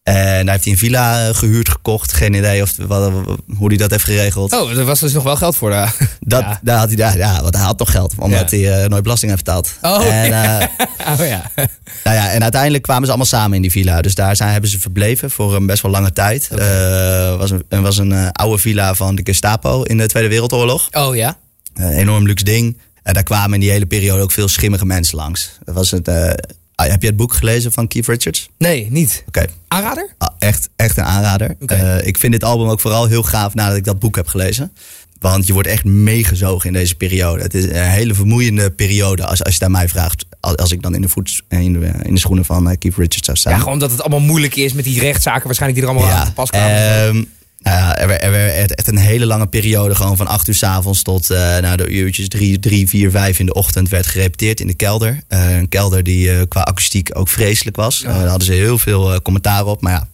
En 0.02 0.44
daar 0.44 0.52
heeft 0.54 0.64
hij 0.64 0.72
een 0.72 0.78
villa 0.78 1.28
eh, 1.28 1.34
gehuurd, 1.34 1.68
gekocht. 1.68 2.12
Geen 2.12 2.34
idee 2.34 2.62
of, 2.62 2.74
wat, 2.76 3.12
hoe 3.56 3.68
hij 3.68 3.76
dat 3.76 3.90
heeft 3.90 4.04
geregeld. 4.04 4.52
Oh, 4.52 4.70
er 4.78 4.84
was 4.84 5.00
dus 5.00 5.12
nog 5.12 5.22
wel 5.22 5.36
geld 5.36 5.56
voor. 5.56 5.72
eh. 5.72 5.90
Dat, 6.20 6.40
Ja. 6.40 6.60
daar 6.62 6.78
had 6.78 6.86
hij, 6.86 6.96
daar, 6.96 7.16
ja, 7.16 7.42
want 7.42 7.54
hij 7.56 7.64
had 7.64 7.78
nog 7.78 7.90
geld, 7.90 8.14
omdat 8.18 8.50
Ja. 8.50 8.56
hij 8.56 8.82
eh, 8.82 8.88
nooit 8.88 9.02
belasting 9.02 9.30
heeft 9.30 9.44
betaald. 9.44 9.72
Oh, 9.80 10.06
en, 10.06 10.32
oh 11.20 11.26
ja. 11.26 11.50
nou 12.04 12.16
ja, 12.16 12.30
en 12.30 12.42
uiteindelijk 12.42 12.82
kwamen 12.82 13.02
ze 13.04 13.08
allemaal 13.08 13.26
samen 13.26 13.56
in 13.56 13.62
die 13.62 13.70
villa. 13.70 14.00
Dus 14.00 14.14
daar 14.14 14.36
zijn, 14.36 14.52
hebben 14.52 14.70
ze 14.70 14.80
verbleven 14.80 15.30
voor 15.30 15.54
een 15.56 15.66
best 15.66 15.82
wel 15.82 15.90
lange 15.90 16.12
tijd. 16.12 16.48
Het 16.48 17.36
was 17.38 17.50
een, 17.68 17.82
was 17.82 17.98
een 17.98 18.32
oude 18.32 18.58
villa 18.58 18.94
van 18.94 19.14
de 19.14 19.22
Gestapo 19.24 19.82
in 19.82 19.98
de 19.98 20.06
Tweede 20.06 20.28
Wereldoorlog. 20.28 20.88
Oh 20.92 21.16
ja. 21.16 21.36
Een 21.74 21.92
enorm 21.92 22.26
luxe 22.26 22.44
ding. 22.44 22.78
En 23.02 23.14
daar 23.14 23.22
kwamen 23.22 23.54
in 23.54 23.60
die 23.60 23.70
hele 23.70 23.86
periode 23.86 24.22
ook 24.22 24.32
veel 24.32 24.48
schimmige 24.48 24.86
mensen 24.86 25.16
langs. 25.16 25.50
Dat 25.64 25.74
was 25.74 25.90
het, 25.90 26.08
eh, 26.08 26.32
ah, 26.74 26.90
heb 26.90 27.00
je 27.00 27.08
het 27.08 27.16
boek 27.16 27.32
gelezen 27.34 27.72
van 27.72 27.88
Keith 27.88 28.06
Richards? 28.06 28.50
Nee, 28.58 28.86
niet. 28.90 29.24
Oké, 29.26 29.44
Aanrader? 29.68 30.14
Ah, 30.18 30.28
echt, 30.38 30.68
echt 30.76 30.96
een 30.96 31.04
aanrader. 31.04 31.56
Eh, 31.66 32.06
ik 32.06 32.18
vind 32.18 32.32
dit 32.32 32.44
album 32.44 32.68
ook 32.68 32.80
vooral 32.80 33.06
heel 33.06 33.22
gaaf 33.22 33.54
nadat 33.54 33.76
ik 33.76 33.84
dat 33.84 33.98
boek 33.98 34.16
heb 34.16 34.26
gelezen. 34.26 34.72
Want 35.18 35.46
je 35.46 35.52
wordt 35.52 35.68
echt 35.68 35.84
meegezogen 35.84 36.66
in 36.66 36.72
deze 36.72 36.94
periode. 36.94 37.42
Het 37.42 37.54
is 37.54 37.64
een 37.64 37.74
hele 37.90 38.14
vermoeiende 38.14 38.70
periode 38.70 39.26
als, 39.26 39.44
als 39.44 39.56
je 39.56 39.64
aan 39.64 39.70
mij 39.70 39.88
vraagt. 39.88 40.24
Als, 40.40 40.56
als 40.56 40.72
ik 40.72 40.82
dan 40.82 40.94
in 40.94 41.00
de, 41.02 41.08
voet, 41.08 41.42
in 41.48 41.72
de, 41.72 41.90
in 42.02 42.14
de 42.14 42.20
schoenen 42.20 42.44
van 42.44 42.70
eh, 42.70 42.78
Keith 42.78 42.96
Richards 42.96 43.24
zou 43.24 43.36
staan. 43.36 43.52
Ja, 43.52 43.58
gewoon 43.58 43.78
dat 43.78 43.90
het 43.90 44.00
allemaal 44.00 44.20
moeilijk 44.20 44.56
is 44.56 44.72
met 44.72 44.84
die 44.84 45.00
rechtszaken 45.00 45.44
waarschijnlijk 45.46 45.80
die 45.80 45.90
er 45.90 45.96
allemaal 45.96 46.18
aan 46.18 46.26
te 46.26 46.32
pas 46.32 46.50
kwamen. 46.50 47.06
ehm, 47.06 47.24
nou 47.60 47.76
ja, 47.76 47.96
er, 47.98 48.06
werd- 48.08 48.22
er 48.22 48.30
werd 48.30 48.74
echt 48.74 48.88
een 48.88 48.96
hele 48.96 49.26
lange 49.26 49.46
periode, 49.46 49.94
gewoon 49.94 50.16
van 50.16 50.26
8 50.26 50.48
uur 50.48 50.54
s 50.54 50.62
avonds 50.62 51.02
tot 51.02 51.30
eh 51.30 51.58
nou, 51.58 51.76
de 51.76 51.88
uurtjes 51.88 52.28
3, 52.28 52.58
3, 52.58 52.88
4, 52.88 53.10
5 53.10 53.38
in 53.38 53.46
de 53.46 53.52
ochtend 53.54 53.88
werd 53.88 54.06
gerepeteerd 54.06 54.60
in 54.60 54.66
de 54.66 54.74
kelder. 54.74 55.20
Eh, 55.28 55.56
een 55.56 55.68
kelder 55.68 56.02
die 56.02 56.46
qua 56.46 56.60
akoestiek 56.62 57.10
ook 57.12 57.28
vreselijk 57.28 57.76
was. 57.76 58.00
Daar 58.02 58.26
hadden 58.26 58.46
ze 58.46 58.52
heel 58.52 58.78
veel 58.78 59.22
commentaar 59.22 59.66
op. 59.66 59.80
Maar 59.80 59.92
ja, 59.92 60.08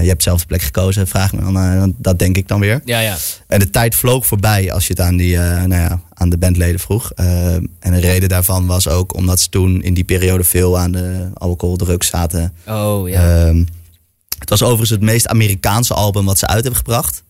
je 0.00 0.08
hebt 0.08 0.22
zelf 0.22 0.40
de 0.40 0.46
plek 0.46 0.62
gekozen, 0.62 1.06
vraag 1.06 1.32
me 1.32 1.52
dan, 1.52 1.94
dat 1.98 2.18
denk 2.18 2.36
ik 2.36 2.48
dan 2.48 2.60
weer. 2.60 2.80
ja, 2.84 3.00
ja. 3.00 3.16
En 3.46 3.58
de 3.58 3.70
tijd 3.70 3.94
vloog 3.94 4.26
voorbij 4.26 4.72
als 4.72 4.86
je 4.86 4.92
het 4.92 5.00
aan, 5.02 5.16
die, 5.16 5.36
nou 5.36 5.74
ja, 5.74 6.00
aan 6.14 6.28
de 6.30 6.38
bandleden 6.38 6.80
vroeg. 6.80 7.10
En 7.14 7.70
een 7.80 8.00
reden 8.00 8.28
daarvan 8.28 8.66
was 8.66 8.88
ook 8.88 9.14
omdat 9.14 9.40
ze 9.40 9.48
toen 9.48 9.82
in 9.82 9.94
die 9.94 10.04
periode 10.04 10.44
veel 10.44 10.78
aan 10.78 10.92
de 10.92 11.28
alcohol, 11.34 11.76
drugs 11.76 12.08
zaten. 12.08 12.52
Oh 12.66 13.08
ja. 13.08 13.46
Ehm, 13.46 13.64
het 14.40 14.48
was 14.50 14.62
overigens 14.62 14.90
het 14.90 15.00
meest 15.00 15.26
Amerikaanse 15.28 15.94
album 15.94 16.24
wat 16.24 16.38
ze 16.38 16.46
uit 16.46 16.60
hebben 16.60 16.76
gebracht. 16.76 17.22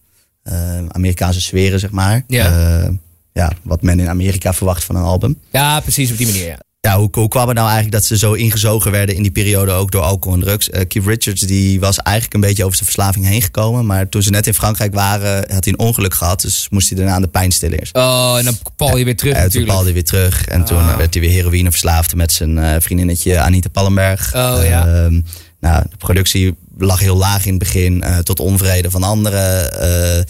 Ehm, 0.43 0.85
Amerikaanse 0.89 1.41
sferen, 1.41 1.81
zeg 1.81 1.91
maar. 1.91 2.25
Ja. 2.27 2.47
Ehm, 2.83 2.93
ja, 3.33 3.53
wat 3.63 3.83
men 3.83 4.01
in 4.01 4.09
Amerika 4.09 4.53
verwacht 4.55 4.85
van 4.85 4.97
een 4.97 5.03
album. 5.03 5.39
ja, 5.51 5.81
precies 5.81 6.11
op 6.11 6.17
die 6.17 6.27
manier. 6.27 6.47
Ja. 6.47 6.59
Ja, 6.83 6.99
hoe, 6.99 7.09
hoe 7.13 7.29
kwam 7.29 7.47
het 7.47 7.57
nou 7.57 7.69
eigenlijk 7.69 7.97
dat 7.97 8.05
ze 8.07 8.19
zo 8.19 8.33
ingezogen 8.33 8.91
werden 8.91 9.15
in 9.15 9.23
die 9.23 9.31
periode 9.31 9.73
ook 9.73 9.91
door 9.91 10.01
alcohol 10.03 10.39
en 10.39 10.45
drugs? 10.45 10.71
Eh, 10.71 10.87
Keith 10.89 11.07
Richards 11.07 11.41
die 11.41 11.81
was 11.81 11.97
eigenlijk 11.99 12.35
een 12.35 12.41
beetje 12.49 12.65
over 12.65 12.77
zijn 12.77 12.89
verslaving 12.91 13.27
heen 13.27 13.43
gekomen. 13.43 13.87
Maar 13.87 14.09
toen 14.09 14.23
ze 14.23 14.31
net 14.31 14.47
in 14.47 14.55
Frankrijk 14.55 14.95
waren, 14.95 15.37
had 15.53 15.65
hij 15.65 15.73
een 15.73 15.79
ongeluk 15.79 16.15
gehad. 16.15 16.41
Dus 16.41 16.67
moest 16.71 16.89
hij 16.89 16.99
daarna 16.99 17.15
aan 17.15 17.23
de 17.23 17.29
pijnstillers. 17.29 17.91
Oh, 17.93 18.35
en 18.39 18.45
dan 18.45 18.57
pal 18.77 18.97
je 18.97 19.05
weer 19.05 19.17
terug 19.17 19.33
toen 19.35 19.43
natuurlijk. 19.43 19.73
balde 19.73 19.85
hij 19.85 19.93
weer 19.93 20.05
terug. 20.05 20.45
En 20.45 20.65
toen 20.65 20.79
Ah. 20.79 20.97
werd 20.97 21.15
hij 21.15 21.23
weer 21.23 21.33
heroïne 21.33 21.71
verslaafd 21.71 22.15
met 22.15 22.33
zijn 22.33 22.59
eh, 22.59 22.75
vriendinnetje 22.81 23.39
Anita 23.39 23.69
Pallenberg. 23.69 24.35
Oh, 24.35 24.59
ja. 24.63 24.87
Ehm, 24.87 25.21
nou, 25.61 25.83
de 25.91 25.97
productie 25.97 26.55
lag 26.87 26.99
heel 27.01 27.17
laag 27.17 27.45
in 27.45 27.51
het 27.51 27.59
begin, 27.59 28.03
eh, 28.03 28.19
tot 28.19 28.41
onvrede 28.41 28.91
van 28.91 29.03
anderen. 29.03 29.81
Eh, 29.81 30.25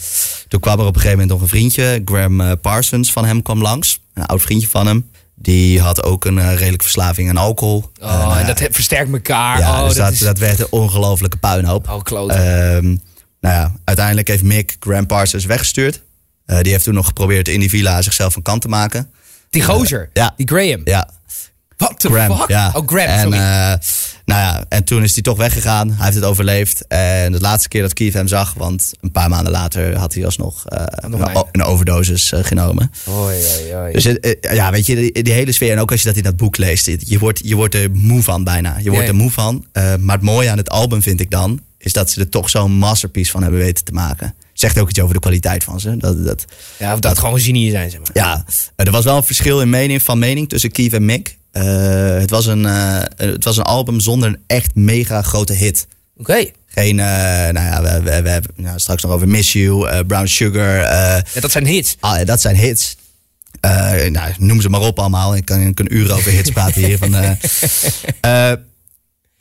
toen 0.47 0.59
kwam 0.59 0.79
er 0.79 0.85
op 0.85 0.95
een 0.95 1.01
gegeven 1.01 1.11
moment 1.19 1.29
nog 1.29 1.41
een 1.41 1.47
vriendje, 1.57 2.01
Graham 2.05 2.41
eh, 2.41 2.51
Parsons, 2.61 3.11
van 3.11 3.25
hem 3.25 3.41
kwam 3.41 3.61
langs. 3.61 3.99
Een 4.13 4.25
oud 4.25 4.41
vriendje 4.41 4.69
van 4.69 4.87
hem. 4.87 5.09
Die 5.35 5.81
had 5.81 6.03
ook 6.03 6.25
een 6.25 6.39
eh, 6.39 6.53
redelijke 6.53 6.83
verslaving 6.83 7.29
aan 7.29 7.37
alcohol. 7.37 7.91
Oh, 8.01 8.37
en 8.39 8.45
dat 8.47 8.61
versterkt 8.71 9.11
elkaar. 9.13 9.59
ja, 9.59 9.81
oh, 9.81 9.87
dus 9.87 9.97
dat, 9.97 10.11
is... 10.11 10.19
dat 10.19 10.37
werd 10.37 10.59
een 10.59 10.67
ongelofelijke 10.69 11.37
puinhoop. 11.37 11.89
Oh, 11.89 12.01
klote. 12.01 12.33
Ehm, 12.33 12.85
nou 13.39 13.55
ja, 13.55 13.71
uiteindelijk 13.83 14.27
heeft 14.27 14.43
Mick 14.43 14.75
Graham 14.79 15.05
Parsons 15.05 15.45
weggestuurd. 15.45 16.01
Die 16.61 16.71
heeft 16.71 16.83
toen 16.83 16.93
nog 16.93 17.05
geprobeerd 17.05 17.47
in 17.47 17.59
die 17.59 17.69
villa 17.69 18.01
zichzelf 18.01 18.33
van 18.33 18.41
kant 18.41 18.61
te 18.61 18.67
maken. 18.67 19.09
die 19.49 19.63
gozer. 19.63 20.09
ja. 20.13 20.33
Die 20.37 20.47
Graham. 20.47 20.81
Ja, 20.83 21.09
What 21.77 21.99
the 21.99 22.09
Graham. 22.09 22.37
fuck? 22.37 22.47
Ja. 22.47 22.71
Oh, 22.73 22.87
Graham, 22.87 23.09
en, 23.09 23.21
sorry. 23.21 23.79
Nou 24.31 24.43
ja, 24.43 24.65
en 24.69 24.83
toen 24.83 25.03
is 25.03 25.13
hij 25.13 25.23
toch 25.23 25.37
weggegaan. 25.37 25.91
Hij 25.91 26.05
heeft 26.05 26.15
het 26.15 26.25
overleefd. 26.25 26.87
En 26.87 27.31
de 27.31 27.39
laatste 27.39 27.69
keer 27.69 27.81
dat 27.81 27.93
Keith 27.93 28.13
hem 28.13 28.27
zag, 28.27 28.53
want 28.53 28.91
een 29.01 29.11
paar 29.11 29.29
maanden 29.29 29.51
later 29.51 29.97
had 29.97 30.13
hij 30.13 30.25
alsnog 30.25 30.67
eh, 30.67 30.83
een, 31.51 31.63
overdosis 31.63 32.31
eh, 32.31 32.43
genomen. 32.43 32.91
Oei, 33.09 33.37
oei, 33.61 33.75
oei. 33.75 33.93
Dus 33.93 34.05
eh, 34.05 34.53
ja, 34.53 34.71
weet 34.71 34.85
je, 34.85 34.95
die, 34.95 35.23
die 35.23 35.33
hele 35.33 35.51
sfeer. 35.51 35.71
En 35.71 35.79
ook 35.79 35.91
als 35.91 36.01
je 36.01 36.07
dat 36.07 36.17
in 36.17 36.23
dat 36.23 36.37
boek 36.37 36.57
leest, 36.57 36.85
je 36.99 37.19
wordt, 37.19 37.41
je 37.43 37.55
wordt 37.55 37.75
er 37.75 37.91
moe 37.91 38.23
van 38.23 38.43
bijna. 38.43 38.77
Je 38.81 38.91
wordt 38.91 39.07
er 39.07 39.15
moe 39.15 39.31
van. 39.31 39.65
Maar 39.99 40.15
het 40.15 40.21
mooie 40.21 40.49
aan 40.49 40.57
het 40.57 40.69
album 40.69 41.01
vind 41.01 41.19
ik 41.19 41.29
dan, 41.29 41.59
is 41.77 41.93
dat 41.93 42.11
ze 42.11 42.19
er 42.19 42.29
toch 42.29 42.49
zo'n 42.49 42.71
masterpiece 42.71 43.31
van 43.31 43.41
hebben 43.41 43.59
weten 43.59 43.85
te 43.85 43.91
maken. 43.91 44.33
Zegt 44.53 44.79
ook 44.79 44.89
iets 44.89 44.99
over 44.99 45.13
de 45.13 45.19
kwaliteit 45.19 45.63
van 45.63 45.79
ze. 45.79 45.97
Dat, 45.97 46.25
dat, 46.25 46.45
ja, 46.79 46.93
of 46.93 46.99
dat 46.99 47.19
gewoon 47.19 47.39
genieën 47.39 47.71
zijn, 47.71 47.89
zeg 47.89 47.99
maar. 47.99 48.09
ja, 48.13 48.45
er 48.75 48.91
was 48.91 49.03
wel 49.03 49.17
een 49.17 49.23
verschil 49.23 49.61
in 49.61 49.69
mening, 49.69 50.01
van 50.01 50.19
mening 50.19 50.49
tussen 50.49 50.71
Keith 50.71 50.93
en 50.93 51.05
Mick. 51.05 51.37
Eh, 51.51 52.19
het, 52.19 52.29
was 52.29 52.45
een, 52.45 52.65
eh, 52.65 53.01
het 53.15 53.43
was 53.43 53.57
een 53.57 53.63
album 53.63 53.99
zonder 53.99 54.29
een 54.29 54.39
echt 54.47 54.75
mega 54.75 55.21
grote 55.21 55.53
hit. 55.53 55.87
Oké. 56.17 56.45
Geen, 56.65 56.99
eh, 56.99 57.05
nou 57.49 57.65
ja, 57.65 57.81
we, 57.81 58.01
we, 58.01 58.21
we 58.21 58.29
hebben 58.29 58.51
nou, 58.55 58.79
straks 58.79 59.03
nog 59.03 59.11
over 59.11 59.27
Miss 59.27 59.53
You, 59.53 60.05
Brown 60.05 60.25
Sugar. 60.25 60.75
Ja, 60.75 61.23
dat 61.39 61.51
zijn 61.51 61.65
hits. 61.65 61.97
ah, 61.99 62.25
dat 62.25 62.41
zijn 62.41 62.55
hits. 62.55 62.95
Nou, 64.09 64.33
noem 64.37 64.61
ze 64.61 64.69
maar 64.69 64.81
op 64.81 64.99
allemaal. 64.99 65.35
Ik 65.35 65.45
kan, 65.45 65.59
ik 65.59 65.75
kan 65.75 65.87
uren 65.89 66.15
over 66.15 66.31
hits 66.31 66.49
praten 66.49 66.83
hier. 66.83 66.97
Van, 66.97 67.09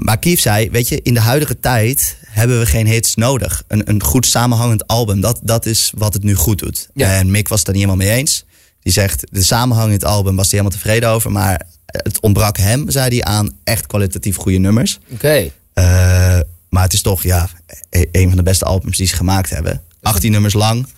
maar 0.06 0.18
Keith 0.18 0.40
zei, 0.40 0.70
weet 0.70 0.88
je, 0.88 1.02
in 1.02 1.14
de 1.14 1.20
huidige 1.20 1.60
tijd 1.60 2.16
hebben 2.26 2.58
we 2.58 2.66
geen 2.66 2.86
hits 2.86 3.14
nodig. 3.14 3.62
Een, 3.68 3.88
een 3.88 4.02
goed 4.02 4.26
samenhangend 4.26 4.86
album, 4.86 5.20
dat, 5.20 5.40
dat 5.42 5.66
is 5.66 5.92
wat 5.96 6.14
het 6.14 6.22
nu 6.22 6.34
goed 6.34 6.58
doet. 6.58 6.88
Ja. 6.94 7.18
En 7.18 7.30
Mick 7.30 7.48
was 7.48 7.58
het 7.58 7.68
er 7.68 7.74
niet 7.74 7.82
helemaal 7.82 8.06
mee 8.06 8.16
eens. 8.16 8.44
Die 8.82 8.92
zegt, 8.92 9.26
de 9.30 9.42
samenhang 9.42 9.86
in 9.88 9.94
het 9.94 10.04
album 10.04 10.36
was 10.36 10.50
hij 10.50 10.58
helemaal 10.58 10.80
tevreden 10.80 11.08
over. 11.08 11.32
Maar 11.32 11.66
het 11.90 12.20
ontbrak 12.20 12.56
hem, 12.56 12.90
zei 12.90 13.08
hij, 13.08 13.24
aan 13.24 13.50
echt 13.64 13.86
kwalitatief 13.86 14.36
goede 14.36 14.58
nummers. 14.58 14.98
Oké. 15.12 15.50
Eh, 15.72 16.38
maar 16.68 16.82
het 16.82 16.92
is 16.92 17.02
toch 17.02 17.22
ja, 17.22 17.48
e- 17.90 18.04
een 18.12 18.28
van 18.28 18.36
de 18.36 18.42
beste 18.42 18.64
albums 18.64 18.96
die 18.96 19.06
ze 19.06 19.16
gemaakt 19.16 19.50
hebben. 19.50 19.82
18 20.02 20.30
nummers 20.32 20.54
lang. 20.54 20.80
Nou, 20.80 20.92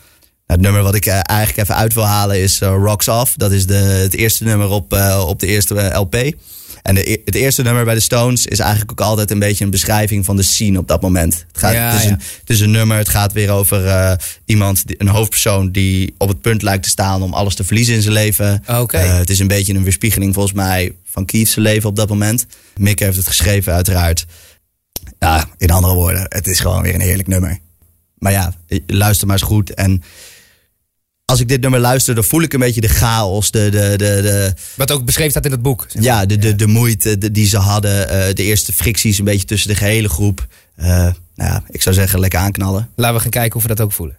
het 0.47 0.61
nummer 0.61 0.83
wat 0.83 0.95
ik 0.95 1.07
eh, 1.07 1.21
eigenlijk 1.23 1.59
even 1.59 1.81
uit 1.81 1.95
wil 1.95 2.07
halen 2.07 2.41
is 2.41 2.61
eh, 2.61 2.69
Rocks 2.69 3.09
Off. 3.09 3.35
Dat 3.37 3.53
is 3.53 3.67
de, 3.67 3.75
het 3.75 4.15
eerste 4.15 4.45
nummer 4.45 4.69
op, 4.69 4.93
op 5.27 5.41
de 5.41 5.47
eerste 5.47 5.75
LP. 5.95 6.35
En 6.83 6.95
de, 6.95 7.11
e- 7.11 7.17
het 7.25 7.35
eerste 7.35 7.63
nummer 7.63 7.85
bij 7.85 7.95
de 7.95 8.01
Stones 8.01 8.47
is 8.47 8.59
eigenlijk 8.59 8.91
ook 8.91 9.01
altijd 9.01 9.31
een 9.31 9.39
beetje 9.39 9.65
een 9.65 9.71
beschrijving 9.71 10.25
van 10.25 10.37
de 10.37 10.43
scene 10.43 10.79
op 10.79 10.89
dat 10.89 11.03
moment. 11.03 11.45
Het, 11.49 11.59
gaat, 11.59 11.73
Ja, 11.73 11.91
het, 11.91 11.99
is, 11.99 12.03
ja. 12.05 12.11
een, 12.11 12.21
het 12.41 12.51
is 12.51 12.61
een 12.61 12.71
nummer, 12.71 12.97
het 12.97 13.09
gaat 13.09 13.33
weer 13.33 13.51
over 13.51 13.87
eh, 13.87 14.13
iemand, 14.45 14.87
die- 14.87 14.97
een 15.01 15.09
hoofdpersoon 15.09 15.71
die 15.73 16.15
op 16.19 16.29
het 16.29 16.41
punt 16.41 16.63
lijkt 16.63 16.83
te 16.83 16.89
staan 16.89 17.23
om 17.23 17.33
alles 17.35 17.55
te 17.55 17.65
verliezen 17.65 17.95
in 17.95 18.03
zijn 18.03 18.15
leven. 18.15 18.63
Eh, 19.01 19.17
het 19.19 19.31
is 19.31 19.39
een 19.39 19.49
beetje 19.49 19.75
een 19.75 19.83
weerspiegeling 19.83 20.35
volgens 20.35 20.55
mij 20.55 20.95
van 21.05 21.25
Keith's 21.25 21.55
leven 21.55 21.89
op 21.89 21.97
dat 21.97 22.09
moment. 22.09 22.47
Mick 22.77 22.99
heeft 22.99 23.17
het 23.17 23.27
geschreven 23.27 23.73
uiteraard. 23.73 24.27
Ja, 25.19 25.49
in 25.59 25.71
andere 25.71 25.95
woorden, 25.95 26.27
het 26.29 26.47
is 26.47 26.61
gewoon 26.61 26.83
weer 26.83 26.95
een 26.95 27.01
heerlijk 27.01 27.29
nummer. 27.29 27.59
Maar 28.19 28.33
ja, 28.33 28.55
luister 28.87 29.27
maar 29.27 29.37
eens 29.37 29.47
goed. 29.47 29.75
En 29.75 30.03
als 31.33 31.41
ik 31.41 31.49
dit 31.49 31.61
nummer 31.61 31.81
luister, 31.81 32.15
dan 32.15 32.25
voel 32.25 32.43
ik 32.43 32.53
een 32.53 32.61
beetje 32.61 32.81
de 32.81 32.89
chaos, 32.89 33.51
de, 33.51 33.69
de, 33.71 33.79
de, 33.91 33.97
de, 34.23 34.53
Wat 34.77 34.91
ook 34.91 35.05
beschreven 35.05 35.31
staat 35.31 35.45
in 35.45 35.51
het 35.51 35.63
boek. 35.63 35.87
ja, 35.89 36.27
de, 36.27 36.39
de, 36.39 36.55
de 36.57 36.67
moeite 36.67 37.19
de- 37.19 37.31
die 37.31 37.47
ze 37.47 37.57
hadden. 37.59 38.09
eh, 38.09 38.35
de 38.35 38.43
eerste 38.43 38.73
fricties 38.73 39.19
een 39.19 39.25
beetje 39.25 39.47
tussen 39.47 39.69
de 39.69 39.75
gehele 39.77 40.09
groep. 40.09 40.47
Eh, 40.77 40.87
nou 40.87 41.15
ja, 41.35 41.63
ik 41.69 41.83
zou 41.83 41.95
zeggen, 41.95 42.21
lekker 42.21 42.39
aanknallen. 42.39 42.89
Laten 42.97 43.17
we 43.17 43.21
gaan 43.23 43.31
kijken 43.31 43.57
of 43.57 43.63
we 43.63 43.69
dat 43.69 43.81
ook 43.81 43.93
voelen. 43.93 44.17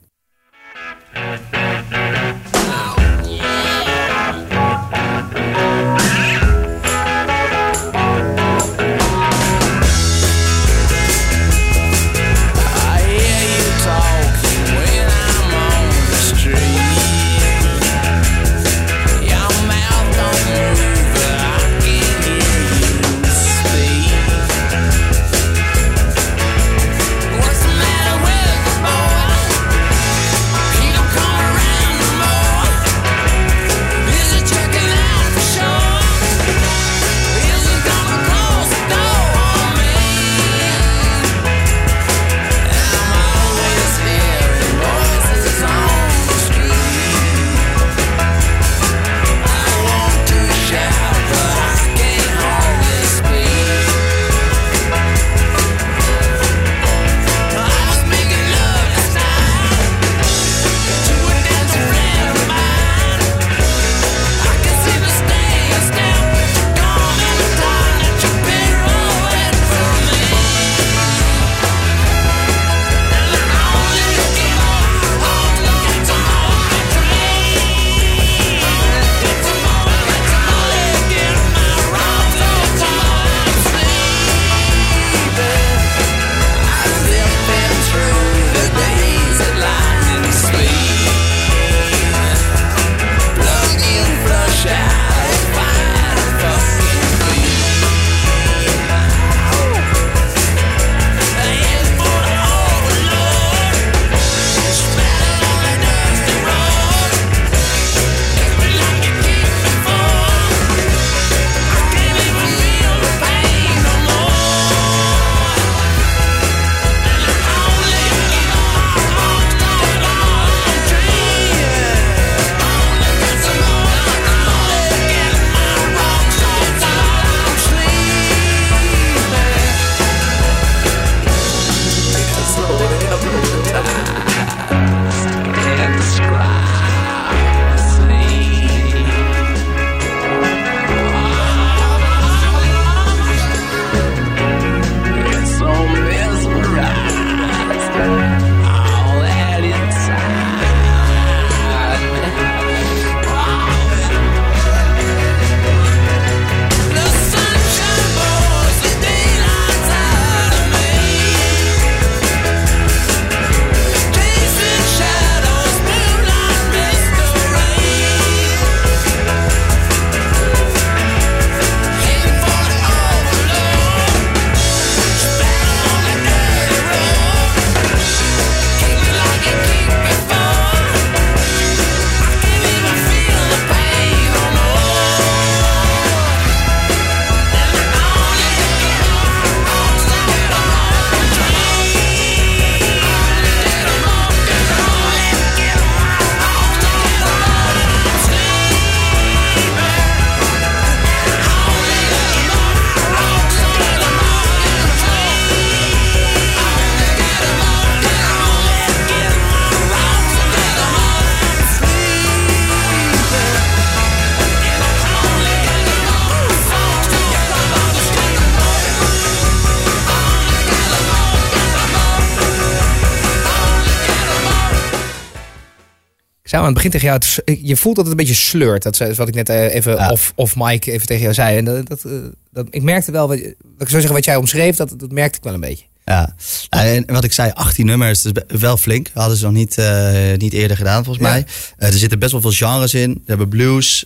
Zou 226.54 226.66
aan 226.66 226.74
het 226.74 226.84
begin 226.84 226.92
tegen 227.00 227.08
jou... 227.08 227.22
Je 227.66 227.78
voelt 227.78 227.96
dat 227.96 228.06
het 228.06 228.14
een 228.14 228.26
beetje 228.26 228.42
sleurt. 228.42 228.84
Dat 228.84 229.00
is 229.02 229.18
wat 229.18 229.28
ik 229.28 229.36
net 229.36 229.50
eh, 229.50 229.74
even 229.74 229.96
Ja. 229.96 230.10
of, 230.10 230.32
of 230.36 230.56
Mike 230.56 230.92
even 230.92 231.08
tegen 231.08 231.22
jou 231.22 231.34
zei. 231.34 231.58
En 231.58 231.66
dat, 231.66 231.88
dat, 231.88 232.04
eh, 232.06 232.12
dat, 232.52 232.68
ik 232.70 232.82
merkte 232.82 233.12
wel... 233.12 233.28
Wat, 233.28 233.38
ik 233.38 233.56
zou 233.78 233.90
zeggen, 233.90 234.14
wat 234.14 234.26
jij 234.26 234.36
omschreef, 234.36 234.76
dat, 234.76 234.94
dat 234.98 235.12
merkte 235.12 235.38
ik 235.38 235.44
wel 235.44 235.54
een 235.54 235.60
beetje. 235.60 235.86
Ja. 236.06 236.36
En 236.70 237.04
wat 237.08 237.24
ik 237.24 237.34
zei, 237.34 237.52
18 237.52 237.86
nummers, 237.86 238.22
dat 238.22 238.44
is 238.48 238.60
wel 238.60 238.78
flink. 238.78 239.10
Hadden 239.14 239.38
ze 239.38 239.44
nog 239.44 239.54
niet, 239.54 239.78
eh, 239.78 240.14
niet 240.38 240.54
eerder 240.54 240.78
gedaan, 240.78 241.04
volgens 241.04 241.26
Ja. 241.26 241.32
mij. 241.32 241.46
Er 241.78 241.94
zitten 241.94 242.20
best 242.20 242.32
wel 242.32 242.42
veel 242.42 242.52
genres 242.52 242.94
in. 242.94 243.12
Ze 243.14 243.22
hebben 243.26 243.50
blues, 243.50 244.06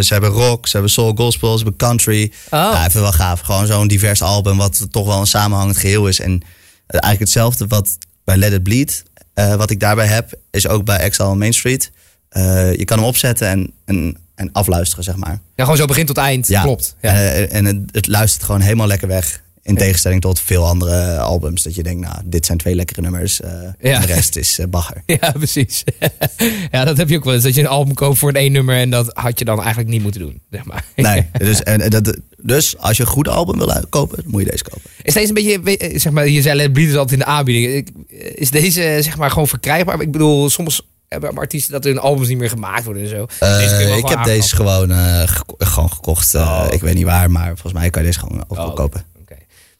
ze 0.00 0.06
hebben 0.08 0.30
rock, 0.30 0.66
ze 0.66 0.72
hebben 0.72 0.90
soul 0.90 1.14
gospel, 1.14 1.58
ze 1.58 1.64
hebben 1.64 1.76
country. 1.88 2.22
Oh. 2.44 2.50
Ja, 2.50 2.82
het 2.82 2.92
wel 2.92 3.12
gaaf. 3.12 3.40
Gewoon 3.40 3.66
zo'n 3.66 3.88
divers 3.88 4.22
album, 4.22 4.56
wat 4.56 4.86
toch 4.90 5.06
wel 5.06 5.20
een 5.20 5.26
samenhangend 5.26 5.76
geheel 5.76 6.08
is. 6.08 6.20
En 6.20 6.42
eigenlijk 6.86 7.18
hetzelfde 7.22 7.66
wat 7.66 7.98
bij 8.24 8.36
Let 8.36 8.52
It 8.52 8.62
Bleed, 8.62 9.02
eh, 9.36 9.54
wat 9.54 9.70
ik 9.70 9.80
daarbij 9.80 10.06
heb, 10.06 10.38
is 10.50 10.68
ook 10.68 10.84
bij 10.84 11.12
on 11.18 11.38
Main 11.38 11.52
Street. 11.52 11.90
Eh, 12.28 12.74
je 12.74 12.84
kan 12.84 12.98
hem 12.98 13.06
opzetten 13.06 13.48
en, 13.48 13.72
en 13.84 14.16
en 14.36 14.52
afluisteren, 14.52 15.04
zeg 15.04 15.16
maar. 15.16 15.38
Ja, 15.54 15.62
gewoon 15.62 15.76
zo 15.76 15.86
begin 15.86 16.06
tot 16.06 16.16
eind. 16.16 16.48
Ja. 16.48 16.62
Klopt. 16.62 16.96
Ja. 17.00 17.10
Eh, 17.10 17.54
en 17.54 17.64
het, 17.64 17.78
het 17.92 18.06
luistert 18.06 18.44
gewoon 18.44 18.60
helemaal 18.60 18.86
lekker 18.86 19.08
weg. 19.08 19.42
In 19.66 19.76
tegenstelling 19.76 20.20
tot 20.20 20.40
veel 20.40 20.66
andere 20.66 21.18
albums. 21.18 21.62
Dat 21.62 21.74
je 21.74 21.82
denkt, 21.82 22.00
nou, 22.06 22.16
dit 22.24 22.46
zijn 22.46 22.58
twee 22.58 22.74
lekkere 22.74 23.00
nummers. 23.00 23.40
eh, 23.40 23.50
Ja. 23.80 23.94
En 23.94 24.00
de 24.00 24.06
rest 24.06 24.36
is 24.36 24.58
eh, 24.58 24.66
bagger. 24.66 25.02
Ja, 25.20 25.30
precies. 25.32 25.84
ja, 26.70 26.84
dat 26.84 26.96
heb 26.96 27.08
je 27.08 27.16
ook 27.16 27.24
wel 27.24 27.34
eens. 27.34 27.42
Dat 27.42 27.54
je 27.54 27.60
een 27.60 27.66
album 27.66 27.94
koopt 27.94 28.18
voor 28.18 28.28
een 28.28 28.34
één 28.36 28.52
nummer 28.52 28.76
en 28.76 28.90
dat 28.90 29.10
had 29.12 29.38
je 29.38 29.44
dan 29.44 29.58
eigenlijk 29.60 29.88
niet 29.88 30.02
moeten 30.02 30.20
doen. 30.20 30.40
Zeg 30.50 30.64
maar. 30.64 30.84
Nee, 30.96 31.26
dus, 31.38 31.62
en, 31.62 31.80
en 31.80 31.90
dat, 31.90 32.16
dus 32.36 32.78
als 32.78 32.96
je 32.96 33.02
een 33.02 33.08
goed 33.08 33.28
album 33.28 33.58
wil 33.58 33.84
kopen, 33.88 34.22
moet 34.26 34.44
je 34.44 34.50
deze 34.50 34.64
kopen. 34.64 34.90
Is 35.02 35.14
deze 35.14 35.28
een 35.28 35.34
beetje, 35.34 35.76
eh, 35.76 35.98
zeg 35.98 36.12
maar, 36.12 36.28
je 36.28 36.42
zei 36.42 36.70
Bleed 36.70 36.88
is 36.88 36.94
altijd 36.96 37.12
in 37.12 37.18
de 37.18 37.24
aanbieding. 37.24 37.88
Is 38.34 38.50
deze 38.50 38.98
zeg 39.00 39.16
maar 39.16 39.30
gewoon 39.30 39.48
verkrijgbaar? 39.48 40.00
Ik 40.00 40.12
bedoel, 40.12 40.50
soms 40.50 40.82
hebben 41.08 41.36
artiesten 41.36 41.72
dat 41.72 41.84
hun 41.84 41.98
albums 41.98 42.28
niet 42.28 42.38
meer 42.38 42.48
gemaakt 42.50 42.84
worden 42.84 43.02
en 43.02 43.08
zo. 43.08 43.22
Ik 43.22 44.08
heb 44.08 44.24
deze 44.24 44.56
gewoon, 44.56 44.90
geko- 45.28 45.54
gewoon 45.58 45.90
gekocht. 45.92 46.34
Oh. 46.34 46.66
Ik 46.70 46.80
weet 46.80 46.94
niet 46.94 47.04
waar, 47.04 47.30
maar 47.30 47.46
volgens 47.46 47.72
mij 47.72 47.90
kan 47.90 48.02
je 48.02 48.08
deze 48.08 48.18
gewoon 48.20 48.44
overal 48.48 48.68
Oh, 48.70 48.74
kopen. 48.74 49.04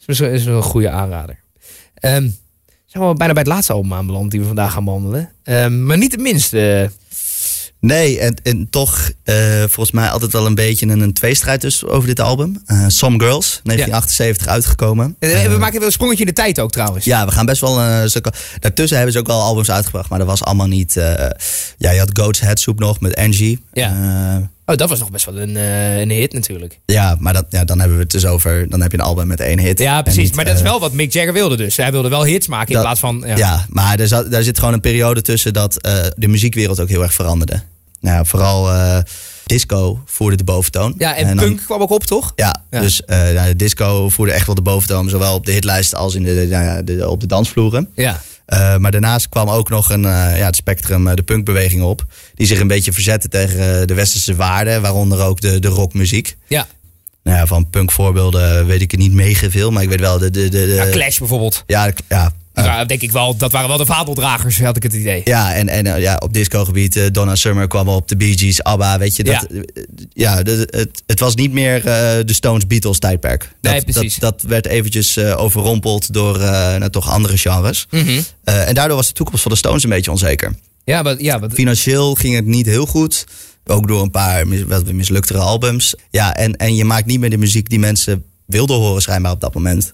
Dus 0.07 0.19
dat 0.19 0.31
is 0.31 0.45
wel 0.45 0.57
een 0.57 0.63
goede 0.63 0.91
aanrader. 0.91 1.39
Ehm 1.95 2.29
zijn 2.87 3.09
we 3.09 3.15
bijna 3.15 3.33
bij 3.33 3.43
het 3.43 3.53
laatste 3.53 3.73
album 3.73 3.93
aanbeland 3.95 4.31
die 4.31 4.41
we 4.41 4.47
vandaag 4.47 4.73
gaan 4.73 4.85
behandelen. 4.85 5.33
Ehm, 5.43 5.87
maar 5.87 5.99
niet 5.99 6.13
het 6.13 6.21
minste. 6.21 6.91
Nee, 7.81 8.19
en, 8.19 8.35
en 8.43 8.71
toch 8.71 9.11
eh, 9.25 9.59
volgens 9.59 9.91
mij 9.91 10.09
altijd 10.09 10.33
wel 10.33 10.47
een 10.47 10.55
beetje 10.55 10.87
een, 10.87 11.01
een 11.01 11.13
tweestrijd 11.13 11.61
dus 11.61 11.85
over 11.85 12.09
dit 12.09 12.21
album. 12.21 12.63
Eh, 12.67 12.85
Some 12.87 13.19
Girls, 13.19 13.61
1978 13.63 14.47
uitgekomen. 14.47 15.17
Eh, 15.19 15.45
Eh, 15.45 15.51
we 15.53 15.59
maken 15.59 15.79
wel 15.79 15.87
een 15.87 15.93
sprongetje 15.93 16.21
in 16.21 16.27
de 16.27 16.33
tijd 16.35 16.61
ook 16.61 16.71
trouwens. 16.71 17.05
Ja, 17.05 17.27
we 17.27 17.33
gaan 17.33 17.47
best 17.47 17.61
wel 17.61 17.81
een 17.81 18.11
stuk. 18.11 18.27
Daartussen 18.59 18.97
hebben 18.97 19.15
ze 19.15 19.21
ook 19.21 19.27
wel 19.27 19.41
albums 19.43 19.71
uitgebracht, 19.71 20.09
maar 20.09 20.19
dat 20.19 20.29
was 20.29 20.43
allemaal 20.45 20.67
niet. 20.67 20.97
eh, 20.97 21.31
ja, 21.79 21.91
je 21.91 21.99
had 21.99 22.19
Goat's 22.19 22.41
Head 22.41 22.61
Soup 22.61 22.79
nog 22.79 23.01
met 23.01 23.17
Angie. 23.17 23.63
Ja. 23.73 24.51
Oh, 24.67 24.77
dat 24.77 24.89
was 24.89 24.99
nog 24.99 25.11
best 25.11 25.25
wel 25.25 25.39
een, 25.39 25.57
eh, 25.57 25.99
een 26.01 26.11
hit 26.11 26.33
natuurlijk. 26.33 26.79
ja, 26.87 27.17
maar 27.19 27.33
dat, 27.33 27.45
ja, 27.49 27.65
dan 27.65 27.79
hebben 27.79 27.97
we 27.97 28.03
het 28.03 28.13
dus 28.13 28.27
over. 28.27 28.69
Dan 28.69 28.81
heb 28.81 28.91
je 28.93 28.99
een 28.99 29.05
album 29.05 29.27
met 29.27 29.41
één 29.41 29.59
hit. 29.59 29.79
Ja, 29.79 30.03
precies. 30.03 30.23
niet, 30.23 30.35
maar 30.35 30.45
dat 30.45 30.55
is 30.55 30.61
eh, 30.61 30.67
wel 30.67 30.81
wat 30.81 30.93
Mick 30.93 31.13
Jagger 31.13 31.33
wilde 31.33 31.57
dus. 31.57 31.77
Hij 31.77 31.93
wilde 31.93 32.09
wel 32.09 32.25
hits 32.25 32.47
maken 32.47 32.75
in 32.75 32.81
plaats 32.81 33.01
van... 33.01 33.23
Ja. 33.27 33.37
Ja, 33.37 33.67
maar 33.69 33.99
er 34.01 34.09
zat, 34.09 34.31
daar 34.31 34.43
zit 34.43 34.59
gewoon 34.59 34.75
een 34.75 34.81
periode 34.81 35.23
tussen 35.23 35.53
dat 35.53 35.81
eh, 35.81 35.95
de 36.17 36.29
muziekwereld 36.29 36.81
ook 36.81 36.89
heel 36.89 37.03
erg 37.03 37.15
veranderde. 37.15 37.63
Nou, 38.01 38.17
ja, 38.17 38.25
vooral 38.25 38.71
eh, 38.73 38.99
disco 39.45 40.01
voerde 40.05 40.37
de 40.37 40.45
boventoon. 40.45 40.95
Ja, 40.99 41.15
en, 41.17 41.27
dan- 41.27 41.45
punk 41.45 41.61
kwam 41.65 41.81
ook 41.81 41.91
op, 41.91 42.05
toch? 42.05 42.33
Ja, 42.37 42.63
Ja. 42.71 42.81
dus 42.81 43.03
nou, 43.07 43.57
disco 43.57 44.09
voerde 44.09 44.33
echt 44.33 44.47
wel 44.47 44.55
de 44.55 44.63
boventoon. 44.63 45.09
Zowel 45.09 45.35
op 45.35 45.47
de 45.47 45.53
hitlijst 45.53 45.95
als 45.95 46.15
in 46.15 46.23
de, 46.23 46.35
de- 46.35 46.47
nou 46.47 46.65
ja, 46.65 46.83
de- 46.83 47.09
op 47.09 47.21
de 47.21 47.27
dansvloeren. 47.27 47.89
Ja. 47.95 48.21
Eh, 48.47 48.77
maar 48.77 48.91
daarnaast 48.91 49.29
kwam 49.29 49.49
ook 49.49 49.69
nog 49.69 49.91
een, 49.91 50.05
eh, 50.05 50.39
ja, 50.39 50.47
het 50.47 50.57
spectrum, 50.57 51.09
eh, 51.09 51.15
de 51.15 51.23
punkbeweging 51.23 51.83
op. 51.83 52.05
Die 52.35 52.47
zich 52.47 52.61
een 52.61 52.67
beetje 52.67 52.93
verzette 52.93 53.29
tegen 53.29 53.87
de 53.87 53.95
westerse 53.95 54.35
waarden. 54.35 54.83
Waaronder 54.83 55.21
ook 55.21 55.41
de, 55.41 55.59
de 55.59 55.69
rockmuziek. 55.69 56.37
Ja. 56.47 56.67
Nou 57.23 57.39
ja, 57.39 57.47
van 57.47 57.71
punkvoorbeelden 57.71 58.67
weet 58.67 58.81
ik 58.81 58.93
er 58.93 58.99
niet 58.99 59.13
mega 59.13 59.51
veel. 59.51 59.71
Maar 59.71 59.83
ik 59.83 59.89
weet 59.89 60.01
wel 60.01 60.19
de... 60.19 60.31
de, 60.31 60.49
de, 60.49 60.67
de 60.67 60.75
ja, 60.75 60.91
Clash 60.91 61.19
bijvoorbeeld. 61.19 61.65
Ja, 61.67 61.93
ja, 62.09 62.33
Ja, 62.65 62.85
denk 62.85 63.03
ik 63.03 63.13
wel, 63.13 63.37
dat 63.37 63.53
waren 63.53 63.69
wel 63.69 63.77
de 63.77 63.87
vadeldragers, 63.87 64.61
had 64.61 64.77
ik 64.77 64.83
het 64.83 64.93
idee. 64.93 65.21
Ja, 65.25 65.55
en, 65.55 65.69
en 65.69 65.87
eh, 65.87 66.01
ja, 66.01 66.17
op 66.17 66.33
discogebied, 66.33 66.97
eh, 66.97 67.05
Donna 67.13 67.35
Summer 67.35 67.67
kwam 67.69 67.89
op 67.89 68.09
de 68.09 68.17
Bee 68.17 68.39
Gees, 68.39 68.63
ABBA, 68.63 68.99
weet 68.99 69.17
je. 69.17 69.25
Dat, 69.25 69.47
Ja. 69.51 69.63
ja, 70.13 70.43
de- 70.43 70.69
het, 70.71 71.03
het 71.07 71.21
was 71.21 71.35
niet 71.35 71.53
meer 71.53 71.77
eh, 71.77 71.85
de 72.25 72.33
Stones 72.33 72.67
Beatles 72.67 72.99
tijdperk. 72.99 73.51
Dat, 73.61 73.73
Nee, 73.73 73.83
precies. 73.85 74.17
Dat, 74.17 74.41
dat 74.41 74.51
werd 74.51 74.67
eventjes 74.67 75.17
eh, 75.17 75.41
overrompeld 75.43 76.13
door 76.13 76.41
eh, 76.41 76.49
nou, 76.77 76.91
toch 76.91 77.11
andere 77.11 77.39
genres. 77.39 77.87
Mhm. 77.91 78.21
Eh, 78.45 78.69
en 78.69 78.75
daardoor 78.75 78.97
was 78.97 79.07
de 79.07 79.13
toekomst 79.13 79.43
van 79.43 79.53
de 79.53 79.59
Stones 79.59 79.83
een 79.85 79.91
beetje 79.91 80.11
onzeker. 80.11 80.55
Ja, 80.85 81.03
maar, 81.03 81.23
ja, 81.23 81.41
Financieel 81.53 82.15
ging 82.15 82.35
het 82.35 82.47
niet 82.47 82.67
heel 82.67 82.87
goed. 82.87 83.25
Ook 83.65 83.89
door 83.89 84.03
een 84.03 84.11
paar 84.11 84.47
mis, 84.49 84.63
wat 84.63 84.93
misluktere 84.93 85.39
albums. 85.39 85.95
Ja, 86.11 86.35
en, 86.37 86.57
en 86.57 86.75
je 86.75 86.85
maakt 86.85 87.07
niet 87.07 87.21
meer 87.21 87.31
de 87.31 87.37
muziek 87.39 87.69
die 87.69 87.79
mensen 87.79 88.25
wilden 88.47 88.77
horen 88.77 89.03
schijnbaar 89.03 89.33
op 89.33 89.41
dat 89.41 89.55
moment. 89.55 89.93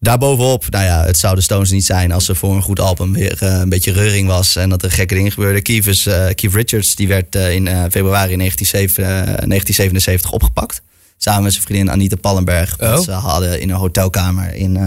Daarbovenop, 0.00 0.70
nou 0.70 0.84
ja, 0.84 1.04
het 1.04 1.16
zou 1.16 1.34
de 1.34 1.40
Stones 1.40 1.70
niet 1.70 1.84
zijn 1.84 2.12
als 2.12 2.28
er 2.28 2.36
voor 2.36 2.54
een 2.54 2.62
goed 2.62 2.80
album 2.80 3.12
weer 3.12 3.36
eh, 3.42 3.58
een 3.58 3.68
beetje 3.68 3.92
reuring 3.92 4.28
was 4.28 4.56
en 4.56 4.68
dat 4.68 4.82
er 4.82 4.90
gekke 4.90 5.14
dingen 5.14 5.32
gebeurden. 5.32 5.62
Keith, 5.62 5.86
is, 5.86 6.06
eh, 6.06 6.24
Keith 6.34 6.54
Richards 6.54 6.94
die 6.94 7.08
werd 7.08 7.34
eh, 7.34 7.54
in 7.54 7.66
februari 7.66 8.36
1977, 8.36 9.04
eh, 9.04 9.10
1977 9.10 10.32
opgepakt. 10.32 10.82
Samen 11.16 11.42
met 11.42 11.52
zijn 11.52 11.64
vriendin 11.64 11.90
Anita 11.90 12.16
Pallenberg. 12.16 12.80
Oh. 12.80 12.98
Ze 12.98 13.10
hadden 13.10 13.60
in 13.60 13.70
een 13.70 13.76
hotelkamer 13.76 14.54
in, 14.54 14.78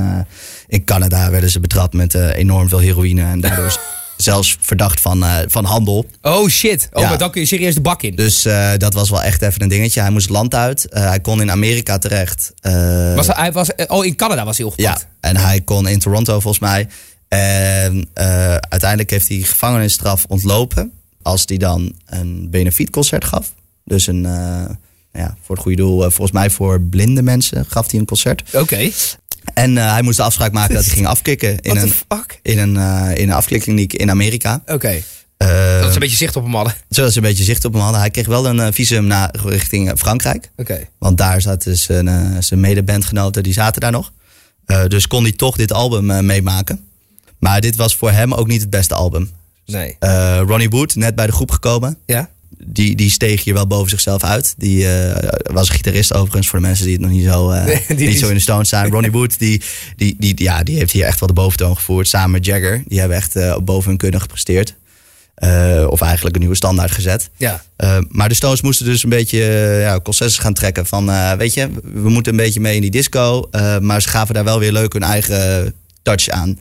in 0.68 0.84
Canada 0.84 1.30
werden 1.30 1.50
ze 1.50 1.60
betrapt 1.60 1.94
met 1.94 2.14
enorm 2.14 2.70
veel 2.70 2.80
heroïne. 2.80 3.22
En 3.22 3.40
daardoor 3.40 3.78
zelfs 4.22 4.58
verdacht 4.62 5.02
van, 5.02 5.24
eh, 5.24 5.38
van 5.48 5.66
handel. 5.66 6.06
Oh 6.22 6.48
shit. 6.50 6.90
Oh, 6.94 7.02
Ja. 7.02 7.10
maar 7.10 7.18
dan 7.18 7.32
kun 7.32 7.42
je 7.42 7.48
serieus 7.48 7.74
de 7.76 7.82
bak 7.82 8.02
in. 8.02 8.16
Dus 8.16 8.46
eh, 8.46 8.72
dat 8.78 8.94
was 8.94 9.10
wel 9.10 9.22
echt 9.22 9.42
even 9.42 9.62
een 9.62 9.70
dingetje. 9.70 10.02
Hij 10.02 10.10
moest 10.10 10.28
het 10.28 10.36
land 10.36 10.56
uit. 10.56 10.86
Eh, 10.90 11.04
hij 11.08 11.20
kon 11.20 11.42
in 11.42 11.52
Amerika 11.52 11.98
terecht. 11.98 12.54
Was, 13.16 13.28
hij 13.28 13.52
was, 13.52 13.70
oh, 13.88 14.06
in 14.06 14.16
Canada 14.16 14.46
was 14.46 14.58
hij 14.58 14.66
ja, 14.66 14.72
opgepakt. 14.72 15.08
en 15.20 15.38
hij 15.38 15.62
kon 15.62 15.88
in 15.88 16.00
Toronto 16.00 16.40
volgens 16.40 16.60
mij. 16.60 16.88
En 17.28 18.10
uiteindelijk 18.70 19.10
heeft 19.10 19.28
hij 19.28 19.38
gevangenisstraf 19.38 20.26
ontlopen. 20.28 20.92
Als 21.22 21.44
hij 21.46 21.58
dan 21.58 21.94
een 22.06 22.48
benefietconcert 22.50 23.26
gaf. 23.26 23.54
Dus 23.86 24.08
een, 24.08 24.22
ja, 25.14 25.36
voor 25.44 25.56
het 25.56 25.64
goede 25.64 25.78
doel, 25.78 26.00
volgens 26.00 26.32
mij 26.32 26.50
voor 26.50 26.82
blinde 26.82 27.22
mensen 27.22 27.66
gaf 27.68 27.92
hij 27.92 28.00
een 28.00 28.06
concert. 28.06 28.44
Oké. 28.54 28.92
En 29.54 29.78
eh, 29.78 29.92
hij 29.92 30.02
moest 30.02 30.18
de 30.18 30.24
afspraak 30.24 30.52
maken 30.52 30.76
dat 30.76 30.86
hij 30.86 30.94
ging 30.94 31.08
afkicken 31.08 31.60
in 31.60 31.78
een, 31.78 31.90
fuck? 32.10 32.40
in 32.42 32.58
een, 32.58 32.78
eh, 32.78 33.18
in 33.18 33.30
een 33.30 33.36
afkikkliniek 33.36 33.94
in 33.94 34.10
Amerika. 34.10 34.62
Oké. 34.66 35.02
Eh, 35.38 35.48
Dat 35.82 35.88
ze 35.88 35.94
een 35.94 36.00
beetje 36.00 36.18
zicht 36.18 36.36
op 36.36 36.44
hem 36.44 36.54
hadden. 36.56 36.74
zodat 36.90 37.12
ze 37.12 37.18
een 37.18 37.24
beetje 37.24 37.44
zicht 37.44 37.66
op 37.66 37.74
hem 37.74 37.82
hadden. 37.82 38.00
Hij 38.00 38.10
kreeg 38.10 38.28
wel 38.28 38.46
een 38.46 38.60
eh, 38.60 38.68
visum 38.72 39.06
naar 39.06 39.36
richting 39.46 39.92
Frankrijk. 39.96 40.52
Oké. 40.58 40.88
Want 41.00 41.18
daar 41.18 41.42
zaten 41.42 41.78
zijn, 41.78 42.44
zijn 42.44 42.60
medebandgenoten, 42.60 43.44
die 43.44 43.54
zaten 43.54 43.82
daar 43.82 43.92
nog. 43.92 44.12
Dus 44.88 45.08
kon 45.08 45.24
hij 45.24 45.32
toch 45.32 45.56
dit 45.56 45.74
album 45.74 46.26
meemaken. 46.26 46.86
Maar 47.40 47.62
dit 47.62 47.76
was 47.76 47.96
voor 47.96 48.12
hem 48.12 48.34
ook 48.34 48.48
niet 48.48 48.62
het 48.62 48.70
beste 48.70 48.94
album. 48.94 49.32
Nee. 49.66 49.96
Ronnie 50.40 50.70
Wood, 50.70 50.96
net 50.96 51.16
bij 51.16 51.26
de 51.26 51.32
groep 51.32 51.52
gekomen. 51.52 51.98
Ja? 52.06 52.30
Die, 52.66 52.96
die 52.96 53.10
steeg 53.10 53.44
hier 53.44 53.54
wel 53.54 53.68
boven 53.68 53.90
zichzelf 53.90 54.24
uit. 54.24 54.54
Die 54.58 54.88
eh, 54.88 55.30
was 55.54 55.68
een 55.70 55.76
gitarist 55.76 56.14
overigens, 56.14 56.48
voor 56.48 56.60
de 56.60 56.66
mensen 56.66 56.86
die 56.86 56.94
het 56.94 57.02
nog 57.04 57.12
niet 57.12 57.26
zo, 57.26 57.50
eh, 57.52 57.66
Nee, 57.88 57.98
die- 57.98 58.08
niet 58.08 58.20
zo 58.20 58.28
in 58.28 58.34
de 58.34 58.40
Stones 58.40 58.70
zijn. 58.76 58.92
Ronnie 58.92 59.12
Wood, 59.12 59.40
die, 59.40 59.62
die, 59.96 60.16
die, 60.20 60.34
ja, 60.44 60.64
die 60.64 60.78
heeft 60.78 60.92
hier 60.92 61.06
echt 61.06 61.20
wel 61.20 61.28
de 61.28 61.34
boventoon 61.36 61.76
gevoerd. 61.76 62.08
Samen 62.08 62.32
met 62.32 62.46
Jagger. 62.46 62.84
Die 62.88 63.00
hebben 63.00 63.18
echt 63.18 63.36
eh, 63.36 63.58
boven 63.58 63.90
hun 63.90 63.98
kunnen 63.98 64.22
gepresteerd. 64.22 64.76
Of 65.90 66.02
eigenlijk 66.02 66.36
een 66.36 66.42
nieuwe 66.42 66.56
standaard 66.56 66.92
gezet. 66.92 67.30
Ja. 67.38 67.64
Maar 68.08 68.30
de 68.30 68.36
Stones 68.36 68.62
moesten 68.62 68.86
dus 68.86 69.04
een 69.04 69.10
beetje 69.10 69.40
ja, 69.82 70.00
concessies 70.00 70.38
gaan 70.38 70.54
trekken. 70.54 70.86
Van, 70.86 71.38
weet 71.38 71.54
je, 71.54 71.70
we 71.94 72.10
moeten 72.10 72.32
een 72.32 72.38
beetje 72.38 72.60
mee 72.60 72.76
in 72.76 72.82
die 72.82 72.92
disco. 72.92 73.50
Maar 73.82 74.02
ze 74.02 74.10
gaven 74.10 74.34
daar 74.34 74.44
wel 74.44 74.60
weer 74.60 74.72
leuk 74.72 74.94
hun 74.94 75.04
eigen 75.04 75.74
touch 76.04 76.30
aan. 76.30 76.60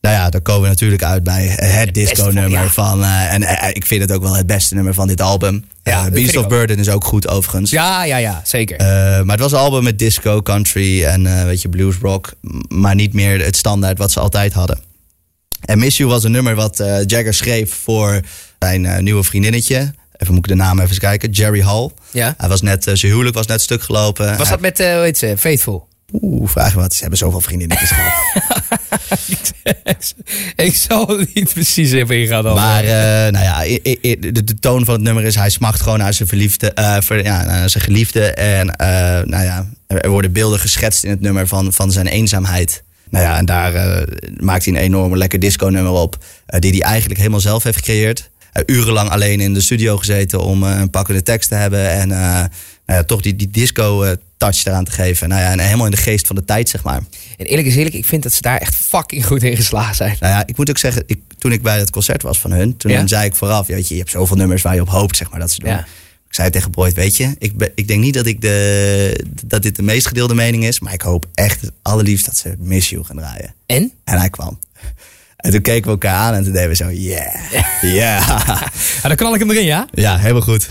Nou 0.00 0.14
ja, 0.14 0.30
dan 0.30 0.42
komen 0.42 0.62
we 0.62 0.68
natuurlijk 0.68 1.02
uit 1.02 1.22
bij 1.22 1.46
het 1.60 1.94
disco-nummer 1.94 2.62
ja. 2.62 2.68
van... 2.68 3.00
Uh, 3.00 3.32
en 3.32 3.42
uh, 3.42 3.68
ik 3.72 3.86
vind 3.86 4.02
het 4.02 4.12
ook 4.12 4.22
wel 4.22 4.36
het 4.36 4.46
beste 4.46 4.74
nummer 4.74 4.94
van 4.94 5.08
dit 5.08 5.20
album. 5.20 5.64
Ja, 5.82 6.06
uh, 6.06 6.12
Beast 6.12 6.36
of 6.36 6.46
Burden 6.46 6.78
is 6.78 6.88
ook 6.88 7.04
goed 7.04 7.28
overigens. 7.28 7.70
Ja, 7.70 8.04
ja, 8.04 8.16
ja, 8.16 8.40
zeker. 8.44 8.78
maar 9.24 9.36
het 9.36 9.40
was 9.40 9.52
een 9.52 9.58
album 9.58 9.82
met 9.82 9.98
disco, 9.98 10.42
country 10.42 11.04
en 11.04 11.44
weet 11.46 11.62
je, 11.62 11.68
blues 11.68 11.96
rock. 12.00 12.32
Maar 12.68 12.94
niet 12.94 13.14
meer 13.14 13.44
het 13.44 13.56
standaard 13.56 13.98
wat 13.98 14.12
ze 14.12 14.20
altijd 14.20 14.52
hadden. 14.52 14.78
En 15.60 15.78
Miss 15.78 15.96
You 15.96 16.08
was 16.08 16.24
een 16.24 16.32
nummer 16.32 16.54
wat 16.54 16.76
Jagger 17.06 17.34
schreef 17.34 17.74
voor 17.74 18.20
zijn 18.58 19.04
nieuwe 19.04 19.22
vriendinnetje. 19.22 19.94
Even 20.16 20.34
moet 20.34 20.44
ik 20.44 20.50
de 20.50 20.62
naam 20.62 20.76
even 20.76 20.88
eens 20.88 20.98
kijken. 20.98 21.30
Jerry 21.30 21.62
Hall. 21.62 21.90
Ja. 22.10 22.34
Hij 22.36 22.48
was 22.48 22.60
net, 22.60 22.84
zijn 22.84 23.12
huwelijk 23.12 23.34
was 23.34 23.46
net 23.46 23.60
stuk 23.60 23.82
gelopen. 23.82 24.36
Was 24.36 24.48
dat 24.48 24.60
met, 24.60 24.78
hoe 24.78 24.86
heet 24.86 25.18
ze, 25.18 25.34
Faithful? 25.38 25.88
Oeh, 26.20 26.48
vraag 26.48 26.74
me 26.74 26.80
wat. 26.80 26.92
Ze 26.92 27.00
hebben 27.00 27.18
zoveel 27.18 27.40
vriendinnetjes 27.40 27.90
gehad. 27.96 28.59
ik 30.66 30.74
zal 30.74 31.20
niet 31.34 31.52
precies 31.52 31.92
even 31.92 32.20
ingaan. 32.20 32.42
Dan. 32.42 32.54
Maar, 32.54 32.84
uh, 32.84 32.90
nou 33.32 33.44
ja, 33.44 33.78
de, 34.20 34.44
de, 34.44 34.58
toon 34.60 34.84
van 34.84 34.94
het 34.94 35.02
nummer 35.02 35.24
is... 35.24 35.34
hij 35.34 35.50
smacht 35.50 35.80
gewoon 35.80 35.98
naar 35.98 36.14
zijn, 36.14 36.28
verliefde, 36.28 36.72
uh, 36.78 36.96
ver, 37.00 37.24
ja, 37.24 37.44
naar 37.44 37.70
zijn 37.70 37.84
geliefde. 37.84 38.32
En 38.32 38.66
uh, 38.66 38.86
nou 39.24 39.44
ja, 39.44 39.66
er 39.86 40.10
worden 40.10 40.32
beelden 40.32 40.58
geschetst 40.58 41.04
in 41.04 41.10
het 41.10 41.20
nummer 41.20 41.46
van, 41.46 41.72
van 41.72 41.92
zijn 41.92 42.06
eenzaamheid. 42.06 42.82
Nou 43.10 43.24
ja, 43.24 43.36
en 43.36 43.44
daar 43.44 44.04
maakt 44.36 44.64
hij 44.64 44.74
een 44.74 44.80
enorm 44.80 45.16
lekker 45.16 45.38
disco-nummer 45.38 45.92
op. 45.92 46.16
Die 46.46 46.70
hij 46.70 46.80
eigenlijk 46.80 47.18
helemaal 47.18 47.40
zelf 47.40 47.62
heeft 47.62 47.76
gecreëerd. 47.76 48.30
Urenlang 48.66 49.10
alleen 49.10 49.40
in 49.40 49.54
de 49.54 49.60
studio 49.60 49.96
gezeten 49.96 50.40
om 50.40 50.62
een 50.62 50.90
pakkende 50.90 51.22
tekst 51.22 51.48
te 51.48 51.54
hebben. 51.54 51.90
En 51.90 52.10
nou 52.90 53.02
ja, 53.02 53.08
toch 53.08 53.20
die, 53.20 53.36
die 53.36 53.50
disco-touch 53.50 54.64
eraan 54.64 54.84
te 54.84 54.90
geven. 54.90 55.28
Nou 55.28 55.40
ja, 55.40 55.50
en 55.50 55.58
helemaal 55.58 55.84
in 55.84 55.90
de 55.90 55.96
geest 55.96 56.26
van 56.26 56.36
de 56.36 56.44
tijd, 56.44 56.68
zeg 56.68 56.82
maar. 56.82 57.00
En 57.36 57.46
eerlijk 57.46 57.68
is 57.68 57.76
eerlijk, 57.76 57.94
ik 57.94 58.04
vind 58.04 58.22
dat 58.22 58.32
ze 58.32 58.42
daar 58.42 58.58
echt 58.58 58.74
fucking 58.74 59.26
goed 59.26 59.42
in 59.42 59.56
geslaagd 59.56 59.96
zijn. 59.96 60.16
Nou 60.20 60.32
ja, 60.32 60.46
ik 60.46 60.56
moet 60.56 60.70
ook 60.70 60.78
zeggen, 60.78 61.02
ik, 61.06 61.20
toen 61.38 61.52
ik 61.52 61.62
bij 61.62 61.78
het 61.78 61.90
concert 61.90 62.22
was 62.22 62.38
van 62.40 62.50
hun... 62.50 62.76
toen 62.76 62.90
Ja? 62.90 63.06
zei 63.06 63.24
ik 63.24 63.34
vooraf, 63.34 63.66
weet 63.66 63.88
je, 63.88 63.94
je 63.94 64.00
hebt 64.00 64.12
zoveel 64.12 64.36
nummers 64.36 64.62
waar 64.62 64.74
je 64.74 64.80
op 64.80 64.88
hoopt, 64.88 65.16
zeg 65.16 65.30
maar, 65.30 65.40
dat 65.40 65.50
ze 65.50 65.58
doen. 65.58 65.70
Ja. 65.70 65.78
Ik 66.28 66.34
zei 66.36 66.50
tegen 66.50 66.70
Boyd, 66.70 66.94
weet 66.94 67.16
je, 67.16 67.34
ik, 67.38 67.56
ben, 67.56 67.72
ik 67.74 67.88
denk 67.88 68.00
niet 68.02 68.14
dat, 68.14 68.26
ik 68.26 68.40
de, 68.40 69.24
dat 69.46 69.62
dit 69.62 69.76
de 69.76 69.82
meest 69.82 70.06
gedeelde 70.06 70.34
mening 70.34 70.64
is... 70.64 70.80
maar 70.80 70.92
ik 70.92 71.02
hoop 71.02 71.26
echt 71.34 71.60
het 71.60 71.72
allerliefst 71.82 72.26
dat 72.26 72.36
ze 72.36 72.54
Miss 72.58 72.90
You 72.90 73.04
gaan 73.04 73.16
draaien. 73.16 73.54
En? 73.66 73.92
En 74.04 74.18
hij 74.18 74.30
kwam. 74.30 74.58
En 75.36 75.50
toen 75.50 75.62
keken 75.62 75.84
we 75.84 75.90
elkaar 75.90 76.14
aan 76.14 76.34
en 76.34 76.44
toen 76.44 76.52
deden 76.52 76.68
we 76.68 76.74
zo, 76.74 76.90
yeah, 76.90 77.52
yeah. 77.82 78.30
Ja, 79.02 79.08
dan 79.08 79.16
knal 79.16 79.34
ik 79.34 79.40
hem 79.40 79.50
erin, 79.50 79.64
ja? 79.64 79.88
Ja, 79.92 80.18
helemaal 80.18 80.42
goed. 80.42 80.68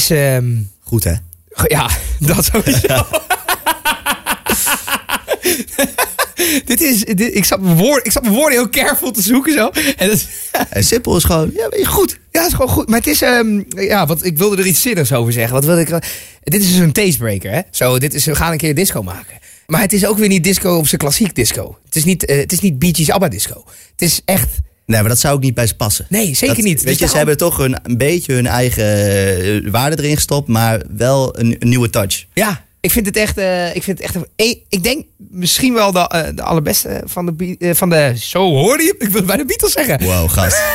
Is... 0.00 0.10
ehm, 0.10 0.56
Goed, 0.80 1.04
hè? 1.04 1.14
Ja, 1.66 1.90
dat 2.18 2.44
sowieso. 2.44 3.06
dit 6.64 6.80
is, 6.80 7.04
dit, 7.04 7.34
ik, 7.34 7.44
zat 7.44 7.60
mijn 7.60 7.76
woorden, 7.76 8.04
ik 8.04 8.12
zat 8.12 8.22
mijn 8.22 8.34
woorden 8.34 8.58
heel 8.58 8.70
careful 8.70 9.10
te 9.10 9.22
zoeken 9.22 9.52
zo. 9.52 9.70
En 9.96 10.08
dat, 10.08 10.26
En 10.70 10.84
simpel 10.84 11.16
is 11.16 11.24
gewoon, 11.24 11.50
ja, 11.54 11.68
weet 11.68 11.80
je, 11.80 11.86
goed. 11.86 12.18
ja, 12.30 12.38
het 12.40 12.48
is 12.48 12.54
gewoon 12.54 12.70
goed. 12.70 12.88
Maar 12.88 12.98
het 12.98 13.06
is, 13.06 13.22
ehm, 13.22 13.62
ja, 13.68 14.06
wat, 14.06 14.24
ik 14.24 14.38
wilde 14.38 14.56
er 14.56 14.66
iets 14.66 14.82
zinnigs 14.82 15.12
over 15.12 15.32
zeggen. 15.32 15.52
Wat 15.54 15.64
wilde 15.64 15.80
ik, 15.80 15.88
dit 16.42 16.62
is 16.62 16.68
dus 16.70 16.78
een 16.78 16.92
tastebreaker, 16.92 17.52
hè? 17.52 17.60
Zo, 17.70 17.98
dit 17.98 18.14
is, 18.14 18.24
we 18.24 18.34
gaan 18.34 18.52
een 18.52 18.58
keer 18.58 18.74
disco 18.74 19.02
maken. 19.02 19.38
Maar 19.66 19.80
het 19.80 19.92
is 19.92 20.06
ook 20.06 20.18
weer 20.18 20.28
niet 20.28 20.44
disco 20.44 20.76
op 20.76 20.86
zijn 20.86 21.00
klassiek 21.00 21.34
disco. 21.34 21.78
Het 21.84 21.96
is 21.96 22.04
niet, 22.04 22.24
eh, 22.24 22.38
het 22.38 22.52
is 22.52 22.60
niet 22.60 22.78
Bee 22.78 22.94
Gees 22.94 23.10
ABBA 23.10 23.28
disco. 23.28 23.64
Het 23.90 24.02
is 24.02 24.20
echt, 24.24 24.48
Nee, 24.90 25.00
maar 25.00 25.08
dat 25.08 25.20
zou 25.20 25.34
ook 25.34 25.40
niet 25.42 25.54
bij 25.54 25.66
ze 25.66 25.74
passen. 25.76 26.06
nee, 26.08 26.34
zeker 26.34 26.54
Dat- 26.56 26.64
niet. 26.64 26.82
Weet 26.82 26.92
Dus 26.92 26.98
je, 26.98 27.08
ze 27.08 27.16
hebben 27.16 27.36
toch 27.36 27.58
een, 27.58 27.76
een 27.82 27.96
beetje 27.98 28.32
hun 28.32 28.46
eigen 28.46 28.84
eh, 29.64 29.70
waarde 29.70 30.02
erin 30.02 30.14
gestopt, 30.16 30.48
maar 30.48 30.80
wel 30.96 31.38
een, 31.38 31.56
een 31.58 31.68
nieuwe 31.68 31.90
touch. 31.90 32.24
Ja, 32.32 32.64
ik 32.80 32.90
vind 32.90 33.06
het 33.06 33.16
echt. 33.16 33.38
eh, 33.38 33.74
ik 33.74 33.82
vind 33.82 33.98
het 33.98 34.06
echt. 34.06 34.14
een- 34.14 34.56
ik, 34.68 34.82
denk 34.82 35.04
misschien 35.16 35.74
wel 35.74 35.92
de, 35.92 35.98
eh, 36.08 36.28
de 36.34 36.42
allerbeste 36.42 37.02
van 37.04 37.26
de, 37.26 37.56
eh, 37.58 37.74
van 37.74 37.90
de. 37.90 38.12
Zo 38.16 38.48
hoorde 38.50 38.82
je. 38.82 38.94
Ik 38.98 39.08
wil 39.08 39.22
bij 39.22 39.36
de 39.36 39.44
Beatles 39.44 39.72
zeggen. 39.72 40.02
Wow, 40.04 40.30
gast. 40.30 40.62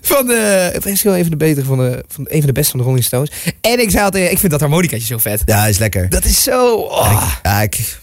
Van 0.00 0.26
de. 0.26 0.72
Misschien 0.84 1.10
wel 1.10 1.18
even 1.18 1.30
de 1.30 1.36
betere 1.36 1.66
van 1.66 1.78
de. 1.78 2.04
Van 2.08 2.24
een 2.28 2.38
van 2.38 2.46
de 2.46 2.52
beste 2.52 2.70
van 2.70 2.80
de 2.80 2.86
Rolling 2.86 3.04
Stones. 3.04 3.30
En 3.60 3.80
ik 3.80 3.90
zei 3.90 4.04
altijd. 4.04 4.30
Ik 4.32 4.38
vind 4.38 4.52
dat 4.52 4.60
harmonicaatje 4.60 5.06
zo 5.06 5.18
vet. 5.18 5.42
Ja, 5.44 5.66
is 5.66 5.78
lekker. 5.78 6.08
Dat 6.08 6.24
is 6.24 6.42
zo. 6.42 6.74
oh. 6.74 7.32
Ja, 7.42 7.62
ik, 7.62 7.78
ik 7.78 8.00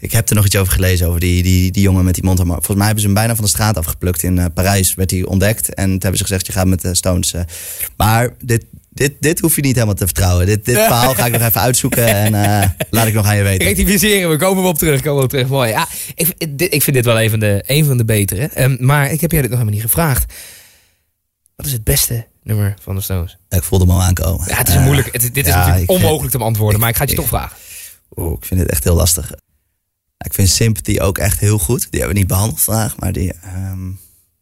heb 0.00 0.28
er 0.28 0.34
nog 0.34 0.44
iets 0.46 0.56
over 0.56 0.72
gelezen, 0.72 1.06
over 1.08 1.20
die, 1.20 1.42
die, 1.42 1.70
die 1.70 1.82
jongen 1.82 2.04
met 2.04 2.14
die 2.14 2.24
mondharmonica. 2.24 2.64
Volgens 2.66 2.86
mij 2.86 2.86
hebben 2.86 3.02
ze 3.02 3.06
hem 3.10 3.20
bijna 3.20 3.34
van 3.34 3.44
de 3.44 3.50
straat 3.50 3.76
afgeplukt. 3.76 4.22
In 4.22 4.38
eh, 4.38 4.44
Parijs 4.54 4.94
werd 4.94 5.10
hij 5.10 5.24
ontdekt. 5.24 5.74
En 5.74 5.84
toen 5.84 5.98
hebben 6.00 6.16
ze 6.18 6.22
gezegd, 6.24 6.46
je 6.46 6.52
gaat 6.52 6.66
met 6.66 6.80
de 6.80 6.94
Stones. 6.94 7.32
eh. 7.32 7.40
Maar 7.96 8.28
dit, 8.44 8.64
dit, 8.90 9.12
dit 9.20 9.40
hoef 9.40 9.56
je 9.56 9.62
niet 9.62 9.74
helemaal 9.74 9.94
te 9.94 10.04
vertrouwen. 10.04 10.46
Dit, 10.46 10.64
dit 10.64 10.74
verhaal 10.76 11.14
ga 11.14 11.26
ik 11.26 11.32
nog 11.32 11.42
even 11.42 11.60
uitzoeken 11.60 12.06
en 12.24 12.34
eh, 12.62 12.68
laat 12.90 13.06
ik 13.06 13.14
nog 13.14 13.26
aan 13.26 13.36
je 13.36 13.42
weten. 13.42 13.66
Rectificeren, 13.66 14.30
we 14.30 14.36
komen 14.36 14.64
op 14.64 14.78
terug. 14.78 15.00
Komen 15.02 15.16
we 15.18 15.24
op 15.24 15.30
terug. 15.30 15.48
Mooi. 15.48 15.70
Ja, 15.70 15.88
ik, 16.14 16.26
vind- 16.26 16.58
dit- 16.58 16.74
ik 16.74 16.82
vind 16.82 16.96
dit 16.96 17.04
wel 17.04 17.20
een 17.20 17.30
van 17.30 17.38
de, 17.40 17.62
een 17.66 17.84
van 17.84 17.96
de 17.96 18.04
betere. 18.04 18.44
Ehm, 18.54 18.76
maar 18.78 19.12
ik 19.12 19.20
heb 19.20 19.30
jij 19.30 19.40
dit 19.40 19.50
nog 19.50 19.58
helemaal 19.58 19.80
niet 19.80 19.90
gevraagd. 19.90 20.32
Wat 21.56 21.66
is 21.66 21.72
het 21.72 21.84
beste 21.84 22.26
nummer 22.42 22.74
van 22.82 22.94
de 22.94 23.00
Stones? 23.00 23.36
Ik 23.48 23.62
voelde 23.62 23.84
hem 23.84 23.94
al 23.94 24.02
aankomen. 24.02 24.48
Ja, 24.48 24.56
het 24.56 24.68
is 24.68 24.74
Eh, 24.74 24.84
moeilijk. 24.84 25.08
Het, 25.12 25.22
dit 25.34 25.46
is 25.46 25.52
ja, 25.52 25.58
natuurlijk 25.58 25.82
ik 25.82 25.90
vind- 25.90 26.02
onmogelijk 26.02 26.32
te 26.32 26.38
beantwoorden. 26.38 26.80
Maar 26.80 26.88
ik 26.88 26.96
ga 26.96 27.00
het 27.02 27.10
je 27.10 27.16
ik- 27.16 27.22
toch 27.22 27.30
vragen. 27.30 27.56
Oeh, 28.16 28.32
ik 28.40 28.44
vind 28.44 28.60
het 28.60 28.70
echt 28.70 28.84
heel 28.84 28.94
lastig. 28.94 29.32
Ik 30.24 30.34
vind 30.34 30.48
Sympathy 30.48 30.98
ook 31.00 31.18
echt 31.18 31.38
heel 31.40 31.58
goed. 31.58 31.80
Die 31.80 31.88
hebben 32.00 32.08
we 32.12 32.18
niet 32.18 32.28
behandeld 32.28 32.60
vandaag, 32.60 32.96
maar 32.96 33.12
die... 33.12 33.32
ehm, 33.32 33.78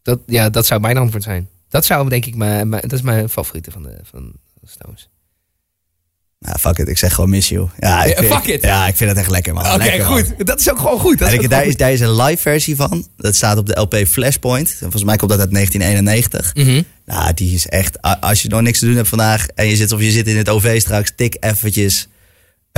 Dat, 0.02 0.18
ja, 0.26 0.50
dat 0.50 0.66
zou 0.66 0.80
mijn 0.80 0.96
antwoord 0.96 1.22
zijn. 1.22 1.48
Dat 1.68 1.84
zou 1.84 2.08
denk 2.08 2.26
ik 2.26 2.34
mijn, 2.34 2.68
mijn- 2.68 2.82
dat 2.82 2.92
is 2.92 3.02
mijn 3.02 3.28
favoriete 3.28 3.70
van 3.70 3.82
de, 3.82 3.98
van 4.02 4.32
de 4.60 4.68
Stones. 4.68 5.08
nou, 6.38 6.58
fuck 6.58 6.78
it, 6.78 6.88
ik 6.88 6.98
zeg 6.98 7.14
gewoon 7.14 7.30
Miss 7.30 7.48
You. 7.48 7.68
Ja, 7.78 8.04
ik 8.04 8.10
Ja, 8.16 8.22
vind, 8.22 8.34
fuck 8.34 8.44
it. 8.54 8.62
Ja, 8.62 8.86
ik 8.86 8.96
vind 8.96 9.10
het 9.10 9.18
echt 9.18 9.30
lekker, 9.30 9.54
man. 9.54 9.64
Oké, 9.74 9.96
man. 9.96 10.06
goed. 10.06 10.46
Dat 10.46 10.60
is 10.60 10.70
ook 10.70 10.78
gewoon 10.78 11.00
goed. 11.00 11.18
Dat 11.18 11.28
En 11.28 11.34
is 11.34 11.38
ik, 11.38 11.44
ook 11.44 11.50
daar, 11.50 11.66
is, 11.66 11.76
daar 11.76 11.92
is 11.92 12.00
een 12.00 12.14
live 12.22 12.42
versie 12.42 12.76
van. 12.76 13.06
Dat 13.16 13.34
staat 13.36 13.58
op 13.58 13.66
de 13.66 13.80
LP 13.80 13.94
Flashpoint. 14.06 14.70
En 14.70 14.76
Volgens 14.78 15.04
mij 15.04 15.16
komt 15.16 15.30
dat 15.30 15.40
uit 15.40 15.50
1991. 15.52 16.46
goed. 16.46 16.64
Mhm. 16.64 16.82
Nou, 17.04 17.34
die 17.34 17.54
is 17.54 17.66
echt... 17.66 18.02
Als 18.20 18.42
je 18.42 18.48
nog 18.48 18.60
niks 18.60 18.78
te 18.78 18.86
doen 18.86 18.96
hebt 18.96 19.08
vandaag... 19.08 19.46
en 19.46 19.66
je 19.66 19.76
zit 19.76 19.92
of 19.92 20.00
je 20.00 20.10
zit 20.10 20.26
in 20.26 20.36
het 20.36 20.48
OV 20.48 20.80
straks... 20.80 21.12
tik 21.16 21.36
eventjes 21.40 22.08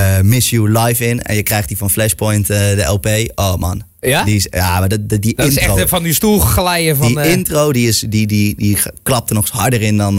eh, 0.01 0.21
Miss 0.21 0.51
You 0.51 0.71
live 0.79 1.07
in... 1.07 1.23
en 1.23 1.37
je 1.37 1.43
krijgt 1.43 1.69
die 1.69 1.77
van 1.77 1.91
Flashpoint, 1.91 2.51
eh, 2.51 2.59
de 2.59 2.83
LP. 2.83 3.33
Oh 3.35 3.55
man. 3.57 3.83
Ja? 4.01 4.25
Die 4.25 4.37
is, 4.37 4.47
ja, 4.51 4.79
maar 4.79 4.89
dat, 4.89 5.09
dat- 5.09 5.23
die 5.23 5.35
Dat 5.35 5.47
is 5.47 5.59
echt 5.59 5.89
van 5.89 6.03
die 6.03 6.15
stoel 6.15 6.39
glijden 6.39 6.97
van... 6.97 7.07
die 7.07 7.21
eh, 7.21 7.33
intro 7.33 7.73
die, 7.73 7.89
is, 7.89 8.05
die, 8.09 8.27
die, 8.27 8.55
die 8.57 8.79
klapte 9.03 9.35
nog 9.35 9.51
harder 9.51 9.83
in 9.83 9.97
dan, 9.97 10.17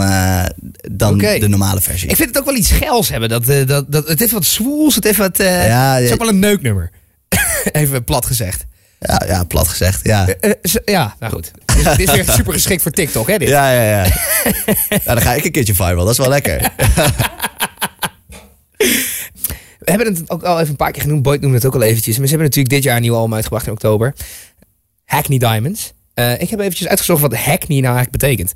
dan 0.91 1.17
de 1.17 1.47
normale 1.47 1.81
versie. 1.81 2.09
ik 2.09 2.15
vind 2.15 2.29
het 2.29 2.37
ook 2.39 2.45
wel 2.45 2.55
iets 2.55 2.71
geils 2.71 3.09
hebben. 3.09 3.29
Dat, 3.29 3.45
dat, 3.67 3.91
dat, 3.91 4.07
het 4.07 4.19
heeft 4.19 4.31
wat 4.31 4.45
zwoels. 4.45 4.95
Het 4.95 5.03
heeft 5.03 5.17
wat... 5.17 5.37
Ja, 5.37 5.95
het 5.95 6.03
is 6.03 6.11
ook 6.11 6.19
wel 6.19 6.29
een 6.29 6.39
neuknummer. 6.39 6.91
Even 7.71 8.03
plat 8.03 8.25
gezegd. 8.25 8.65
Ja, 8.99 9.21
ja, 9.27 9.43
plat 9.43 9.67
gezegd. 9.67 9.99
Ja, 10.03 10.27
ja, 10.85 11.15
nou 11.19 11.33
goed. 11.33 11.51
Dit 11.65 11.77
is, 11.77 11.95
dit 11.95 12.07
is 12.07 12.15
weer 12.15 12.29
super 12.29 12.53
geschikt 12.53 12.81
voor 12.81 12.91
TikTok, 12.91 13.27
hè? 13.27 13.37
Dit? 13.37 13.49
ja, 13.49 13.71
ja. 13.71 14.03
ja. 14.03 14.09
nou, 14.89 15.01
dan 15.03 15.21
ga 15.21 15.33
ik 15.33 15.45
een 15.45 15.51
keertje 15.51 15.75
viral. 15.75 16.03
Dat 16.05 16.09
is 16.11 16.17
wel 16.17 16.29
lekker. 16.29 16.61
We 19.91 19.97
hebben 19.97 20.15
het 20.15 20.29
ook 20.29 20.43
al 20.43 20.57
even 20.57 20.69
een 20.69 20.75
paar 20.75 20.91
keer 20.91 21.01
genoemd. 21.01 21.21
Boyd 21.23 21.41
noemde 21.41 21.55
het 21.55 21.65
ook 21.65 21.75
al 21.75 21.81
eventjes. 21.81 22.17
Maar 22.17 22.27
ze 22.27 22.29
hebben 22.29 22.47
natuurlijk 22.47 22.73
dit 22.73 22.83
jaar 22.83 22.95
een 22.95 23.01
nieuw 23.01 23.15
album 23.15 23.33
uitgebracht 23.33 23.65
in 23.65 23.71
oktober. 23.71 24.13
Hackney 25.05 25.37
Diamonds. 25.37 25.93
Eh, 26.13 26.41
ik 26.41 26.49
heb 26.49 26.59
eventjes 26.59 26.87
uitgezocht 26.87 27.21
wat 27.21 27.35
Hackney 27.35 27.79
nou 27.79 27.95
eigenlijk 27.95 28.11
betekent. 28.11 28.53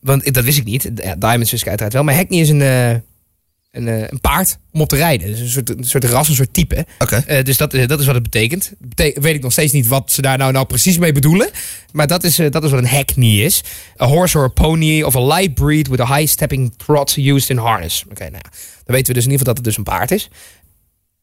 Want 0.00 0.34
dat 0.34 0.44
wist 0.44 0.58
ik 0.58 0.64
niet. 0.64 0.90
Ja, 0.94 1.14
Diamonds 1.16 1.50
wist 1.50 1.62
ik 1.62 1.68
uiteraard 1.68 1.92
wel. 1.92 2.04
Maar 2.04 2.14
Hackney 2.14 2.40
is 2.40 2.48
een, 2.48 2.62
eh, 2.62 2.90
een, 2.90 3.88
eh, 3.88 4.08
een 4.08 4.20
paard 4.20 4.58
om 4.72 4.80
op 4.80 4.88
te 4.88 4.96
rijden. 4.96 5.26
Dus 5.26 5.40
een 5.40 5.48
soort, 5.48 5.78
een 5.78 5.84
soort 5.84 6.04
ras, 6.04 6.28
een 6.28 6.34
soort 6.34 6.52
type. 6.52 6.86
Eh, 7.26 7.44
dus 7.44 7.56
dat, 7.56 7.70
dat 7.70 8.00
is 8.00 8.06
wat 8.06 8.14
het 8.14 8.22
betekent. 8.22 8.72
Bete- 8.78 9.20
weet 9.20 9.34
ik 9.34 9.42
nog 9.42 9.52
steeds 9.52 9.72
niet 9.72 9.86
wat 9.86 10.12
ze 10.12 10.22
daar 10.22 10.38
nou, 10.38 10.52
nou 10.52 10.66
precies 10.66 10.98
mee 10.98 11.12
bedoelen. 11.12 11.50
Maar 11.92 12.06
dat 12.06 12.24
is, 12.24 12.36
dat 12.36 12.64
is 12.64 12.70
wat 12.70 12.80
een 12.80 12.86
hackney 12.86 13.44
is. 13.44 13.62
A 14.00 14.06
horse 14.06 14.38
or 14.38 14.44
a 14.44 14.48
pony 14.48 15.02
of 15.02 15.16
a 15.16 15.26
light 15.26 15.54
breed 15.54 15.88
with 15.88 16.00
a 16.00 16.16
high 16.16 16.28
stepping 16.28 16.72
trot 16.76 17.16
used 17.16 17.50
in 17.50 17.56
harness. 17.56 18.04
Oké, 18.10 18.22
nou 18.22 18.42
ja. 18.44 18.50
Dan 18.84 18.98
weten 18.98 19.06
we 19.06 19.20
dus 19.20 19.24
in 19.24 19.30
ieder 19.30 19.46
geval 19.46 19.54
dat 19.54 19.56
het 19.56 19.64
dus 19.64 19.76
een 19.76 19.82
paard 19.82 20.10
is. 20.10 20.28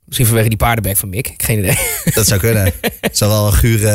Misschien 0.08 0.28
vanwege 0.28 0.50
die 0.50 0.58
paardenbek 0.58 0.98
van 0.98 1.10
Mick. 1.10 1.34
Geen 1.38 1.58
idee. 1.60 1.78
Dat 2.14 2.28
zou 2.28 2.40
kunnen. 2.40 2.74
Het 3.02 3.18
zou 3.18 3.32
wel 3.32 3.48
een 3.48 3.54
gure... 3.54 3.90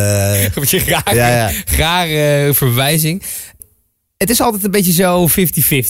Een 0.45 0.51
beetje 0.55 0.85
rare, 0.85 1.15
Ja, 1.15 1.29
ja. 1.29 1.53
rare 1.77 2.47
eh, 2.47 2.55
verwijzing. 2.55 3.23
Het 4.17 4.31
is 4.31 4.41
altijd 4.41 4.65
een 4.65 4.71
beetje 4.71 4.93
zo 4.93 5.29
50-50. 5.29 5.33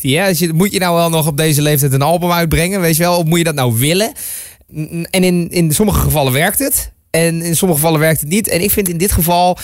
Hè? 0.00 0.26
Als 0.26 0.38
je, 0.38 0.52
moet 0.52 0.72
je 0.72 0.78
nou 0.78 0.96
wel 0.96 1.10
nog 1.10 1.26
op 1.26 1.36
deze 1.36 1.62
leeftijd 1.62 1.92
een 1.92 2.02
album 2.02 2.32
uitbrengen? 2.32 2.80
Weet 2.80 2.96
je 2.96 3.02
wel? 3.02 3.18
Of 3.18 3.24
moet 3.24 3.38
je 3.38 3.44
dat 3.44 3.54
nou 3.54 3.74
willen? 3.78 4.12
En 5.10 5.24
in, 5.24 5.50
in 5.50 5.72
sommige 5.72 6.00
gevallen 6.00 6.32
werkt 6.32 6.58
het. 6.58 6.92
En 7.10 7.42
in 7.42 7.56
sommige 7.56 7.80
gevallen 7.80 8.00
werkt 8.00 8.20
het 8.20 8.28
niet. 8.28 8.48
En 8.48 8.60
ik 8.62 8.70
vind 8.70 8.88
in 8.88 8.98
dit 8.98 9.12
geval... 9.12 9.58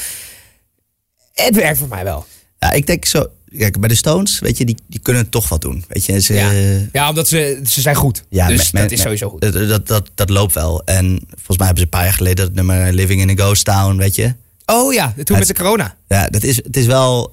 Het 1.34 1.54
werkt 1.54 1.78
voor 1.78 1.88
mij 1.88 2.04
wel. 2.04 2.26
Ja, 2.59 2.72
ik 2.72 2.86
denk 2.86 3.04
zo... 3.04 3.26
Kijk, 3.59 3.80
bij 3.80 3.88
de 3.88 3.94
Stones, 3.94 4.38
weet 4.38 4.59
je, 4.59 4.64
die, 4.64 4.76
die 4.86 5.01
kunnen 5.01 5.28
toch 5.28 5.49
wat 5.49 5.61
doen. 5.61 5.84
Weet 5.88 6.05
je, 6.07 6.20
ze... 6.20 6.34
Ja, 6.34 6.51
ja 6.92 7.09
omdat 7.09 7.28
ze, 7.28 7.61
ze 7.68 7.80
zijn 7.80 7.94
goed. 7.96 8.24
Ja, 8.28 8.46
dus 8.49 8.70
dat 8.70 8.90
is 8.90 9.01
sowieso 9.01 9.28
goed. 9.28 9.40
Dat, 9.40 9.53
dat, 9.68 9.86
dat, 9.86 10.11
dat 10.14 10.30
loopt 10.30 10.55
wel. 10.55 10.82
En 10.84 11.20
volgens 11.34 11.57
mij 11.59 11.66
hebben 11.66 11.76
ze 11.76 11.82
een 11.82 11.88
paar 11.88 12.05
jaar 12.05 12.12
geleden 12.12 12.44
dat 12.46 12.55
nummer 12.55 12.92
Living 12.92 13.20
in 13.20 13.30
a 13.30 13.34
Ghost 13.42 13.64
Town, 13.64 13.96
weet 13.96 14.14
je. 14.14 14.34
Oh 14.66 14.92
ja, 14.92 15.14
toen 15.24 15.38
met 15.38 15.46
de 15.46 15.55
corona. 15.55 15.96
Ja, 16.09 16.26
dat 16.28 16.42
is, 16.42 16.57
het 16.57 16.76
is 16.76 16.86
wel... 16.86 17.32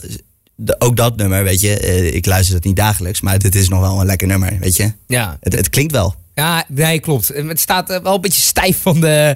de- 0.56 0.76
ook 0.80 0.96
dat 0.98 1.16
nummer, 1.16 1.44
weet 1.44 1.62
je. 1.62 1.78
eh, 1.80 2.14
ik 2.14 2.26
luister 2.26 2.56
het 2.56 2.64
niet 2.64 2.76
dagelijks, 2.76 3.22
maar 3.22 3.40
dit 3.40 3.56
is 3.56 3.70
nog 3.70 3.80
wel 3.80 4.00
een 4.00 4.06
lekker 4.06 4.28
nummer, 4.28 4.58
weet 4.60 4.76
je. 4.76 4.92
Ja, 5.08 5.38
Het, 5.42 5.54
het 5.56 5.70
klinkt 5.70 5.92
wel. 5.92 6.16
Ja, 6.36 6.66
nee, 6.68 7.00
klopt. 7.00 7.28
Het 7.28 7.60
staat 7.60 7.90
eh, 7.90 8.02
wel 8.04 8.16
een 8.16 8.22
beetje 8.22 8.42
stijf 8.42 8.78
van 8.82 9.00
de, 9.02 9.36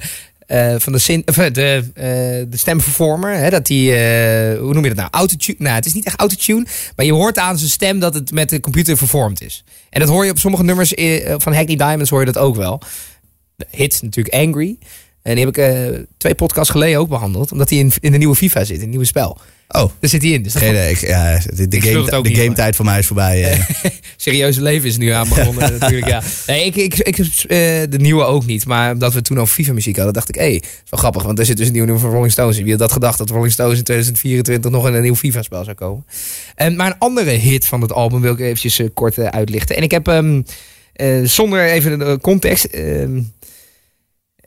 eh, 0.50 0.76
van 0.78 0.94
de, 0.94 1.24
eh, 1.26 1.54
de, 1.54 1.84
eh, 1.94 2.04
de 2.50 2.58
stemvervormer. 2.58 3.34
Hè, 3.34 3.50
dat 3.50 3.66
die, 3.66 3.92
hoe 4.58 4.74
noem 4.74 4.84
je 4.84 4.90
dat 4.90 4.98
nou? 4.98 5.08
Autotune. 5.12 5.58
Nou, 5.60 5.76
het 5.76 5.86
is 5.86 5.94
niet 5.94 6.06
echt 6.06 6.20
autotune. 6.20 6.66
Maar 6.96 7.06
je 7.06 7.14
hoort 7.14 7.38
aan 7.38 7.58
zijn 7.58 7.70
stem 7.70 8.00
dat 8.00 8.14
het 8.14 8.32
met 8.32 8.50
de 8.50 8.60
computer 8.60 8.98
vervormd 8.98 9.42
is. 9.42 9.64
En 9.90 10.00
dat 10.00 10.10
hoor 10.10 10.26
je 10.26 10.32
op 10.32 10.40
sommige 10.40 10.64
nummers 10.64 10.94
van 11.38 11.54
Hackney 11.54 11.76
Diamonds 11.76 12.10
hoor 12.10 12.20
je 12.20 12.26
dat 12.26 12.38
ook 12.38 12.56
wel. 12.56 12.82
De 13.56 13.66
hit 13.70 14.00
natuurlijk 14.02 14.36
Angry. 14.36 14.78
En 15.22 15.36
die 15.36 15.46
heb 15.46 15.58
ik 15.58 15.64
eh, 15.64 16.00
twee 16.18 16.36
podcasts 16.36 16.72
geleden 16.72 17.00
ook 17.00 17.10
behandeld. 17.10 17.52
Omdat 17.52 17.70
hij 17.70 17.80
in, 17.80 17.92
in 18.00 18.12
de 18.12 18.18
nieuwe 18.18 18.36
FIFA 18.36 18.64
zit, 18.64 18.76
in 18.76 18.82
het 18.82 18.90
nieuwe 18.90 19.06
spel. 19.06 19.38
Oh, 19.72 19.92
Daar 20.00 20.10
zit 20.10 20.22
hij 20.22 20.32
in. 20.32 20.44
Dus. 20.44 20.56
Ik, 20.56 20.62
ja, 20.62 21.40
de, 21.68 21.82
game, 21.82 22.22
de 22.22 22.36
game 22.36 22.54
tijd 22.54 22.76
voor 22.76 22.86
mij 22.86 23.00
is 23.00 23.08
voorbij. 23.08 23.52
eh. 23.52 23.60
serieuze 24.18 24.62
leven 24.62 24.88
is 24.88 24.98
nu 24.98 25.10
aan 25.10 25.30
begonnen 25.30 25.72
natuurlijk, 25.80 26.08
ja. 26.08 26.22
Nee, 26.48 26.66
ik, 26.66 26.76
ik, 26.76 26.96
ik, 26.96 27.18
eh, 27.18 27.58
de 27.90 27.98
nieuwe 27.98 28.24
ook 28.24 28.46
niet. 28.46 28.66
Maar 28.66 28.94
omdat 28.94 29.14
we 29.14 29.22
toen 29.22 29.40
over 29.40 29.54
FIFA-muziek 29.54 29.96
hadden, 29.96 30.14
dacht 30.14 30.30
ik... 30.30 30.36
hé, 30.36 30.42
hey, 30.42 30.54
is 30.56 30.90
wel 30.90 31.00
grappig, 31.00 31.24
want 31.24 31.40
er 31.40 31.46
zit 31.46 31.58
dus 31.58 31.68
een 31.68 31.74
nieuw 31.74 31.84
nummer 31.86 32.02
van 32.02 32.12
Rolling 32.12 32.32
Stones 32.32 32.58
in. 32.58 32.64
Wie 32.64 32.72
had 32.72 32.82
dat 32.82 32.92
gedacht, 32.92 33.18
dat 33.18 33.30
Rolling 33.30 33.52
Stones 33.52 33.78
in 33.78 33.84
2024 33.84 34.72
nog 34.72 34.88
in 34.88 34.94
een 34.94 35.02
nieuw 35.02 35.16
FIFA-spel 35.16 35.64
zou 35.64 35.76
komen? 35.76 36.06
En, 36.56 36.76
maar 36.76 36.88
een 36.88 37.00
andere 37.00 37.32
hit 37.32 37.66
van 37.66 37.82
het 37.82 37.92
album 37.92 38.22
wil 38.22 38.34
ik 38.34 38.40
eventjes 38.40 38.82
kort 38.94 39.20
uitlichten. 39.20 39.76
En 39.76 39.84
ik 39.84 39.92
heb, 39.92 40.08
ehm, 40.08 40.42
eh, 40.94 41.24
zonder 41.24 41.66
even 41.66 42.00
de 42.00 42.18
context... 42.22 42.66
ehm, 42.66 43.22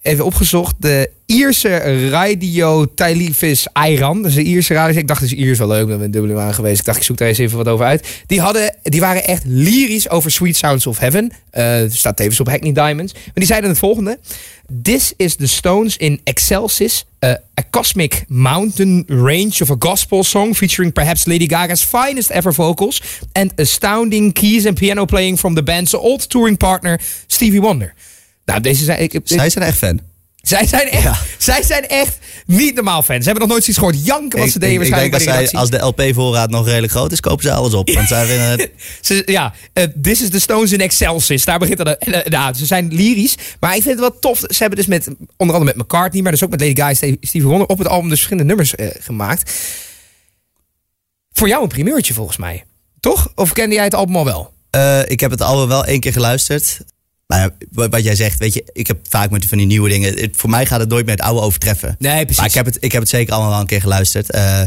even 0.03 0.25
opgezocht. 0.25 0.75
De 0.79 1.11
Ierse 1.27 2.09
Radio 2.09 2.87
Televis 2.95 3.67
Iran. 3.87 4.27
Is 4.27 4.35
de 4.35 4.43
Ierse 4.43 4.75
radio. 4.75 4.99
Ik 4.99 5.07
dacht, 5.07 5.23
is 5.23 5.33
Iers 5.33 5.59
wel 5.59 5.69
leuk. 5.69 5.89
Ik 5.89 5.99
ben 5.99 6.11
dubbele 6.11 6.41
aan 6.41 6.55
geweest. 6.55 6.79
Ik 6.79 6.85
dacht, 6.85 6.99
ik 6.99 7.05
zoek 7.05 7.17
daar 7.17 7.29
eens 7.29 7.39
even 7.39 7.57
wat 7.57 7.69
over 7.69 7.87
uit. 7.87 8.23
Die, 8.27 8.41
hadden, 8.41 8.77
die 8.83 9.01
waren 9.01 9.25
echt 9.25 9.43
lyrisch 9.47 10.09
over 10.09 10.31
Sweet 10.31 10.57
Sounds 10.57 10.87
of 10.87 10.99
Heaven. 10.99 11.33
Eh, 11.51 11.81
staat 11.89 12.17
tevens 12.17 12.41
op 12.41 12.49
Hackney 12.49 12.73
Diamonds. 12.73 13.13
Maar 13.13 13.33
die 13.35 13.47
zeiden 13.47 13.71
het 13.71 13.79
volgende. 13.79 14.19
This 14.83 15.13
is 15.17 15.35
the 15.35 15.47
Stones 15.47 15.97
in 15.97 16.21
Excelsis. 16.25 17.05
uh, 17.23 17.37
a 17.57 17.63
cosmic 17.71 18.25
mountain 18.29 19.05
range 19.07 19.61
of 19.63 19.71
a 19.71 19.77
gospel 19.79 20.25
song 20.25 20.55
featuring 20.55 20.93
perhaps 20.93 21.27
Lady 21.27 21.47
Gaga's 21.47 21.85
finest 21.85 22.31
ever 22.31 22.53
vocals 22.53 23.01
and 23.33 23.53
astounding 23.57 24.33
keys 24.33 24.67
and 24.67 24.77
piano 24.77 25.05
playing 25.05 25.39
from 25.39 25.55
the 25.55 25.63
band's 25.63 25.95
old 25.95 26.29
touring 26.29 26.57
partner 26.57 26.99
Stevie 27.27 27.61
Wonder. 27.61 27.95
Nou, 28.45 28.61
deze 28.61 28.85
zijn, 28.85 29.01
ik, 29.03 29.13
ik- 29.15 29.21
Zij 29.25 29.51
zijn 29.51 29.65
echt 29.65 29.79
fan. 29.79 30.01
zij 30.43 30.67
zijn 30.67 30.89
echt, 30.89 31.03
Ja. 31.03 31.19
zij 31.39 31.63
zijn 31.63 31.89
echt 31.89 32.19
niet 32.47 32.75
normaal 32.75 33.03
fans. 33.03 33.19
Ze 33.19 33.25
hebben 33.31 33.41
nog 33.43 33.49
nooit 33.49 33.65
zoiets 33.65 33.83
gehoord. 33.83 34.07
Janken 34.07 34.39
wat 34.39 34.49
ze 34.51 34.59
deden 34.59 34.75
ik, 34.75 34.83
ik 34.83 34.91
waarschijnlijk 34.91 35.25
denk 35.25 35.31
als, 35.31 35.35
bij 35.37 35.43
de 35.43 35.71
zij, 35.71 35.81
als 35.83 35.97
de 35.97 36.05
LP-voorraad 36.07 36.51
nog 36.51 36.67
redelijk 36.67 36.93
groot 36.93 37.13
is, 37.13 37.21
kopen 37.21 37.45
ze 37.45 37.53
alles 37.53 37.75
op. 37.75 37.91
Want 37.91 38.09
zij 38.09 38.27
vinden 38.27 38.49
het... 38.51 38.71
Ja, 39.37 39.53
eh, 39.73 39.85
This 40.03 40.23
is 40.23 40.31
the 40.31 40.41
Stones 40.41 40.73
in 40.73 40.81
Excelsis. 40.81 41.45
Daar 41.45 41.59
begint 41.59 41.79
het. 41.79 41.97
Uh, 42.09 42.25
nou, 42.25 42.55
ze 42.55 42.67
zijn 42.67 42.93
lyrisch. 42.95 43.35
Maar 43.61 43.77
ik 43.77 43.83
vind 43.83 43.99
het 44.01 44.09
wel 44.11 44.19
tof. 44.19 44.39
Ze 44.39 44.57
hebben 44.59 44.79
dus 44.79 44.87
met, 44.87 45.07
onder 45.37 45.57
andere 45.57 45.65
met 45.65 45.77
McCartney, 45.85 46.23
maar 46.23 46.33
dus 46.33 46.45
ook 46.45 46.51
met 46.51 46.61
Lady 46.61 46.75
Gaga 46.75 46.89
en 46.89 46.97
Steve- 46.97 47.17
Stevie 47.21 47.49
Wonder 47.49 47.67
op 47.67 47.79
het 47.79 47.89
album 47.89 48.09
dus 48.09 48.17
verschillende 48.19 48.49
nummers 48.49 48.75
eh, 48.75 48.87
gemaakt. 49.01 49.53
Voor 51.33 51.49
jou 51.49 51.63
een 51.63 51.69
primeurtje 51.69 52.15
volgens 52.15 52.37
mij. 52.37 52.65
Toch? 53.01 53.33
Of 53.35 53.53
kende 53.53 53.75
jij 53.75 53.85
het 53.85 53.95
album 53.95 54.17
al 54.17 54.25
wel? 54.25 54.53
Eh, 54.71 55.01
ik 55.11 55.21
heb 55.21 55.31
het 55.31 55.41
album 55.41 55.69
wel 55.69 55.85
één 55.85 56.01
keer 56.01 56.13
geluisterd. 56.13 56.81
Maar 57.33 57.51
wat 57.89 58.03
jij 58.05 58.15
zegt, 58.15 58.39
weet 58.39 58.55
je, 58.55 58.65
ik 58.73 58.87
heb 58.87 58.99
vaak 59.09 59.31
met 59.31 59.45
van 59.47 59.59
die 59.59 59.67
nieuwe 59.67 59.89
dingen. 59.89 60.15
Het- 60.15 60.37
voor 60.37 60.51
mij 60.51 60.67
gaat 60.67 60.81
het 60.81 60.89
nooit 60.89 61.07
meer 61.07 61.15
het 61.15 61.25
oude 61.25 61.41
overtreffen. 61.41 61.97
Nee, 61.99 62.21
precies. 62.25 62.37
Maar 62.37 62.47
ik 62.47 62.55
heb 62.55 62.65
het, 62.67 62.77
ik 62.81 62.93
heb 62.93 63.01
het 63.01 63.11
zeker 63.11 63.33
allemaal 63.33 63.51
wel 63.51 63.61
een 63.61 63.67
keer 63.67 63.81
geluisterd. 63.81 64.31
Eh, 64.31 64.63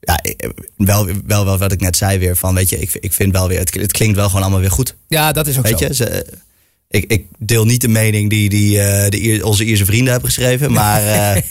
ja, 0.00 0.22
ik- 0.22 0.50
wel, 0.76 1.08
wel, 1.26 1.44
wel 1.44 1.58
wat 1.58 1.72
ik 1.72 1.80
net 1.80 1.96
zei 1.96 2.18
weer. 2.18 2.36
Van, 2.36 2.54
weet 2.54 2.68
je, 2.68 2.78
ik, 2.78 2.90
ik 3.00 3.12
vind 3.12 3.32
wel 3.32 3.48
weer, 3.48 3.58
het, 3.58 3.74
het 3.74 3.92
klinkt 3.92 4.16
wel 4.16 4.26
gewoon 4.26 4.42
allemaal 4.42 4.60
weer 4.60 4.70
goed. 4.70 4.94
Ja, 5.08 5.32
dat 5.32 5.46
is 5.46 5.58
ook 5.58 5.64
Weet 5.66 5.78
zo. 5.78 5.86
je, 5.86 5.94
ze, 5.94 6.26
ik, 6.90 7.04
ik 7.04 7.26
deel 7.38 7.64
niet 7.64 7.80
de 7.80 7.88
mening 7.88 8.30
die, 8.30 8.48
die 8.48 8.80
eh, 8.80 9.08
de, 9.08 9.40
onze 9.44 9.64
Ierse 9.64 9.84
vrienden 9.84 10.12
hebben 10.12 10.30
geschreven. 10.30 10.72
Maar 10.72 11.02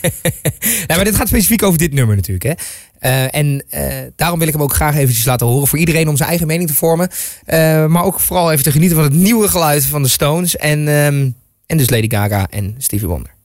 Nee, 0.87 0.97
maar 0.97 1.03
dit 1.03 1.15
gaat 1.15 1.27
specifiek 1.27 1.63
over 1.63 1.79
dit 1.79 1.93
nummer 1.93 2.15
natuurlijk. 2.15 2.43
Hè? 2.43 2.53
Eh, 2.99 3.35
en 3.35 3.63
daarom 4.15 4.39
wil 4.39 4.47
ik 4.47 4.53
hem 4.53 4.63
ook 4.63 4.73
graag 4.73 4.95
eventjes 4.95 5.25
laten 5.25 5.47
horen. 5.47 5.67
Voor 5.67 5.79
iedereen 5.79 6.07
om 6.07 6.17
zijn 6.17 6.29
eigen 6.29 6.47
mening 6.47 6.69
te 6.69 6.75
vormen. 6.75 7.09
Maar 7.91 8.03
ook 8.03 8.19
vooral 8.19 8.51
even 8.51 8.63
te 8.63 8.71
genieten 8.71 8.95
van 8.95 9.05
het 9.05 9.13
nieuwe 9.13 9.47
geluid 9.47 9.85
van 9.85 10.03
de 10.03 10.09
Stones. 10.09 10.55
En, 10.55 10.87
ehm, 10.87 11.29
en 11.65 11.77
dus 11.77 11.89
Lady 11.89 12.09
Gaga 12.09 12.47
en 12.49 12.75
Stevie 12.77 13.07
Wonder. 13.07 13.37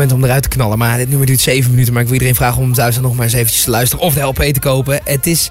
Moment 0.00 0.18
om 0.18 0.28
eruit 0.28 0.42
te 0.42 0.48
knallen. 0.48 0.78
Maar 0.78 0.98
dit 0.98 1.08
nummer 1.08 1.26
duurt 1.26 1.40
7 1.40 1.70
minuten. 1.70 1.92
Maar 1.92 2.02
ik 2.02 2.08
wil 2.08 2.16
iedereen 2.18 2.36
vragen 2.36 2.62
om 2.62 2.72
thuis 2.72 3.00
nog 3.00 3.14
maar 3.14 3.24
eens 3.24 3.34
eventjes 3.34 3.62
te 3.62 3.70
luisteren. 3.70 4.04
Of 4.04 4.14
de 4.14 4.20
LP 4.20 4.42
te 4.42 4.60
kopen. 4.60 5.00
Het 5.04 5.26
is 5.26 5.50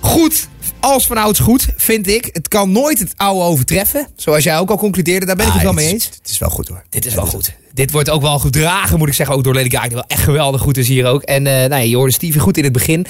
goed. 0.00 0.48
Als 0.80 1.06
vanouds 1.06 1.38
goed, 1.38 1.68
vind 1.76 2.06
ik. 2.06 2.28
Het 2.32 2.48
kan 2.48 2.72
nooit 2.72 2.98
het 2.98 3.12
oude 3.16 3.40
overtreffen. 3.40 4.08
Zoals 4.16 4.44
jij 4.44 4.58
ook 4.58 4.70
al 4.70 4.76
concludeerde. 4.76 5.26
Daar 5.26 5.36
ben 5.36 5.46
ik 5.46 5.50
ah, 5.50 5.56
het 5.56 5.66
wel 5.66 5.74
het 5.74 5.84
mee 5.84 5.92
eens. 5.92 6.04
Het 6.04 6.28
is 6.28 6.38
wel 6.38 6.50
goed 6.50 6.68
hoor. 6.68 6.84
Dit 6.88 7.06
is 7.06 7.14
wel 7.14 7.26
goed. 7.26 7.54
Dit 7.72 7.90
wordt 7.90 8.10
ook 8.10 8.22
wel 8.22 8.38
gedragen, 8.38 8.98
moet 8.98 9.08
ik 9.08 9.14
zeggen. 9.14 9.36
Ook 9.36 9.44
door 9.44 9.54
Lady 9.54 9.70
Gaga. 9.70 9.86
Die 9.86 9.94
wel 9.94 10.04
echt 10.06 10.22
geweldig 10.22 10.60
goed 10.60 10.76
is 10.76 10.88
hier 10.88 11.06
ook. 11.06 11.22
En 11.22 11.46
eh 11.46 11.52
nou 11.52 11.68
ja, 11.68 11.78
je 11.78 11.96
hoorde 11.96 12.12
Stevie 12.12 12.40
goed 12.40 12.56
in 12.56 12.64
het 12.64 12.72
begin. 12.72 13.06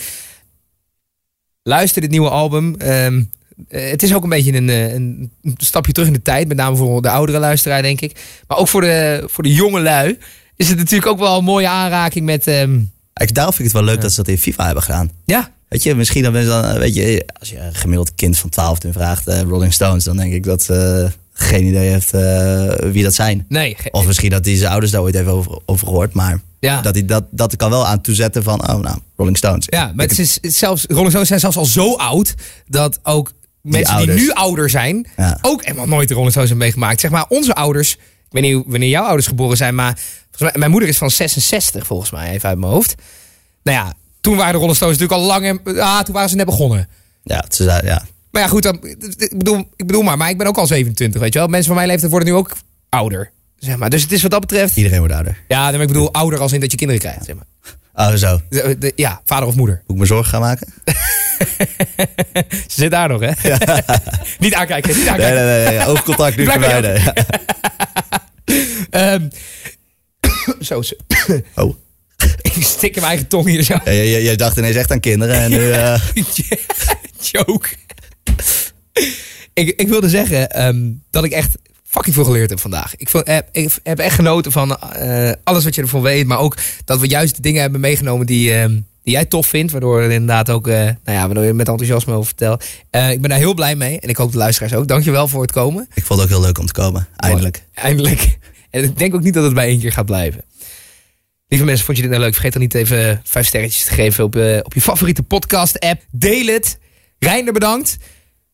Luister 1.62 2.00
dit 2.00 2.10
nieuwe 2.10 2.30
album. 2.30 2.74
Ehm, 2.74 3.22
Eh, 3.68 3.90
het 3.90 4.02
is 4.02 4.14
ook 4.14 4.22
een 4.22 4.28
beetje 4.28 4.52
een, 4.52 4.68
eh, 4.68 4.92
een, 4.92 5.32
een 5.42 5.54
stapje 5.56 5.92
terug 5.92 6.08
in 6.08 6.14
de 6.14 6.22
tijd. 6.22 6.48
Met 6.48 6.56
name 6.56 6.76
voor 6.76 7.02
de 7.02 7.10
oudere 7.10 7.38
luisteraar, 7.38 7.82
denk 7.82 8.00
ik. 8.00 8.20
Maar 8.48 8.58
ook 8.58 8.68
voor 8.68 8.80
de, 8.80 9.24
voor 9.26 9.42
de 9.42 9.52
jonge 9.52 9.80
lui 9.80 10.18
is 10.56 10.68
het 10.68 10.78
natuurlijk 10.78 11.10
ook 11.10 11.18
wel 11.18 11.38
een 11.38 11.44
mooie 11.44 11.68
aanraking 11.68 12.24
met... 12.24 12.46
Ik, 12.46 13.34
daarom 13.34 13.54
vind 13.54 13.68
ik 13.68 13.74
het 13.74 13.84
wel 13.84 13.84
leuk 13.94 14.00
dat 14.00 14.10
ze 14.10 14.16
dat 14.16 14.28
in 14.28 14.38
FIFA 14.38 14.64
hebben 14.64 14.82
gedaan. 14.82 15.10
ja, 15.24 15.52
Weet 15.68 15.82
je, 15.82 15.94
misschien 15.94 16.22
dan, 16.22 16.32
mensen 16.32 16.62
dan, 16.62 16.64
eh, 16.70 16.78
weet 16.78 16.94
je, 16.94 17.26
als 17.38 17.50
je 17.50 17.58
een 17.58 17.74
gemiddeld 17.74 18.14
kind 18.14 18.38
van 18.38 18.50
12 18.50 18.78
toen 18.78 18.92
vraagt, 18.92 19.26
eh, 19.26 19.40
Rolling 19.40 19.72
Stones, 19.72 20.04
dan 20.04 20.16
denk 20.16 20.32
ik 20.32 20.44
dat 20.44 20.62
ze 20.62 21.10
geen 21.32 21.64
idee 21.66 21.88
heeft 21.90 22.12
eh, 22.14 22.90
wie 22.92 23.02
dat 23.02 23.14
zijn. 23.14 23.44
nee. 23.48 23.76
Of 23.90 24.06
misschien 24.06 24.30
dat 24.30 24.44
hij 24.44 24.56
zijn 24.56 24.70
ouders 24.70 24.92
daar 24.92 25.00
ooit 25.02 25.14
heeft 25.14 25.28
over, 25.28 25.58
over 25.66 25.86
gehoord, 25.86 26.12
maar 26.12 26.40
Ja. 26.60 26.80
dat, 26.80 26.94
hij 26.94 27.04
dat, 27.04 27.24
dat 27.30 27.56
kan 27.56 27.70
wel 27.70 27.86
aan 27.86 28.00
toezetten 28.00 28.42
van, 28.42 28.68
oh 28.70 28.80
nou, 28.80 28.98
Rolling 29.16 29.36
Stones. 29.36 29.64
Ja, 29.68 29.92
maar 29.94 30.06
het 30.06 30.18
is, 30.18 30.38
zelfs, 30.42 30.84
Rolling 30.88 31.10
Stones 31.10 31.28
zijn 31.28 31.40
zelfs 31.40 31.56
al 31.56 31.64
zo 31.64 31.94
oud 31.94 32.34
dat 32.68 32.98
ook 33.02 33.32
mensen 33.62 33.96
die 33.98 34.10
nu 34.10 34.30
ouder 34.30 34.70
zijn, 34.70 35.06
Ja. 35.16 35.38
ook 35.42 35.64
helemaal 35.64 35.86
nooit 35.86 36.08
de 36.08 36.14
Rolling 36.14 36.32
Stones 36.32 36.48
hebben 36.50 36.66
meegemaakt. 36.68 37.00
Zeg 37.00 37.10
maar, 37.10 37.24
onze 37.28 37.54
ouders, 37.54 37.92
ik 37.94 37.98
weet 38.30 38.42
niet 38.42 38.64
wanneer 38.66 38.88
jouw 38.88 39.04
ouders 39.04 39.26
geboren 39.26 39.56
zijn, 39.56 39.74
maar 39.74 39.98
mij, 40.42 40.52
mijn 40.54 40.70
moeder 40.70 40.88
is 40.88 40.98
van 40.98 41.10
66 41.10 41.86
volgens 41.86 42.10
mij, 42.10 42.30
even 42.30 42.48
uit 42.48 42.58
mijn 42.58 42.72
hoofd. 42.72 42.94
Nou 43.62 43.78
ja, 43.78 43.92
toen 44.20 44.36
waren 44.36 44.52
de 44.52 44.58
Rolling 44.58 44.76
Stones 44.76 44.98
natuurlijk 44.98 45.20
al 45.20 45.26
lang, 45.26 45.46
en- 45.64 45.80
ah, 45.80 46.00
toen 46.00 46.14
waren 46.14 46.28
ze 46.28 46.36
net 46.36 46.46
begonnen. 46.46 46.88
Ja, 47.22 47.44
ze 47.48 47.62
zei, 47.64 47.86
ja. 47.86 48.02
Maar 48.30 48.42
ja, 48.42 48.48
goed, 48.48 48.62
dan, 48.62 48.78
ik, 49.16 49.32
bedoel, 49.36 49.58
ik 49.76 49.86
bedoel 49.86 50.02
maar, 50.02 50.16
maar 50.16 50.28
ik 50.30 50.38
ben 50.38 50.46
ook 50.46 50.56
al 50.58 50.66
27, 50.66 51.20
weet 51.20 51.32
je 51.32 51.38
wel. 51.38 51.48
Mensen 51.48 51.66
van 51.66 51.76
mijn 51.76 51.88
leeftijd 51.88 52.10
worden 52.10 52.28
nu 52.28 52.34
ook 52.34 52.52
ouder. 52.88 53.30
Zeg 53.58 53.76
maar. 53.76 53.90
Dus 53.90 54.02
het 54.02 54.12
is 54.12 54.22
wat 54.22 54.30
dat 54.30 54.40
betreft. 54.40 54.76
iedereen 54.76 54.98
wordt 54.98 55.14
ouder. 55.14 55.38
Ja, 55.48 55.70
maar 55.70 55.80
ik 55.80 55.86
bedoel 55.86 56.12
ouder 56.12 56.40
als 56.40 56.52
in 56.52 56.60
dat 56.60 56.70
je 56.70 56.76
kinderen 56.76 57.02
krijgt. 57.02 57.24
Zeg 57.24 57.34
maar. 57.34 57.44
Oh 58.08 58.14
zo, 58.14 58.40
De- 58.48 58.76
de- 58.78 58.92
ja, 58.96 59.20
vader 59.24 59.48
of 59.48 59.54
moeder. 59.54 59.82
moet 59.86 59.96
ik 59.96 60.02
me 60.02 60.06
zorgen 60.06 60.30
gaan 60.30 60.40
maken? 60.40 60.72
Ze 62.50 62.80
zit 62.80 62.90
daar 62.90 63.08
nog, 63.08 63.20
hè? 63.20 63.30
niet 64.38 64.54
aankijken, 64.54 64.90
niet 64.96 64.98
Nee, 65.04 65.10
aankijken. 65.10 65.44
nee, 65.46 65.64
nee, 65.66 65.76
nee, 65.78 65.86
oogcontact 65.86 66.36
nu. 66.36 66.44
Ja. 66.44 67.02
Ehm, 68.90 69.28
zo. 70.60 70.82
Oh, 71.54 71.74
ik 72.42 72.52
stik 72.52 72.94
in 72.94 73.00
mijn 73.00 73.12
eigen 73.12 73.26
tong 73.26 73.46
hier 73.46 73.62
zo. 73.62 73.74
Ja, 73.84 73.90
je, 73.90 74.02
je, 74.02 74.22
je 74.22 74.36
dacht 74.36 74.56
ineens 74.56 74.76
echt 74.76 74.90
aan 74.90 75.00
kinderen 75.00 75.36
en 75.36 75.50
nu... 75.50 75.70
eh, 75.70 76.00
Joke. 77.32 77.68
ik, 79.52 79.80
ik 79.80 79.88
wilde 79.88 80.08
zeggen 80.08 80.50
ehm, 80.50 80.90
dat 81.10 81.24
ik 81.24 81.32
echt 81.32 81.56
fucking 81.84 82.14
veel 82.14 82.24
geleerd 82.24 82.50
heb 82.50 82.60
vandaag. 82.60 82.96
Ik, 82.96 83.08
vond, 83.08 83.26
heb, 83.26 83.48
ik 83.52 83.76
heb 83.82 83.98
echt 83.98 84.14
genoten 84.14 84.52
van 84.52 84.76
eh, 84.78 85.32
alles 85.44 85.64
wat 85.64 85.74
je 85.74 85.82
ervan 85.82 86.02
weet. 86.02 86.26
Maar 86.26 86.38
ook 86.38 86.56
dat 86.84 87.00
we 87.00 87.06
juist 87.06 87.36
de 87.36 87.42
dingen 87.42 87.60
hebben 87.60 87.80
meegenomen 87.80 88.26
die, 88.26 88.54
ehm, 88.54 88.70
die 89.02 89.12
jij 89.12 89.24
tof 89.24 89.46
vindt. 89.46 89.72
Waardoor 89.72 90.00
er 90.00 90.10
inderdaad 90.10 90.50
ook 90.50 90.68
eh, 90.68 90.74
nou 90.74 90.94
ja, 91.04 91.24
waardoor 91.26 91.44
je 91.44 91.52
met 91.52 91.68
enthousiasme 91.68 92.12
over 92.12 92.26
vertelt. 92.26 92.64
Ik 92.90 93.20
ben 93.20 93.30
daar 93.30 93.38
heel 93.38 93.54
blij 93.54 93.76
mee. 93.76 94.00
En 94.00 94.08
ik 94.08 94.16
hoop 94.16 94.32
de 94.32 94.38
luisteraars 94.38 94.74
ook. 94.74 94.88
Dankjewel 94.88 95.28
voor 95.28 95.42
het 95.42 95.52
komen. 95.52 95.88
ik 95.94 96.04
vond 96.04 96.20
het 96.20 96.28
ook 96.28 96.36
heel 96.36 96.46
leuk 96.46 96.58
om 96.58 96.66
te 96.66 96.72
komen, 96.72 97.08
eindelijk. 97.16 97.64
Eindelijk. 97.74 98.38
En 98.74 98.84
ik 98.84 98.98
denk 98.98 99.14
ook 99.14 99.22
niet 99.22 99.34
dat 99.34 99.44
het 99.44 99.54
bij 99.54 99.66
één 99.66 99.80
keer 99.80 99.92
gaat 99.92 100.06
blijven. 100.06 100.44
Lieve 101.48 101.64
mensen, 101.64 101.84
vond 101.84 101.96
je 101.96 102.02
dit 102.02 102.12
nou 102.12 102.22
leuk? 102.22 102.32
Vergeet 102.32 102.52
dan 102.52 102.62
niet 102.62 102.74
even 102.74 103.20
vijf 103.24 103.46
sterretjes 103.46 103.84
te 103.84 103.92
geven 103.92 104.24
op, 104.24 104.36
eh, 104.36 104.58
op 104.62 104.74
je 104.74 104.80
favoriete 104.80 105.22
podcast-app. 105.22 106.04
Deel 106.10 106.46
het. 106.46 106.78
Reinder 107.18 107.52
bedankt. 107.52 107.96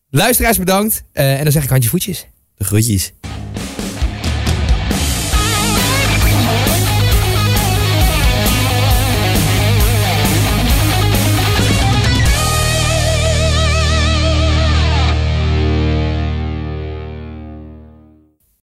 Luisteraars 0.09 0.57
bedankt. 0.57 1.03
Eh, 1.11 1.37
en 1.37 1.43
dan 1.43 1.51
zeg 1.51 1.63
ik 1.63 1.69
handje 1.69 1.89
voetjes. 1.89 2.27
De 2.55 2.63
groetjes. 2.63 3.13